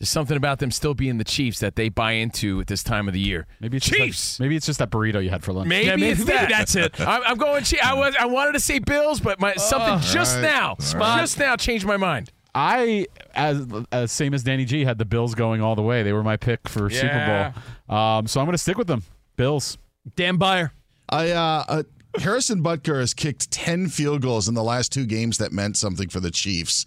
There's 0.00 0.08
something 0.08 0.36
about 0.36 0.58
them 0.58 0.72
still 0.72 0.92
being 0.92 1.18
the 1.18 1.24
Chiefs 1.24 1.60
that 1.60 1.76
they 1.76 1.88
buy 1.88 2.12
into 2.12 2.60
at 2.60 2.66
this 2.66 2.82
time 2.82 3.06
of 3.06 3.14
the 3.14 3.20
year. 3.20 3.46
Maybe 3.60 3.76
it's 3.76 3.86
Chiefs. 3.86 4.18
Just 4.18 4.38
that, 4.38 4.44
maybe 4.44 4.56
it's 4.56 4.66
just 4.66 4.80
that 4.80 4.90
burrito 4.90 5.22
you 5.22 5.30
had 5.30 5.44
for 5.44 5.52
lunch. 5.52 5.68
Maybe, 5.68 5.86
Yeah, 5.86 5.94
maybe- 5.94 6.08
it's 6.08 6.26
maybe 6.26 6.46
that's 6.52 6.74
it. 6.74 7.00
I'm, 7.00 7.22
I'm 7.24 7.36
going. 7.36 7.62
Chi- 7.62 7.78
I 7.82 7.94
was. 7.94 8.14
I 8.18 8.26
wanted 8.26 8.54
to 8.54 8.60
say 8.60 8.80
Bills, 8.80 9.20
but 9.20 9.38
my 9.40 9.54
something 9.54 9.94
oh. 9.94 10.12
just 10.12 10.34
right. 10.34 10.42
now, 10.42 10.70
All 10.70 11.18
just 11.18 11.38
now, 11.38 11.54
changed 11.54 11.86
my 11.86 11.96
mind. 11.96 12.32
I, 12.54 13.06
as, 13.34 13.66
as 13.90 14.12
same 14.12 14.32
as 14.34 14.42
Danny 14.44 14.64
G, 14.64 14.84
had 14.84 14.98
the 14.98 15.04
Bills 15.04 15.34
going 15.34 15.60
all 15.60 15.74
the 15.74 15.82
way. 15.82 16.02
They 16.02 16.12
were 16.12 16.22
my 16.22 16.36
pick 16.36 16.68
for 16.68 16.90
Yeah. 16.90 17.52
Super 17.52 17.52
Bowl. 17.88 17.96
Um, 17.96 18.26
so 18.26 18.40
I'm 18.40 18.46
going 18.46 18.54
to 18.54 18.58
stick 18.58 18.78
with 18.78 18.86
them. 18.86 19.02
Bills. 19.36 19.76
Dan 20.16 20.36
Beyer. 20.36 20.72
I 21.08 21.30
uh, 21.32 21.64
uh, 21.68 21.82
Harrison 22.18 22.62
Butker 22.62 23.00
has 23.00 23.12
kicked 23.14 23.50
ten 23.50 23.88
field 23.88 24.22
goals 24.22 24.48
in 24.48 24.54
the 24.54 24.62
last 24.62 24.92
two 24.92 25.06
games 25.06 25.38
that 25.38 25.52
meant 25.52 25.76
something 25.76 26.08
for 26.08 26.20
the 26.20 26.30
Chiefs. 26.30 26.86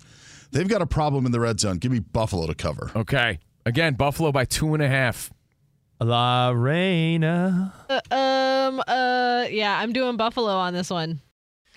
They've 0.51 0.67
got 0.67 0.81
a 0.81 0.85
problem 0.87 1.25
in 1.25 1.31
the 1.31 1.39
red 1.39 1.59
zone. 1.59 1.77
Give 1.77 1.91
me 1.91 1.99
Buffalo 1.99 2.47
to 2.47 2.55
cover. 2.55 2.89
Okay. 2.95 3.39
Again, 3.65 3.95
Buffalo 3.95 4.31
by 4.31 4.45
two 4.45 4.73
and 4.73 4.81
a 4.81 4.87
half. 4.87 5.31
La 5.99 6.51
Reina. 6.55 7.73
Uh, 7.89 8.15
um. 8.15 8.81
Uh. 8.87 9.45
Yeah, 9.49 9.77
I'm 9.79 9.91
doing 9.93 10.15
Buffalo 10.15 10.53
on 10.53 10.73
this 10.73 10.89
one. 10.89 11.19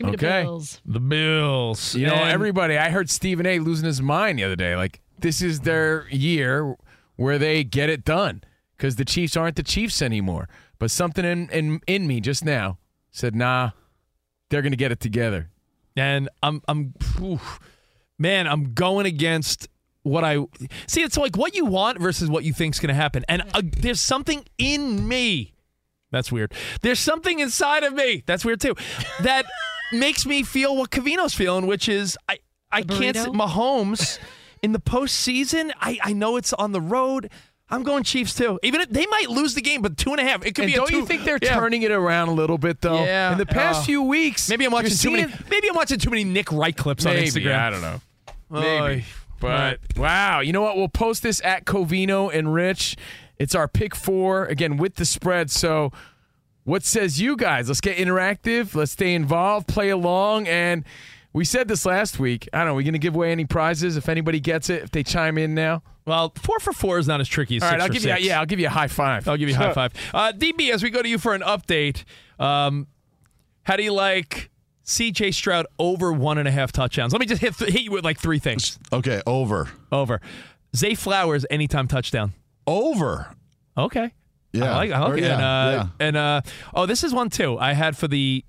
Give 0.01 0.07
me 0.09 0.13
Okay. 0.15 0.41
the 0.41 0.45
Bills. 0.45 0.81
The 0.87 1.01
Bills. 1.01 1.95
You 1.95 2.07
know, 2.07 2.15
everybody. 2.15 2.79
I 2.79 2.89
heard 2.89 3.11
Stephen 3.11 3.45
A. 3.45 3.59
losing 3.59 3.85
his 3.85 4.01
mind 4.01 4.39
the 4.39 4.45
other 4.45 4.57
day. 4.57 4.75
Like 4.75 5.01
this 5.19 5.43
is 5.43 5.61
their 5.61 6.07
year 6.09 6.75
where 7.17 7.39
they 7.39 7.63
get 7.65 7.91
it 7.91 8.03
done 8.03 8.43
because 8.77 8.97
the 8.97 9.05
Chiefs 9.05 9.37
aren't 9.37 9.57
the 9.57 9.63
Chiefs 9.63 10.01
anymore. 10.01 10.49
But 10.79 10.91
something 10.91 11.25
in 11.27 11.51
in, 11.51 11.81
in 11.87 12.07
me 12.07 12.21
just 12.21 12.47
now 12.47 12.79
said, 13.11 13.35
"Nah, 13.35 13.73
they're 14.49 14.63
going 14.63 14.73
to 14.73 14.77
get 14.79 14.91
it 14.91 15.01
together." 15.01 15.51
and 15.97 16.31
I'm 16.43 16.63
I'm 16.67 16.95
man, 18.19 18.47
I'm 18.47 18.73
going 18.73 19.05
against 19.05 19.69
what 20.03 20.25
I 20.25 20.39
see. 20.87 21.03
It's 21.03 21.19
like 21.19 21.37
what 21.37 21.55
you 21.55 21.67
want 21.67 22.01
versus 22.01 22.31
what 22.31 22.45
you 22.45 22.55
think's 22.55 22.79
going 22.81 22.89
to 22.89 22.95
happen, 22.95 23.23
and 23.29 23.43
uh, 23.53 23.61
there's 23.65 24.01
something 24.01 24.45
in 24.57 25.07
me. 25.07 25.53
That's 26.11 26.33
weird. 26.33 26.55
There's 26.81 26.99
something 26.99 27.39
inside 27.39 27.83
of 27.85 27.93
me. 27.93 28.23
That's 28.27 28.45
weird 28.45 28.61
too. 28.61 28.75
That 29.21 29.45
makes 29.93 30.27
me 30.27 30.43
feel 30.43 30.77
what 30.77 30.91
Covino's 30.91 31.35
feeling, 31.35 31.67
which 31.67 31.89
is 31.89 32.17
I 32.29 32.39
I 32.71 32.83
can't. 32.83 33.17
burrito? 33.17 33.25
see 33.25 33.31
Mahomes 33.31 34.19
in 34.63 34.73
the 34.73 34.81
postseason. 34.81 35.71
I 35.81 35.99
I 36.03 36.13
know 36.13 36.37
it's 36.37 36.53
on 36.53 36.73
the 36.73 36.81
road. 36.81 37.31
I'm 37.73 37.85
going 37.85 38.03
Chiefs 38.03 38.35
too. 38.35 38.59
Even 38.65 38.81
if 38.81 38.91
they 38.91 39.07
might 39.07 39.31
lose 39.31 39.55
the 39.55 39.61
game, 39.61 39.81
but 39.81 39.97
two 39.97 40.11
and 40.11 40.19
a 40.21 40.25
half. 40.25 40.45
It 40.45 40.57
could 40.57 40.65
And 40.65 40.73
be. 40.73 40.77
don't 40.77 40.89
a 40.89 40.91
two, 40.91 40.97
you 40.99 41.07
think 41.07 41.23
they're 41.25 41.39
yeah. 41.41 41.55
turning 41.55 41.83
it 41.83 41.93
around 41.93 42.29
a 42.29 42.33
little 42.33 42.59
bit 42.59 42.81
though? 42.81 43.05
Yeah. 43.05 43.31
In 43.33 43.39
the 43.39 43.47
past 43.47 43.83
Uh, 43.83 43.85
few 43.85 44.03
weeks, 44.03 44.49
Maybe 44.49 44.65
I'm 44.65 44.73
watching 44.73 44.97
too 44.97 45.13
many. 45.13 45.33
Maybe 45.49 45.69
I'm 45.69 45.77
watching 45.77 45.99
too 45.99 46.11
many 46.11 46.25
Nick 46.25 46.51
Wright 46.51 46.77
clips 46.77 47.07
on 47.07 47.15
Instagram. 47.15 47.57
I 47.59 47.71
don't 47.71 47.81
know. 47.83 48.01
Maybe. 48.51 48.81
Maybe. 48.81 49.05
But 49.39 49.79
wow, 49.97 50.41
you 50.41 50.53
know 50.53 50.61
what? 50.63 50.77
We'll 50.77 50.89
post 50.89 51.23
this 51.23 51.41
at 51.45 51.65
Covino 51.65 52.31
and 52.35 52.53
Rich. 52.53 52.97
It's 53.39 53.55
our 53.55 53.69
pick 53.69 53.95
four 53.95 54.45
again 54.47 54.77
with 54.77 54.97
the 54.97 55.05
spread. 55.07 55.51
So, 55.51 55.93
what 56.71 56.85
says 56.85 57.21
you 57.21 57.37
guys? 57.37 57.67
Let's 57.67 57.81
get 57.81 57.97
interactive. 57.97 58.77
Let's 58.77 58.93
stay 58.93 59.15
involved, 59.15 59.67
play 59.67 59.91
along, 59.91 60.47
and 60.47 60.85
we 61.33 61.45
said 61.45 61.67
this 61.67 61.85
last 61.85 62.21
week. 62.21 62.49
I 62.53 62.59
don't 62.59 62.69
know. 62.69 62.73
Are 62.73 62.77
we 62.77 62.85
going 62.85 62.93
to 62.93 63.01
give 63.01 63.17
away 63.17 63.33
any 63.33 63.45
prizes 63.45 63.97
if 63.97 64.09
anybody 64.09 64.39
gets 64.39 64.71
it? 64.71 64.85
If 64.85 64.93
they 64.93 65.03
chime 65.03 65.37
in 65.37 65.57
now. 65.57 65.83
Well, 66.07 66.33
four 66.37 66.61
for 66.61 66.73
four 66.73 66.99
is 66.99 67.09
not 67.09 67.21
as 67.21 67.27
tricky 67.27 67.57
as 67.57 67.65
All 67.65 67.71
right, 67.71 67.75
six 67.75 67.83
I'll 67.83 67.89
for 67.89 67.93
give 67.95 68.03
six. 68.03 68.21
you. 68.21 68.29
Yeah, 68.29 68.39
I'll 68.39 68.47
give 68.47 68.61
you 68.61 68.69
a 68.69 68.71
high 68.71 68.87
five. 68.87 69.27
I'll 69.27 69.37
give 69.37 69.49
you 69.49 69.55
a 69.57 69.59
high 69.59 69.73
five. 69.73 69.93
Uh, 70.15 70.33
DB, 70.33 70.71
as 70.71 70.81
we 70.83 70.91
go 70.91 71.03
to 71.03 71.09
you 71.09 71.19
for 71.19 71.35
an 71.35 71.41
update, 71.43 72.05
um, 72.39 72.87
how 73.65 73.75
do 73.75 73.83
you 73.83 73.93
like 73.93 74.51
CJ 74.87 75.35
Stroud 75.35 75.67
over 75.81 76.13
one 76.13 76.39
and 76.39 76.47
a 76.47 76.53
half 76.53 76.71
touchdowns? 76.71 77.13
Let 77.13 77.19
me 77.19 77.27
just 77.27 77.41
hit, 77.43 77.57
hit 77.57 77.83
you 77.83 77.91
with 77.91 78.05
like 78.05 78.21
three 78.21 78.39
things. 78.39 78.79
Okay, 78.93 79.23
over. 79.27 79.69
Over. 79.91 80.21
Zay 80.77 80.95
Flowers, 80.95 81.45
anytime 81.51 81.89
touchdown. 81.89 82.33
Over. 82.65 83.35
Okay. 83.77 84.13
Yeah. 84.53 84.73
I 84.73 84.77
like, 84.77 84.91
I 84.91 84.99
like 85.01 85.11
Or 85.11 85.17
it. 85.17 85.23
yeah, 85.23 85.33
and, 85.35 85.43
uh, 85.43 85.71
yeah. 86.01 86.07
and 86.07 86.17
uh, 86.17 86.41
oh, 86.75 86.87
this 86.87 87.05
is 87.05 87.13
one 87.15 87.31
too. 87.31 87.59
I 87.59 87.73
had 87.75 87.97
for 87.97 88.09
the 88.09 88.45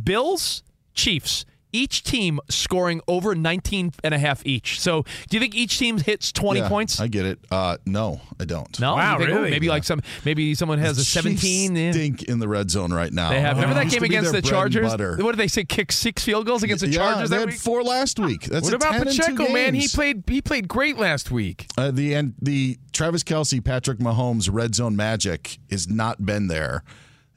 Bills, 0.00 0.62
Chiefs, 0.94 1.44
each 1.72 2.02
team 2.02 2.40
scoring 2.48 3.00
over 3.08 3.34
19 3.34 3.92
and 4.04 4.14
a 4.14 4.18
half 4.18 4.44
each. 4.46 4.80
So, 4.80 5.02
do 5.28 5.36
you 5.36 5.40
think 5.40 5.54
each 5.54 5.78
team 5.78 5.98
hits 5.98 6.32
20 6.32 6.60
Yeah, 6.60 6.68
points? 6.68 7.00
I 7.00 7.08
get 7.08 7.26
it. 7.26 7.38
Uh, 7.50 7.76
no, 7.86 8.20
I 8.38 8.44
don't. 8.44 8.78
no, 8.80 8.94
Wow, 8.94 9.12
You 9.12 9.18
think, 9.18 9.30
oh, 9.30 9.34
really? 9.40 9.50
Maybe 9.50 9.68
like 9.68 9.84
some, 9.84 10.00
maybe 10.24 10.54
someone 10.54 10.78
has 10.78 10.92
a 10.92 11.00
The 11.00 11.04
Chiefs 11.04 11.42
17. 11.42 11.76
yeah. 11.76 11.92
Stink 11.92 12.22
in 12.24 12.38
the 12.38 12.48
red 12.48 12.70
zone 12.70 12.92
right 12.92 13.12
now. 13.12 13.30
They 13.30 13.40
have. 13.40 13.56
Remember 13.56 13.74
that 13.74 13.90
game 13.90 14.02
against 14.02 14.32
the 14.32 14.42
Chargers? 14.42 14.90
What 14.90 15.32
did 15.32 15.36
they 15.36 15.48
say? 15.48 15.64
Kick 15.64 15.92
six 15.92 16.24
field 16.24 16.46
goals 16.46 16.62
against 16.62 16.84
the 16.84 16.90
yeah, 16.90 16.98
Chargers 16.98 17.30
they 17.30 17.36
that 17.36 17.40
had 17.40 17.48
week. 17.50 17.58
four 17.60 17.82
last 17.82 18.18
week. 18.18 18.44
That's 18.44 18.64
What 18.64 18.72
a 18.72 18.76
about 18.76 18.92
10 18.92 19.02
and 19.08 19.10
two 19.16 19.22
Pacheco, 19.22 19.52
man? 19.52 19.74
He 19.74 19.88
played 19.88 20.24
he 20.26 20.40
played 20.42 20.68
great 20.68 20.98
last 20.98 21.30
week. 21.30 21.66
Uh, 21.76 21.90
the 21.90 22.14
and 22.14 22.34
the 22.40 22.78
Travis 22.92 23.22
Kelce, 23.22 23.62
Patrick 23.64 23.98
Mahomes 23.98 24.48
red 24.52 24.74
zone 24.74 24.96
magic 24.96 25.58
has 25.70 25.88
not 25.88 26.24
been 26.26 26.48
there, 26.48 26.82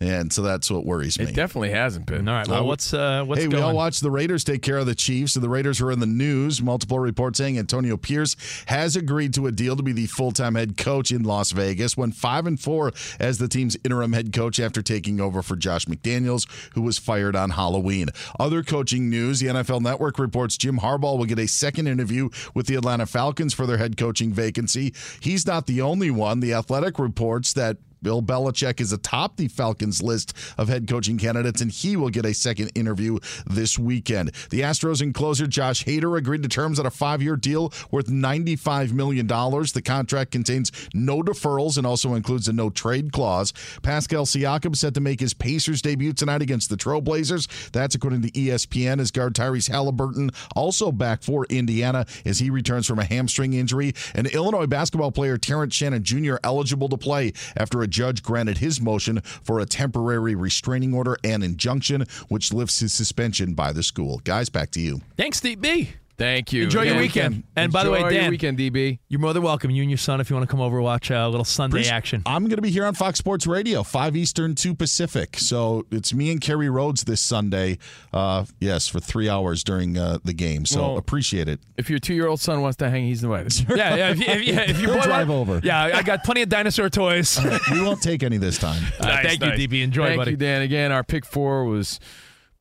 and 0.04 0.32
so 0.34 0.42
that's 0.42 0.70
what 0.70 0.86
worries 0.86 1.18
me. 1.18 1.26
It 1.26 1.36
definitely 1.36 1.72
hasn't 1.72 2.06
been. 2.06 2.28
All 2.28 2.36
right. 2.36 2.48
Well, 2.48 2.62
Uh, 2.62 2.64
what's 2.64 2.94
uh, 2.94 3.24
what's 3.26 3.42
hey, 3.42 3.48
going? 3.48 3.64
we 3.64 3.68
all 3.70 3.76
watched 3.76 4.02
the 4.02 4.12
Raiders 4.12 4.44
take 4.44 4.62
care 4.62 4.78
of 4.78 4.86
the 4.86 4.96
Chiefs, 4.96 5.36
and 5.36 5.44
the 5.44 5.50
Raiders 5.50 5.82
are 5.82 5.92
in 5.92 6.00
the 6.00 6.06
news. 6.06 6.62
Multiple 6.62 7.00
reports 7.00 7.38
saying 7.38 7.58
Antonio 7.58 7.98
Pierce 7.98 8.36
has 8.68 8.96
agreed 8.96 9.34
to 9.36 9.48
a 9.48 9.52
deal 9.52 9.76
to 9.76 9.84
be 9.84 9.92
the 9.94 10.08
full-time 10.08 10.56
head 10.56 10.78
coach 10.78 11.12
in 11.12 11.24
Las 11.24 11.52
Vegas. 11.52 11.96
Went 11.98 12.16
five 12.16 12.46
and 12.46 12.60
four 12.60 12.92
as 13.20 13.38
the 13.38 13.48
team's 13.48 13.78
interim 13.84 14.14
head 14.14 14.34
coach 14.34 14.60
after 14.60 14.82
taking 14.82 15.20
over 15.22 15.42
for 15.42 15.56
Josh 15.56 15.86
McDaniels, 15.86 16.48
who 16.74 16.82
was 16.82 16.98
fired 16.98 17.36
on 17.36 17.52
Halloween. 17.52 18.10
Other 18.40 18.64
coaching 18.64 19.10
news: 19.10 19.40
the 19.40 19.48
NFL 19.48 19.82
Network 19.82 20.20
reports 20.20 20.58
Jim 20.58 20.80
Harbaugh 20.80 21.18
will 21.18 21.26
get 21.26 21.40
a 21.40 21.48
second 21.48 21.88
interview 21.88 22.30
with 22.54 22.68
the 22.68 22.76
Atlanta 22.76 23.06
Falcons 23.06 23.54
for 23.54 23.66
their 23.66 23.78
head 23.78 23.98
coaching 23.98 24.34
vacancy. 24.34 24.94
He's 25.22 25.46
not 25.48 25.68
the 25.68 25.82
only 25.82 26.12
one. 26.12 26.40
The 26.40 26.54
Athletic 26.54 27.00
reports 27.00 27.54
that. 27.54 27.78
Bill 28.04 28.22
Belichick 28.22 28.82
is 28.82 28.92
atop 28.92 29.38
the 29.38 29.48
Falcons 29.48 30.04
list 30.04 30.34
of 30.58 30.68
head 30.68 30.88
coaching 30.88 31.18
candidates, 31.18 31.62
and 31.62 31.72
he 31.72 31.96
will 31.96 32.10
get 32.10 32.26
a 32.26 32.34
second 32.34 32.72
interview 32.76 33.18
this 33.48 33.80
weekend. 33.80 34.32
The 34.50 34.62
Astros 34.62 35.02
and 35.02 35.14
Josh 35.50 35.86
Hader 35.86 36.18
agreed 36.18 36.44
to 36.44 36.50
terms 36.50 36.80
on 36.80 36.86
a 36.86 36.92
five 36.92 37.22
year 37.22 37.36
deal 37.36 37.72
worth 37.92 38.08
$95 38.08 38.92
million. 38.92 39.26
The 39.26 39.82
contract 39.84 40.32
contains 40.32 40.72
no 40.94 41.22
deferrals 41.22 41.78
and 41.78 41.88
also 41.88 42.14
includes 42.14 42.48
a 42.48 42.54
no 42.54 42.70
trade 42.70 43.12
clause. 43.12 43.54
Pascal 43.82 44.26
Siakam 44.26 44.76
set 44.76 44.94
to 44.96 45.02
make 45.02 45.20
his 45.20 45.34
Pacers 45.34 45.82
debut 45.82 46.14
tonight 46.14 46.42
against 46.42 46.70
the 46.70 46.76
Trailblazers. 46.76 47.72
That's 47.72 47.96
according 47.96 48.24
to 48.24 48.32
ESPN, 48.32 49.00
as 49.00 49.12
guard 49.12 49.34
Tyrese 49.34 49.70
Haliburton 49.70 50.34
also 50.56 50.92
back 50.92 51.24
for 51.24 51.46
Indiana 51.46 52.06
as 52.26 52.40
he 52.40 52.50
returns 52.50 52.86
from 52.86 53.00
a 53.00 53.06
hamstring 53.06 53.54
injury. 53.54 53.94
And 54.14 54.28
Illinois 54.28 54.68
basketball 54.68 55.12
player 55.12 55.38
Terrence 55.38 55.76
Shannon 55.76 56.04
Jr. 56.04 56.36
eligible 56.44 56.90
to 56.90 56.98
play 56.98 57.34
after 57.56 57.82
a 57.82 57.88
judge 57.94 58.24
granted 58.24 58.58
his 58.58 58.82
motion 58.82 59.22
for 59.22 59.60
a 59.60 59.66
temporary 59.66 60.36
restraining 60.36 60.94
order 60.94 61.16
and 61.24 61.44
injunction, 61.44 62.06
which 62.28 62.52
lifts 62.52 62.80
his 62.80 62.92
suspension 62.92 63.54
by 63.54 63.72
the 63.72 63.84
school. 63.84 64.20
Guys, 64.24 64.50
back 64.50 64.72
to 64.72 64.82
you. 64.82 65.00
Thanks, 65.16 65.40
DB. 65.40 65.90
Thank 66.18 66.54
you. 66.54 66.64
Enjoy 66.64 66.84
your 66.84 66.96
Yeah. 66.96 67.02
weekend. 67.02 67.44
And 67.56 67.72
by 67.72 67.84
the 67.84 67.90
way, 67.90 67.98
Enjoy 68.00 68.10
your 68.12 68.22
Dan, 68.22 68.30
weekend, 68.32 68.58
DB. 68.60 69.00
You're 69.10 69.20
more 69.20 69.34
than 69.34 69.42
welcome. 69.42 69.72
You 69.72 69.82
and 69.82 69.90
your 69.90 69.98
son, 69.98 70.22
if 70.22 70.30
you 70.30 70.36
want 70.36 70.48
to 70.48 70.52
come 70.52 70.62
over, 70.62 70.80
watch 70.82 71.10
uh, 71.10 71.16
a 71.16 71.28
little 71.30 71.44
Sunday 71.44 71.88
action. 71.88 72.22
I'm 72.26 72.44
going 72.44 72.58
to 72.58 72.62
be 72.62 72.70
here 72.70 72.86
on 72.86 72.94
Fox 72.94 73.18
Sports 73.18 73.48
Radio, 73.48 73.82
5 73.84 74.16
Eastern, 74.16 74.54
2 74.54 74.76
Pacific. 74.76 75.38
So 75.40 75.86
it's 75.92 76.14
me 76.14 76.32
and 76.32 76.40
Kerry 76.40 76.70
Rhodes 76.70 77.04
this 77.06 77.20
Sunday, 77.20 77.80
uh, 78.14 78.46
yes, 78.60 78.88
for 78.88 79.00
three 79.00 79.28
hours 79.28 79.64
during 79.64 79.98
uh, 79.98 80.20
the 80.24 80.34
game. 80.34 80.66
So 80.68 80.82
Well, 80.82 80.98
appreciate 80.98 81.48
it. 81.48 81.60
If 81.78 81.90
your 81.90 81.98
two 82.00 82.14
year 82.14 82.28
old 82.28 82.40
son 82.40 82.62
wants 82.62 82.78
to 82.78 82.90
hang, 82.90 83.06
he's 83.06 83.24
invited. 83.24 83.54
Yeah, 83.76 83.96
yeah. 83.96 84.10
If, 84.12 84.20
you- 84.20 84.26
if, 84.28 84.46
you- 84.48 84.54
if 84.54 84.82
your 84.82 84.94
He'll 84.94 85.02
drive 85.04 85.30
want- 85.30 85.50
over. 85.50 85.62
Yeah, 85.64 85.84
I 85.96 86.04
got 86.04 86.24
plenty 86.24 86.44
of 86.44 86.50
dinosaur 86.50 86.90
toys. 86.90 87.40
we 87.72 87.82
won't 87.82 88.02
take 88.04 88.22
any 88.24 88.38
this 88.38 88.58
time. 88.58 88.82
Uh, 89.00 89.22
thank 89.22 89.42
you, 89.44 89.50
DB. 89.68 89.84
Enjoy, 89.84 90.06
Thank 90.08 90.18
buddy. 90.20 90.32
you, 90.32 90.38
Dan. 90.38 90.62
Again, 90.62 90.92
our 90.92 91.04
pick 91.04 91.26
four 91.26 91.66
was 91.66 92.00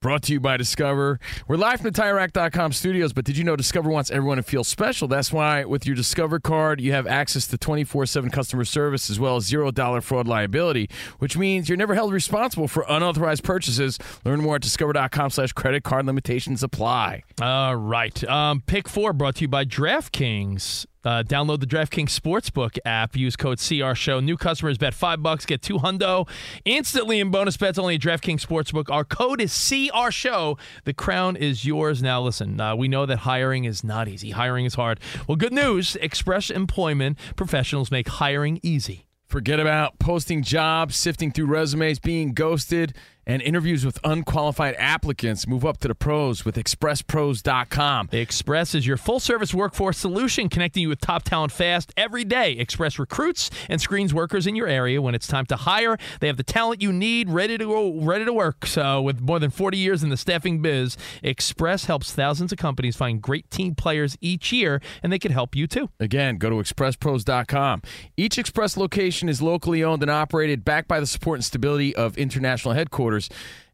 brought 0.02 0.22
to 0.24 0.32
you 0.32 0.40
by 0.40 0.56
Discover. 0.56 1.18
We're 1.48 1.56
live 1.56 1.80
from 1.80 1.90
the 1.90 1.98
TireRack.com 1.98 2.72
studios, 2.72 3.12
but 3.12 3.24
did 3.24 3.38
you 3.38 3.44
know 3.44 3.56
Discover 3.56 3.88
wants 3.88 4.10
everyone 4.10 4.36
to 4.36 4.42
feel 4.42 4.64
special? 4.64 5.08
That's 5.08 5.32
why 5.32 5.64
with 5.64 5.86
your 5.86 5.96
Discover 5.96 6.40
card, 6.40 6.80
you 6.80 6.92
have 6.92 7.06
access 7.06 7.46
to 7.46 7.56
24 7.56 8.06
7 8.06 8.28
customer 8.28 8.64
service 8.64 9.08
as 9.08 9.18
well 9.18 9.36
as 9.36 9.50
$0 9.50 10.02
fraud 10.02 10.28
liability, 10.28 10.90
which 11.20 11.38
means 11.38 11.68
you're 11.68 11.78
never 11.78 11.94
held 11.94 12.12
responsible 12.12 12.68
for 12.68 12.84
unauthorized 12.88 13.44
purchases. 13.44 13.98
Learn 14.24 14.40
more 14.40 14.56
at 14.56 14.62
discover.com 14.62 15.30
slash 15.30 15.52
credit 15.52 15.84
card 15.84 16.04
limitations 16.04 16.62
apply. 16.62 17.22
All 17.40 17.76
right. 17.76 18.22
Um, 18.24 18.60
pick 18.66 18.88
four 18.88 19.12
brought 19.12 19.36
to 19.36 19.42
you 19.42 19.48
by 19.48 19.64
DraftKings. 19.64 20.86
Uh, 21.04 21.22
download 21.22 21.60
the 21.60 21.66
DraftKings 21.66 22.18
Sportsbook 22.18 22.78
app. 22.84 23.16
Use 23.16 23.36
code 23.36 23.58
CR 23.58 23.94
Show. 23.94 24.20
New 24.20 24.36
customers 24.36 24.78
bet 24.78 24.94
five 24.94 25.22
bucks, 25.22 25.46
get 25.46 25.62
two 25.62 25.78
hundo 25.78 26.28
instantly 26.64 27.20
in 27.20 27.30
bonus 27.30 27.56
bets 27.56 27.78
only 27.78 27.96
at 27.96 28.00
DraftKings 28.00 28.46
Sportsbook. 28.46 28.90
Our 28.90 29.04
code 29.04 29.40
is 29.40 29.52
CR 29.68 30.10
Show. 30.10 30.58
The 30.84 30.94
crown 30.94 31.36
is 31.36 31.64
yours. 31.64 32.02
Now, 32.02 32.22
listen, 32.22 32.60
uh, 32.60 32.76
we 32.76 32.88
know 32.88 33.06
that 33.06 33.18
hiring 33.18 33.64
is 33.64 33.82
not 33.82 34.08
easy. 34.08 34.30
Hiring 34.30 34.64
is 34.64 34.74
hard. 34.74 35.00
Well, 35.26 35.36
good 35.36 35.52
news 35.52 35.96
Express 35.96 36.50
Employment 36.50 37.18
professionals 37.36 37.90
make 37.90 38.08
hiring 38.08 38.60
easy. 38.62 39.06
Forget 39.26 39.58
about 39.58 39.98
posting 39.98 40.42
jobs, 40.42 40.94
sifting 40.94 41.32
through 41.32 41.46
resumes, 41.46 41.98
being 41.98 42.34
ghosted, 42.34 42.94
and 43.26 43.42
interviews 43.42 43.84
with 43.84 43.98
unqualified 44.04 44.74
applicants. 44.78 45.46
Move 45.46 45.64
up 45.64 45.78
to 45.78 45.88
the 45.88 45.94
pros 45.94 46.44
with 46.44 46.56
expresspros.com. 46.56 48.08
Express 48.12 48.74
is 48.74 48.86
your 48.86 48.96
full 48.96 49.20
service 49.20 49.54
workforce 49.54 49.98
solution, 49.98 50.48
connecting 50.48 50.82
you 50.82 50.88
with 50.88 51.00
top 51.00 51.22
talent 51.22 51.52
fast 51.52 51.92
every 51.96 52.24
day. 52.24 52.52
Express 52.52 52.98
recruits 52.98 53.50
and 53.68 53.80
screens 53.80 54.12
workers 54.12 54.46
in 54.46 54.56
your 54.56 54.66
area 54.66 55.00
when 55.00 55.14
it's 55.14 55.26
time 55.26 55.46
to 55.46 55.56
hire. 55.56 55.96
They 56.20 56.26
have 56.26 56.36
the 56.36 56.42
talent 56.42 56.82
you 56.82 56.92
need, 56.92 57.30
ready 57.30 57.58
to 57.58 57.64
go, 57.64 58.00
ready 58.00 58.24
to 58.24 58.32
work. 58.32 58.66
So, 58.66 59.00
with 59.02 59.20
more 59.20 59.38
than 59.38 59.50
40 59.50 59.78
years 59.78 60.02
in 60.02 60.08
the 60.08 60.16
staffing 60.16 60.60
biz, 60.60 60.96
Express 61.22 61.84
helps 61.84 62.12
thousands 62.12 62.52
of 62.52 62.58
companies 62.58 62.96
find 62.96 63.20
great 63.20 63.50
team 63.50 63.74
players 63.74 64.16
each 64.20 64.52
year, 64.52 64.80
and 65.02 65.12
they 65.12 65.18
can 65.18 65.32
help 65.32 65.54
you 65.54 65.66
too. 65.66 65.90
Again, 66.00 66.38
go 66.38 66.50
to 66.50 66.56
expresspros.com. 66.56 67.82
Each 68.16 68.38
Express 68.38 68.76
location 68.76 69.28
is 69.28 69.40
locally 69.40 69.84
owned 69.84 70.02
and 70.02 70.10
operated, 70.10 70.64
backed 70.64 70.88
by 70.88 71.00
the 71.00 71.06
support 71.06 71.36
and 71.36 71.44
stability 71.44 71.94
of 71.94 72.18
international 72.18 72.74
headquarters. 72.74 73.11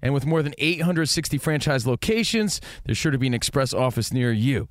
And 0.01 0.15
with 0.15 0.27
more 0.27 0.43
than 0.43 0.55
860 0.59 1.39
franchise 1.39 1.87
locations, 1.87 2.61
there's 2.85 2.99
sure 2.99 3.13
to 3.13 3.19
be 3.19 3.27
an 3.27 3.35
Express 3.35 3.75
office 3.75 4.13
near 4.13 4.33
you. 4.33 4.69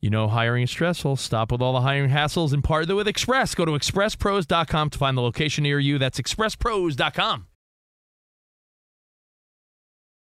You 0.00 0.10
know, 0.10 0.28
hiring 0.28 0.64
is 0.64 0.70
stressful. 0.70 1.16
Stop 1.16 1.50
with 1.50 1.62
all 1.62 1.72
the 1.72 1.80
hiring 1.80 2.10
hassles 2.10 2.52
and 2.52 2.62
partner 2.62 2.94
with 2.94 3.08
Express. 3.08 3.54
Go 3.54 3.64
to 3.64 3.72
expresspros.com 3.72 4.90
to 4.90 4.98
find 4.98 5.16
the 5.16 5.22
location 5.22 5.62
near 5.62 5.80
you. 5.80 5.98
That's 5.98 6.20
expresspros.com. 6.20 7.46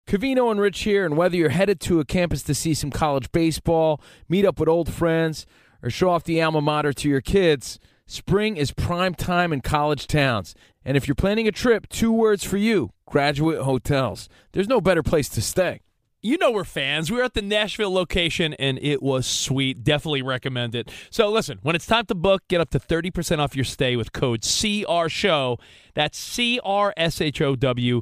Covino 0.10 0.50
and 0.50 0.60
Rich 0.60 0.82
here, 0.82 1.06
and 1.06 1.16
whether 1.16 1.36
you're 1.36 1.50
headed 1.50 1.80
to 1.82 2.00
a 2.00 2.06
campus 2.06 2.42
to 2.44 2.56
see 2.56 2.74
some 2.74 2.90
college 2.90 3.32
baseball, 3.32 4.02
meet 4.28 4.44
up 4.44 4.60
with 4.60 4.68
old 4.68 4.92
friends, 4.92 5.46
or 5.84 5.92
show 5.92 6.10
off 6.10 6.24
the 6.24 6.42
alma 6.42 6.62
mater 6.62 6.92
to 6.94 7.08
your 7.08 7.22
kids, 7.22 7.80
spring 8.08 8.58
is 8.58 8.72
prime 8.72 9.14
time 9.14 9.54
in 9.54 9.62
college 9.62 10.08
towns. 10.08 10.56
And 10.84 10.98
if 10.98 11.08
you're 11.08 11.14
planning 11.14 11.48
a 11.48 11.52
trip, 11.52 11.88
two 11.90 12.12
words 12.12 12.44
for 12.44 12.58
you 12.58 12.92
graduate 13.10 13.62
hotels. 13.62 14.30
There's 14.52 14.68
no 14.68 14.80
better 14.82 15.04
place 15.04 15.28
to 15.30 15.42
stay. 15.42 15.82
you 16.22 16.38
know 16.38 16.52
we're 16.52 16.66
fans. 16.66 17.10
We 17.10 17.18
were 17.18 17.24
at 17.24 17.34
the 17.34 17.42
Nashville 17.42 17.94
location 17.94 18.54
and 18.56 18.78
it 18.82 19.02
was 19.02 19.26
sweet. 19.26 19.84
Definitely 19.86 20.22
recommend 20.22 20.76
it. 20.76 20.92
So 21.10 21.30
listen, 21.30 21.60
when 21.62 21.76
it's 21.76 21.86
time 21.86 22.06
to 22.08 22.16
book, 22.16 22.44
get 22.50 22.60
up 22.60 22.70
to 22.72 22.80
30% 22.80 23.40
off 23.40 23.56
your 23.56 23.64
stay 23.66 23.96
with 23.96 24.12
code 24.12 24.42
CRSHOW. 24.42 25.60
That's 25.96 26.18
C 26.18 26.60
R 26.64 26.94
S 26.98 27.22
H 27.22 27.42
O 27.42 27.56
W. 27.56 28.02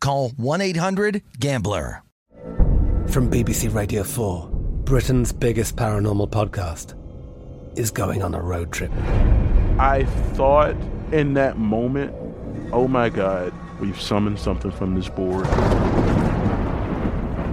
call 0.00 0.30
1-800-GAMBLER. 0.30 2.02
From 3.08 3.30
BBC 3.30 3.74
Radio 3.74 4.02
4, 4.02 4.48
Britain's 4.84 5.32
biggest 5.32 5.76
paranormal 5.76 6.30
podcast 6.30 6.96
is 7.78 7.90
going 7.90 8.22
on 8.22 8.34
a 8.34 8.40
road 8.40 8.72
trip. 8.72 8.90
I 9.78 10.04
thought 10.34 10.76
in 11.12 11.34
that 11.34 11.58
moment, 11.58 12.14
oh 12.72 12.88
my 12.88 13.08
God, 13.08 13.52
we've 13.80 14.00
summoned 14.00 14.38
something 14.38 14.70
from 14.70 14.94
this 14.94 15.08
board. 15.08 15.46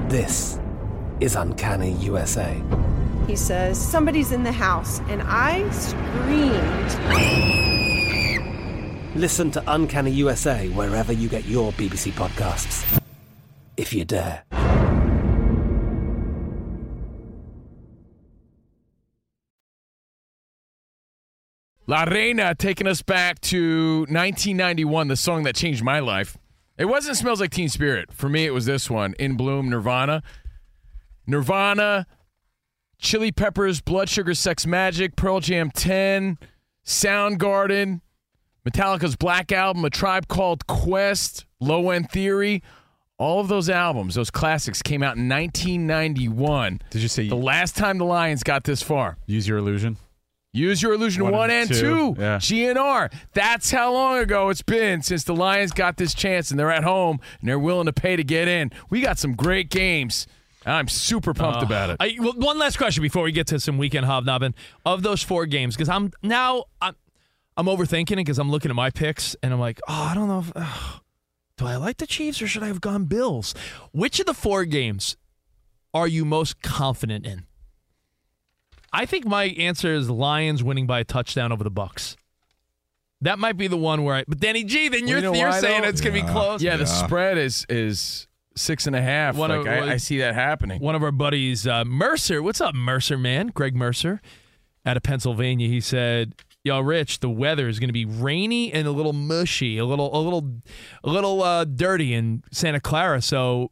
This 0.10 0.60
is 1.20 1.36
Uncanny 1.36 1.94
USA. 1.94 2.62
He 3.28 3.36
says, 3.36 3.80
Somebody's 3.80 4.32
in 4.32 4.44
the 4.44 4.52
house, 4.52 5.00
and 5.10 5.22
I 5.24 5.70
screamed. 5.72 7.77
Listen 9.18 9.50
to 9.50 9.64
Uncanny 9.66 10.12
USA 10.12 10.70
wherever 10.70 11.12
you 11.12 11.28
get 11.28 11.46
your 11.46 11.72
BBC 11.72 12.12
podcasts, 12.12 13.02
if 13.76 13.92
you 13.92 14.06
dare. 14.06 14.44
La 21.88 22.04
Reina 22.04 22.54
taking 22.54 22.86
us 22.86 23.02
back 23.02 23.42
to 23.42 24.02
1991, 24.02 25.08
the 25.08 25.16
song 25.16 25.42
that 25.44 25.56
changed 25.56 25.84
my 25.84 26.00
life. 26.00 26.38
It 26.78 26.86
wasn't 26.86 27.18
Smells 27.18 27.42
Like 27.42 27.50
Teen 27.50 27.70
Spirit. 27.70 28.14
For 28.14 28.30
me, 28.30 28.46
it 28.46 28.54
was 28.54 28.68
this 28.68 28.88
one, 28.88 29.16
In 29.18 29.36
Bloom, 29.36 29.68
Nirvana. 29.68 30.22
Nirvana, 31.26 32.06
Chili 33.00 33.32
Peppers, 33.32 33.82
Blood 33.82 34.10
Sugar 34.10 34.36
Sex 34.36 34.68
Magik, 34.68 35.16
Pearl 35.16 35.40
Jam 35.40 35.72
10, 35.72 36.38
Soundgarden, 36.86 38.02
Metallica's 38.68 39.16
Black 39.16 39.52
Album, 39.52 39.86
A 39.86 39.90
Tribe 39.90 40.28
Called 40.28 40.68
Quest, 40.68 41.46
Low 41.60 41.90
End 41.92 42.10
Theory. 42.12 42.62
All 43.18 43.40
of 43.40 43.48
those 43.48 43.70
albums, 43.70 44.16
those 44.16 44.30
classics, 44.30 44.82
came 44.82 45.02
out 45.02 45.16
in 45.18 45.28
1991. 45.30 46.82
Did 46.92 47.02
you 47.02 47.08
say 47.08 47.28
the 47.28 47.36
last 47.36 47.76
time 47.76 47.98
the 47.98 48.06
Lions 48.06 48.44
got 48.44 48.64
this 48.64 48.84
far? 48.84 49.18
Use 49.26 49.48
your 49.48 49.58
illusion. 49.58 49.98
Use 50.54 50.82
your 50.82 50.94
illusion 50.94 51.24
one, 51.24 51.34
One 51.34 51.50
and 51.50 51.70
and 51.70 51.80
two. 51.80 52.16
two. 52.16 52.22
Yeah. 52.22 52.38
GNR. 52.38 53.12
That's 53.34 53.72
how 53.72 53.94
long 53.94 54.18
ago 54.20 54.50
it's 54.50 54.62
been 54.62 55.02
since 55.02 55.24
the 55.24 55.36
Lions 55.36 55.72
got 55.72 55.98
this 55.98 56.14
chance 56.14 56.52
and 56.52 56.60
they're 56.60 56.72
at 56.72 56.84
home 56.84 57.20
and 57.40 57.50
they're 57.50 57.60
willing 57.60 57.86
to 57.86 57.94
pay 57.94 58.16
to 58.16 58.24
get 58.24 58.48
in. 58.48 58.72
We 58.90 59.02
got 59.02 59.18
some 59.20 59.34
great 59.36 59.70
games. 59.70 60.26
I'm 60.66 60.88
super 60.88 61.34
pumped 61.34 61.62
Uh, 61.64 61.66
about 61.66 61.90
it. 61.92 61.98
I, 62.00 62.16
well, 62.20 62.34
one 62.34 62.58
last 62.60 62.78
question 62.78 63.02
before 63.02 63.24
we 63.24 63.32
get 63.32 63.48
to 63.48 63.60
some 63.60 63.78
weekend 63.78 64.06
hobnobbing 64.06 64.54
of 64.86 65.02
those 65.04 65.22
four 65.24 65.46
games 65.46 65.76
because 65.76 65.90
I'm 65.90 66.12
now 66.24 66.66
I'm 66.82 66.96
I'm 67.58 67.66
overthinking 67.66 68.12
it 68.14 68.18
because 68.18 68.38
I'm 68.40 68.52
looking 68.52 68.70
at 68.70 68.76
my 68.76 68.92
picks 68.92 69.36
and 69.42 69.52
I'm 69.52 69.60
like, 69.60 69.82
oh, 69.88 70.10
I 70.12 70.16
don't 70.16 70.28
know. 70.28 70.40
If, 70.40 70.52
ugh, 70.56 71.02
do 71.58 71.66
I 71.66 71.76
like 71.76 71.98
the 71.98 72.06
Chiefs 72.06 72.42
or 72.42 72.48
should 72.48 72.62
I 72.64 72.68
have 72.68 72.82
gone 72.82 73.06
Bills? 73.06 73.56
Which 73.92 74.20
of 74.20 74.28
the 74.28 74.34
four 74.36 74.64
games 74.64 75.18
are 75.94 76.08
you 76.08 76.24
most 76.24 76.62
confident 76.62 77.26
in? 77.26 77.46
I 78.94 79.06
think 79.06 79.26
my 79.26 79.46
answer 79.46 79.94
is 79.94 80.10
Lions 80.10 80.64
winning 80.64 80.86
by 80.86 81.00
a 81.00 81.04
touchdown 81.04 81.52
over 81.52 81.64
the 81.64 81.72
Bucs. 81.72 82.16
That 83.22 83.40
might 83.40 83.58
be 83.58 83.68
the 83.68 83.78
one 83.78 84.04
where 84.04 84.16
I. 84.18 84.24
But 84.28 84.40
Danny 84.40 84.64
G, 84.64 84.90
then 84.90 85.02
Well, 85.02 85.10
you're 85.10 85.18
you 85.18 85.24
know 85.24 85.34
you're 85.34 85.52
saying 85.52 85.82
though? 85.82 85.88
it's 85.88 86.02
gonna 86.02 86.14
be 86.14 86.22
close. 86.22 86.62
Yeah, 86.62 86.78
the 86.78 86.86
spread 86.86 87.40
is 87.40 87.66
is 87.68 88.28
six 88.56 88.86
and 88.86 88.96
a 88.96 89.02
half. 89.02 89.36
One 89.36 89.50
like, 89.50 89.62
of- 89.62 89.68
I, 89.68 89.94
I 89.94 89.98
see 89.98 90.20
that 90.20 90.36
happening. 90.36 90.80
One 90.82 90.94
of 90.94 91.02
our 91.02 91.12
buddies, 91.12 91.66
uh, 91.66 91.84
Mercer. 91.84 92.44
What's 92.44 92.62
up, 92.62 92.76
Mercer, 92.76 93.18
man? 93.18 93.48
Greg 93.48 93.76
Mercer 93.76 94.22
out 94.86 94.98
of 94.98 95.04
Pennsylvania. 95.04 95.68
He 95.68 95.82
said, 95.82 96.36
Yo, 96.64 96.80
Rich, 96.82 97.20
the 97.22 97.30
weather 97.30 97.70
is 97.70 97.80
going 97.80 97.88
to 97.88 97.94
be 97.94 98.04
rainy 98.06 98.74
and 98.74 98.88
a 98.88 98.92
little 98.92 99.14
mushy, 99.14 99.78
a 99.78 99.86
little, 99.86 100.14
a 100.14 100.20
little, 100.20 100.62
a 101.04 101.10
little 101.10 101.42
uh, 101.42 101.64
dirty 101.64 102.14
in 102.14 102.44
Santa 102.52 102.82
Clara. 102.82 103.22
So 103.22 103.72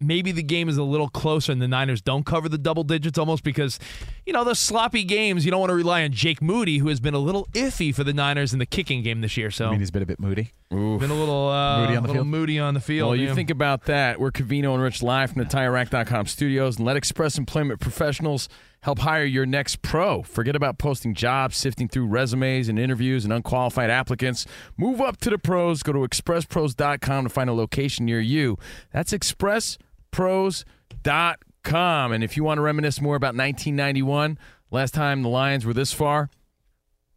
maybe 0.00 0.32
the 0.32 0.42
game 0.42 0.68
is 0.68 0.76
a 0.76 0.82
little 0.82 1.08
closer, 1.08 1.52
and 1.52 1.60
the 1.60 1.68
Niners 1.68 2.00
don't 2.00 2.24
cover 2.24 2.48
the 2.48 2.58
double 2.58 2.84
digits 2.84 3.18
almost 3.18 3.42
because, 3.42 3.78
you 4.26 4.32
know, 4.32 4.44
those 4.44 4.58
sloppy 4.58 5.04
games. 5.04 5.44
You 5.44 5.50
don't 5.50 5.60
want 5.60 5.70
to 5.70 5.74
rely 5.76 6.04
on 6.04 6.12
Jake 6.12 6.40
Moody, 6.40 6.78
who 6.78 6.88
has 6.88 7.00
been 7.00 7.14
a 7.14 7.18
little 7.18 7.46
iffy 7.52 7.94
for 7.94 8.04
the 8.04 8.12
Niners 8.12 8.52
in 8.52 8.58
the 8.58 8.66
kicking 8.66 9.02
game 9.02 9.20
this 9.20 9.36
year. 9.36 9.50
So 9.50 9.66
I 9.66 9.70
mean, 9.70 9.80
he's 9.80 9.90
been 9.90 10.02
a 10.02 10.06
bit 10.06 10.20
moody. 10.20 10.52
been 10.70 10.78
a 10.80 11.14
little 11.14 11.48
uh, 11.48 11.80
Moody 11.80 11.96
on 11.96 12.02
the 12.02 12.08
little 12.08 12.14
field? 12.14 12.26
moody 12.26 12.58
on 12.58 12.74
the 12.74 12.80
field. 12.80 13.08
Well, 13.10 13.16
you 13.16 13.28
yeah. 13.28 13.34
think 13.34 13.50
about 13.50 13.84
that. 13.84 14.18
We're 14.20 14.30
Covino 14.30 14.74
and 14.74 14.82
Rich 14.82 15.02
live 15.02 15.32
from 15.32 15.42
the 15.42 15.48
TireRack.com 15.48 16.26
studios 16.26 16.76
and 16.76 16.86
let 16.86 16.96
Express 16.96 17.38
Employment 17.38 17.80
Professionals 17.80 18.48
help 18.84 19.00
hire 19.00 19.24
your 19.24 19.46
next 19.46 19.82
pro. 19.82 20.22
Forget 20.22 20.54
about 20.54 20.78
posting 20.78 21.14
jobs, 21.14 21.56
sifting 21.56 21.88
through 21.88 22.06
resumes 22.06 22.68
and 22.68 22.78
interviews 22.78 23.24
and 23.24 23.32
unqualified 23.32 23.88
applicants. 23.88 24.46
Move 24.76 25.00
up 25.00 25.16
to 25.20 25.30
the 25.30 25.38
pros. 25.38 25.82
Go 25.82 25.92
to 25.92 26.00
expresspros.com 26.00 27.24
to 27.24 27.30
find 27.30 27.50
a 27.50 27.54
location 27.54 28.04
near 28.04 28.20
you. 28.20 28.58
That's 28.92 29.12
expresspros.com. 29.12 32.12
And 32.12 32.22
if 32.22 32.36
you 32.36 32.44
want 32.44 32.58
to 32.58 32.62
reminisce 32.62 33.00
more 33.00 33.16
about 33.16 33.34
1991, 33.34 34.38
last 34.70 34.92
time 34.92 35.22
the 35.22 35.30
Lions 35.30 35.64
were 35.64 35.72
this 35.72 35.94
far, 35.94 36.28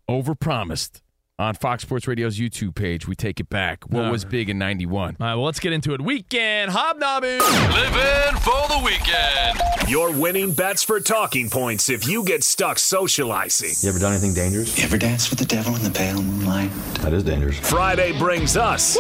overpromised. 0.10 1.02
On 1.40 1.54
Fox 1.54 1.84
Sports 1.84 2.08
Radio's 2.08 2.40
YouTube 2.40 2.74
page, 2.74 3.08
we 3.08 3.14
take 3.14 3.40
it 3.40 3.48
back. 3.48 3.84
What 3.92 4.06
All 4.06 4.12
was 4.12 4.26
big 4.26 4.50
in 4.50 4.58
91? 4.58 5.18
All 5.20 5.28
right, 5.28 5.36
well, 5.36 5.46
let's 5.46 5.60
get 5.60 5.72
into 5.72 5.94
it. 5.94 6.02
Weekend 6.02 6.72
hobnobbing. 6.72 7.38
Living 7.76 8.42
for 8.42 8.68
the 8.68 8.82
weekend. 8.84 9.88
Your 9.88 10.12
winning 10.12 10.52
bets 10.52 10.82
for 10.82 11.00
talking 11.00 11.48
points 11.48 11.92
if 11.92 12.08
you 12.08 12.24
get 12.24 12.44
stuck 12.44 12.80
socializing. 12.80 13.70
You 13.82 13.90
ever 13.90 14.00
done 14.00 14.14
anything 14.14 14.34
dangerous? 14.34 14.76
You 14.80 14.86
ever 14.86 14.98
danced 14.98 15.30
with 15.30 15.38
the 15.38 15.46
devil 15.46 15.76
in 15.76 15.84
the 15.84 15.92
pale 15.92 16.24
moonlight? 16.24 16.72
That 17.02 17.14
is 17.14 17.24
dangerous. 17.24 17.60
Friday 17.60 18.18
brings 18.18 18.58
us 18.58 18.98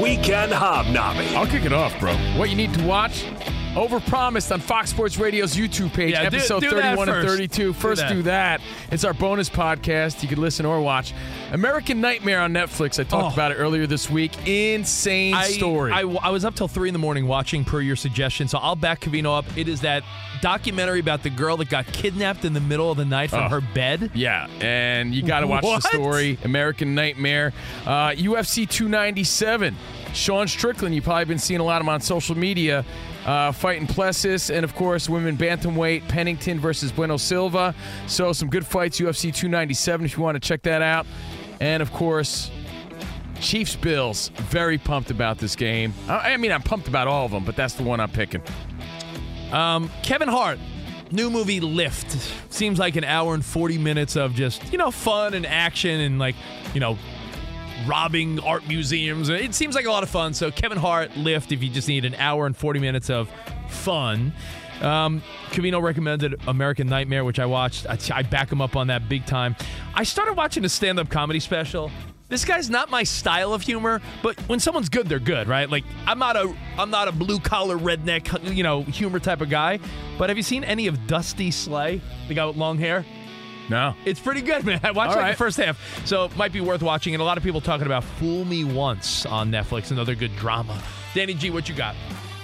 Weekend 0.00 0.52
Hobnobbing. 0.52 1.34
I'll 1.34 1.48
kick 1.48 1.64
it 1.64 1.72
off, 1.72 1.98
bro. 1.98 2.14
What 2.38 2.48
you 2.48 2.54
need 2.54 2.74
to 2.74 2.84
watch? 2.84 3.24
Overpromised 3.74 4.52
on 4.52 4.60
Fox 4.60 4.90
Sports 4.90 5.16
Radio's 5.16 5.56
YouTube 5.56 5.94
page, 5.94 6.12
Yeah, 6.12 6.22
episode 6.24 6.60
do 6.60 6.68
that 6.70 6.82
31 6.96 7.08
and 7.08 7.16
first. 7.26 7.28
32. 7.28 7.62
Do 7.68 7.72
First, 7.72 8.02
that. 8.02 8.12
do 8.12 8.22
that. 8.24 8.60
It's 8.90 9.02
our 9.02 9.14
bonus 9.14 9.48
podcast. 9.48 10.22
You 10.22 10.28
can 10.28 10.38
listen 10.42 10.66
or 10.66 10.78
watch. 10.82 11.14
American 11.52 12.02
Nightmare 12.02 12.40
on 12.42 12.52
Netflix. 12.52 13.00
I 13.00 13.04
talked 13.04 13.30
Oh. 13.30 13.32
about 13.32 13.50
it 13.50 13.54
earlier 13.54 13.86
this 13.86 14.10
week. 14.10 14.46
Insane 14.46 15.32
I, 15.32 15.44
story. 15.44 15.90
I, 15.90 16.00
I 16.02 16.28
was 16.28 16.44
up 16.44 16.54
till 16.54 16.68
three 16.68 16.90
in 16.90 16.92
the 16.92 16.98
morning 16.98 17.26
watching 17.26 17.64
per 17.64 17.80
your 17.80 17.96
suggestion, 17.96 18.46
so 18.46 18.58
I'll 18.58 18.76
back 18.76 19.00
Covino 19.00 19.38
up. 19.38 19.46
It 19.56 19.68
is 19.68 19.80
that 19.80 20.02
documentary 20.42 21.00
about 21.00 21.22
the 21.22 21.30
girl 21.30 21.56
that 21.56 21.70
got 21.70 21.86
kidnapped 21.86 22.44
in 22.44 22.52
the 22.52 22.60
middle 22.60 22.90
of 22.90 22.98
the 22.98 23.06
night 23.06 23.30
from 23.30 23.44
Oh. 23.44 23.48
her 23.48 23.60
bed. 23.62 24.10
Yeah, 24.12 24.48
and 24.60 25.14
you 25.14 25.22
got 25.22 25.40
to 25.40 25.46
watch 25.46 25.64
What? 25.64 25.82
the 25.82 25.88
story. 25.88 26.36
American 26.44 26.94
Nightmare. 26.94 27.54
Uh, 27.86 28.10
UFC 28.10 28.66
297. 28.68 29.76
Sean 30.12 30.46
Strickland, 30.46 30.94
you've 30.94 31.04
probably 31.04 31.24
been 31.24 31.38
seeing 31.38 31.60
a 31.60 31.64
lot 31.64 31.80
of 31.80 31.86
him 31.86 31.88
on 31.88 32.00
social 32.00 32.36
media, 32.36 32.84
uh, 33.24 33.52
fighting 33.52 33.86
Plessis, 33.86 34.50
and 34.50 34.64
of 34.64 34.74
course, 34.74 35.08
women 35.08 35.36
bantamweight, 35.36 36.06
Pennington 36.08 36.60
versus 36.60 36.92
Bueno 36.92 37.16
Silva. 37.16 37.74
So, 38.06 38.32
some 38.32 38.50
good 38.50 38.66
fights, 38.66 39.00
UFC 39.00 39.34
297, 39.34 40.06
if 40.06 40.16
you 40.16 40.22
want 40.22 40.36
to 40.36 40.40
check 40.40 40.62
that 40.62 40.82
out. 40.82 41.06
And 41.60 41.82
of 41.82 41.92
course, 41.92 42.50
Chiefs 43.40 43.76
Bills. 43.76 44.28
Very 44.50 44.78
pumped 44.78 45.10
about 45.10 45.38
this 45.38 45.56
game. 45.56 45.92
I, 46.08 46.32
I 46.32 46.36
mean, 46.36 46.52
I'm 46.52 46.62
pumped 46.62 46.88
about 46.88 47.08
all 47.08 47.26
of 47.26 47.32
them, 47.32 47.44
but 47.44 47.56
that's 47.56 47.74
the 47.74 47.82
one 47.82 48.00
I'm 48.00 48.10
picking. 48.10 48.42
Um, 49.50 49.90
Kevin 50.02 50.28
Hart, 50.28 50.58
new 51.10 51.28
movie 51.28 51.60
Lift. 51.60 52.10
Seems 52.50 52.78
like 52.78 52.96
an 52.96 53.04
hour 53.04 53.34
and 53.34 53.44
40 53.44 53.78
minutes 53.78 54.16
of 54.16 54.34
just, 54.34 54.72
you 54.72 54.78
know, 54.78 54.90
fun 54.90 55.34
and 55.34 55.44
action 55.44 56.00
and 56.00 56.18
like, 56.18 56.36
you 56.72 56.80
know, 56.80 56.96
robbing 57.86 58.40
art 58.40 58.66
museums. 58.66 59.28
It 59.28 59.54
seems 59.54 59.74
like 59.74 59.84
a 59.84 59.90
lot 59.90 60.02
of 60.02 60.10
fun. 60.10 60.34
So, 60.34 60.50
Kevin 60.50 60.78
Hart, 60.78 61.16
Lift, 61.16 61.52
if 61.52 61.62
you 61.62 61.68
just 61.70 61.88
need 61.88 62.04
an 62.04 62.14
hour 62.16 62.46
and 62.46 62.56
40 62.56 62.80
minutes 62.80 63.10
of 63.10 63.30
fun. 63.68 64.32
Um, 64.80 65.22
Covino 65.50 65.80
recommended 65.80 66.40
American 66.48 66.88
Nightmare, 66.88 67.24
which 67.24 67.38
I 67.38 67.46
watched. 67.46 67.86
I, 67.86 67.98
I 68.12 68.22
back 68.22 68.50
him 68.50 68.60
up 68.60 68.74
on 68.76 68.88
that 68.88 69.08
big 69.08 69.26
time. 69.26 69.54
I 69.94 70.02
started 70.02 70.34
watching 70.34 70.64
a 70.64 70.68
stand 70.68 70.98
up 70.98 71.08
comedy 71.08 71.38
special. 71.40 71.90
This 72.28 72.46
guy's 72.46 72.70
not 72.70 72.90
my 72.90 73.02
style 73.02 73.52
of 73.52 73.60
humor, 73.60 74.00
but 74.22 74.40
when 74.48 74.58
someone's 74.58 74.88
good, 74.88 75.06
they're 75.06 75.18
good, 75.18 75.48
right? 75.48 75.68
Like 75.68 75.84
I'm 76.06 76.18
not 76.18 76.34
a 76.34 76.54
I'm 76.78 76.88
not 76.88 77.06
a 77.06 77.12
blue 77.12 77.38
collar 77.38 77.76
redneck, 77.76 78.56
you 78.56 78.62
know, 78.62 78.82
humor 78.84 79.20
type 79.20 79.42
of 79.42 79.50
guy. 79.50 79.78
But 80.16 80.30
have 80.30 80.38
you 80.38 80.42
seen 80.42 80.64
any 80.64 80.86
of 80.86 81.06
Dusty 81.06 81.50
Slay, 81.50 82.00
the 82.28 82.34
guy 82.34 82.46
with 82.46 82.56
long 82.56 82.78
hair? 82.78 83.04
No. 83.68 83.94
It's 84.04 84.20
pretty 84.20 84.42
good, 84.42 84.64
man. 84.64 84.80
I 84.84 84.90
watched 84.90 85.10
All 85.10 85.16
like 85.16 85.24
right. 85.24 85.30
the 85.32 85.36
first 85.36 85.56
half, 85.56 86.06
so 86.06 86.26
it 86.26 86.36
might 86.36 86.52
be 86.52 86.60
worth 86.60 86.82
watching. 86.82 87.14
And 87.14 87.20
a 87.20 87.24
lot 87.24 87.36
of 87.38 87.44
people 87.44 87.60
talking 87.60 87.86
about 87.86 88.04
Fool 88.04 88.44
Me 88.44 88.64
Once 88.64 89.26
on 89.26 89.50
Netflix, 89.50 89.90
another 89.90 90.14
good 90.14 90.34
drama. 90.36 90.80
Danny 91.14 91.34
G, 91.34 91.50
what 91.50 91.68
you 91.68 91.74
got? 91.74 91.94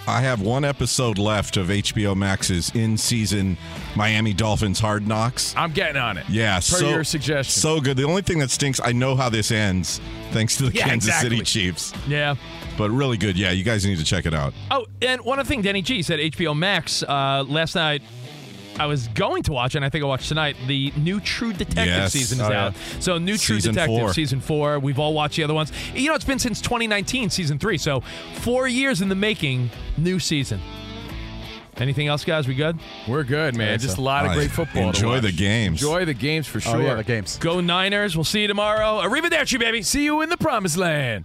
I 0.08 0.22
have 0.22 0.40
one 0.40 0.64
episode 0.64 1.18
left 1.18 1.58
of 1.58 1.66
HBO 1.68 2.16
Max's 2.16 2.74
in 2.74 2.96
season 2.96 3.58
Miami 3.94 4.32
Dolphins 4.32 4.80
Hard 4.80 5.06
Knocks. 5.06 5.54
I'm 5.54 5.70
getting 5.70 6.00
on 6.00 6.16
it. 6.16 6.26
Yeah, 6.30 6.56
Per 6.56 6.60
so, 6.62 6.88
your 6.88 7.04
suggestion. 7.04 7.60
So 7.60 7.78
good. 7.78 7.98
The 7.98 8.04
only 8.04 8.22
thing 8.22 8.38
that 8.38 8.50
stinks, 8.50 8.80
I 8.82 8.92
know 8.92 9.14
how 9.14 9.28
this 9.28 9.50
ends, 9.50 10.00
thanks 10.30 10.56
to 10.56 10.70
the 10.70 10.72
Yeah, 10.74 10.88
Kansas 10.88 11.08
exactly. 11.10 11.36
City 11.36 11.44
Chiefs. 11.44 11.92
Yeah. 12.06 12.36
But 12.78 12.90
really 12.90 13.18
good. 13.18 13.36
Yeah, 13.36 13.50
you 13.50 13.64
guys 13.64 13.84
need 13.84 13.98
to 13.98 14.04
check 14.04 14.24
it 14.24 14.32
out. 14.32 14.54
Oh, 14.70 14.86
and 15.02 15.20
one 15.26 15.40
other 15.40 15.46
thing, 15.46 15.60
Danny 15.60 15.82
G 15.82 16.00
said 16.00 16.20
HBO 16.20 16.56
Max 16.56 17.02
uh, 17.02 17.44
last 17.46 17.74
night. 17.74 18.02
I 18.78 18.86
was 18.86 19.08
going 19.08 19.42
to 19.44 19.52
watch, 19.52 19.74
and 19.74 19.84
I 19.84 19.88
think 19.88 20.04
I 20.04 20.06
watched 20.06 20.28
tonight. 20.28 20.56
The 20.66 20.92
new 20.96 21.20
True 21.20 21.52
Detective 21.52 21.86
Yes. 21.86 22.12
season 22.12 22.40
is 22.40 22.46
Oh, 22.46 22.52
out. 22.52 22.72
yeah. 22.74 23.00
So, 23.00 23.18
new 23.18 23.36
True 23.36 23.56
Season 23.56 23.74
Detective 23.74 23.98
four. 23.98 24.14
season 24.14 24.40
four. 24.40 24.78
We've 24.78 24.98
all 24.98 25.14
watched 25.14 25.36
the 25.36 25.44
other 25.44 25.54
ones. 25.54 25.72
You 25.94 26.08
know, 26.08 26.14
it's 26.14 26.24
been 26.24 26.38
since 26.38 26.60
2019, 26.60 27.30
season 27.30 27.58
three. 27.58 27.76
So, 27.78 28.02
four 28.34 28.68
years 28.68 29.00
in 29.00 29.08
the 29.08 29.14
making. 29.14 29.70
New 29.96 30.18
season. 30.20 30.60
Anything 31.76 32.08
else, 32.08 32.24
guys? 32.24 32.48
We 32.48 32.54
good? 32.54 32.78
We're 33.06 33.22
good, 33.22 33.54
man. 33.56 33.68
Yeah, 33.70 33.76
Just 33.76 33.96
so. 33.96 34.02
a 34.02 34.04
lot 34.04 34.26
of 34.26 34.32
great 34.32 34.50
football. 34.50 34.88
enjoy 34.88 35.20
the 35.20 35.30
games. 35.30 35.80
Enjoy 35.80 36.04
the 36.04 36.14
games 36.14 36.46
for 36.48 36.60
sure. 36.60 36.76
Oh, 36.76 36.80
yeah, 36.80 36.94
the 36.94 37.04
games. 37.04 37.36
Go 37.38 37.60
Niners. 37.60 38.16
We'll 38.16 38.24
see 38.24 38.42
you 38.42 38.48
tomorrow. 38.48 39.00
Arrivederci, 39.08 39.58
baby. 39.60 39.82
See 39.82 40.02
you 40.04 40.20
in 40.20 40.28
the 40.28 40.36
promised 40.36 40.76
land. 40.76 41.24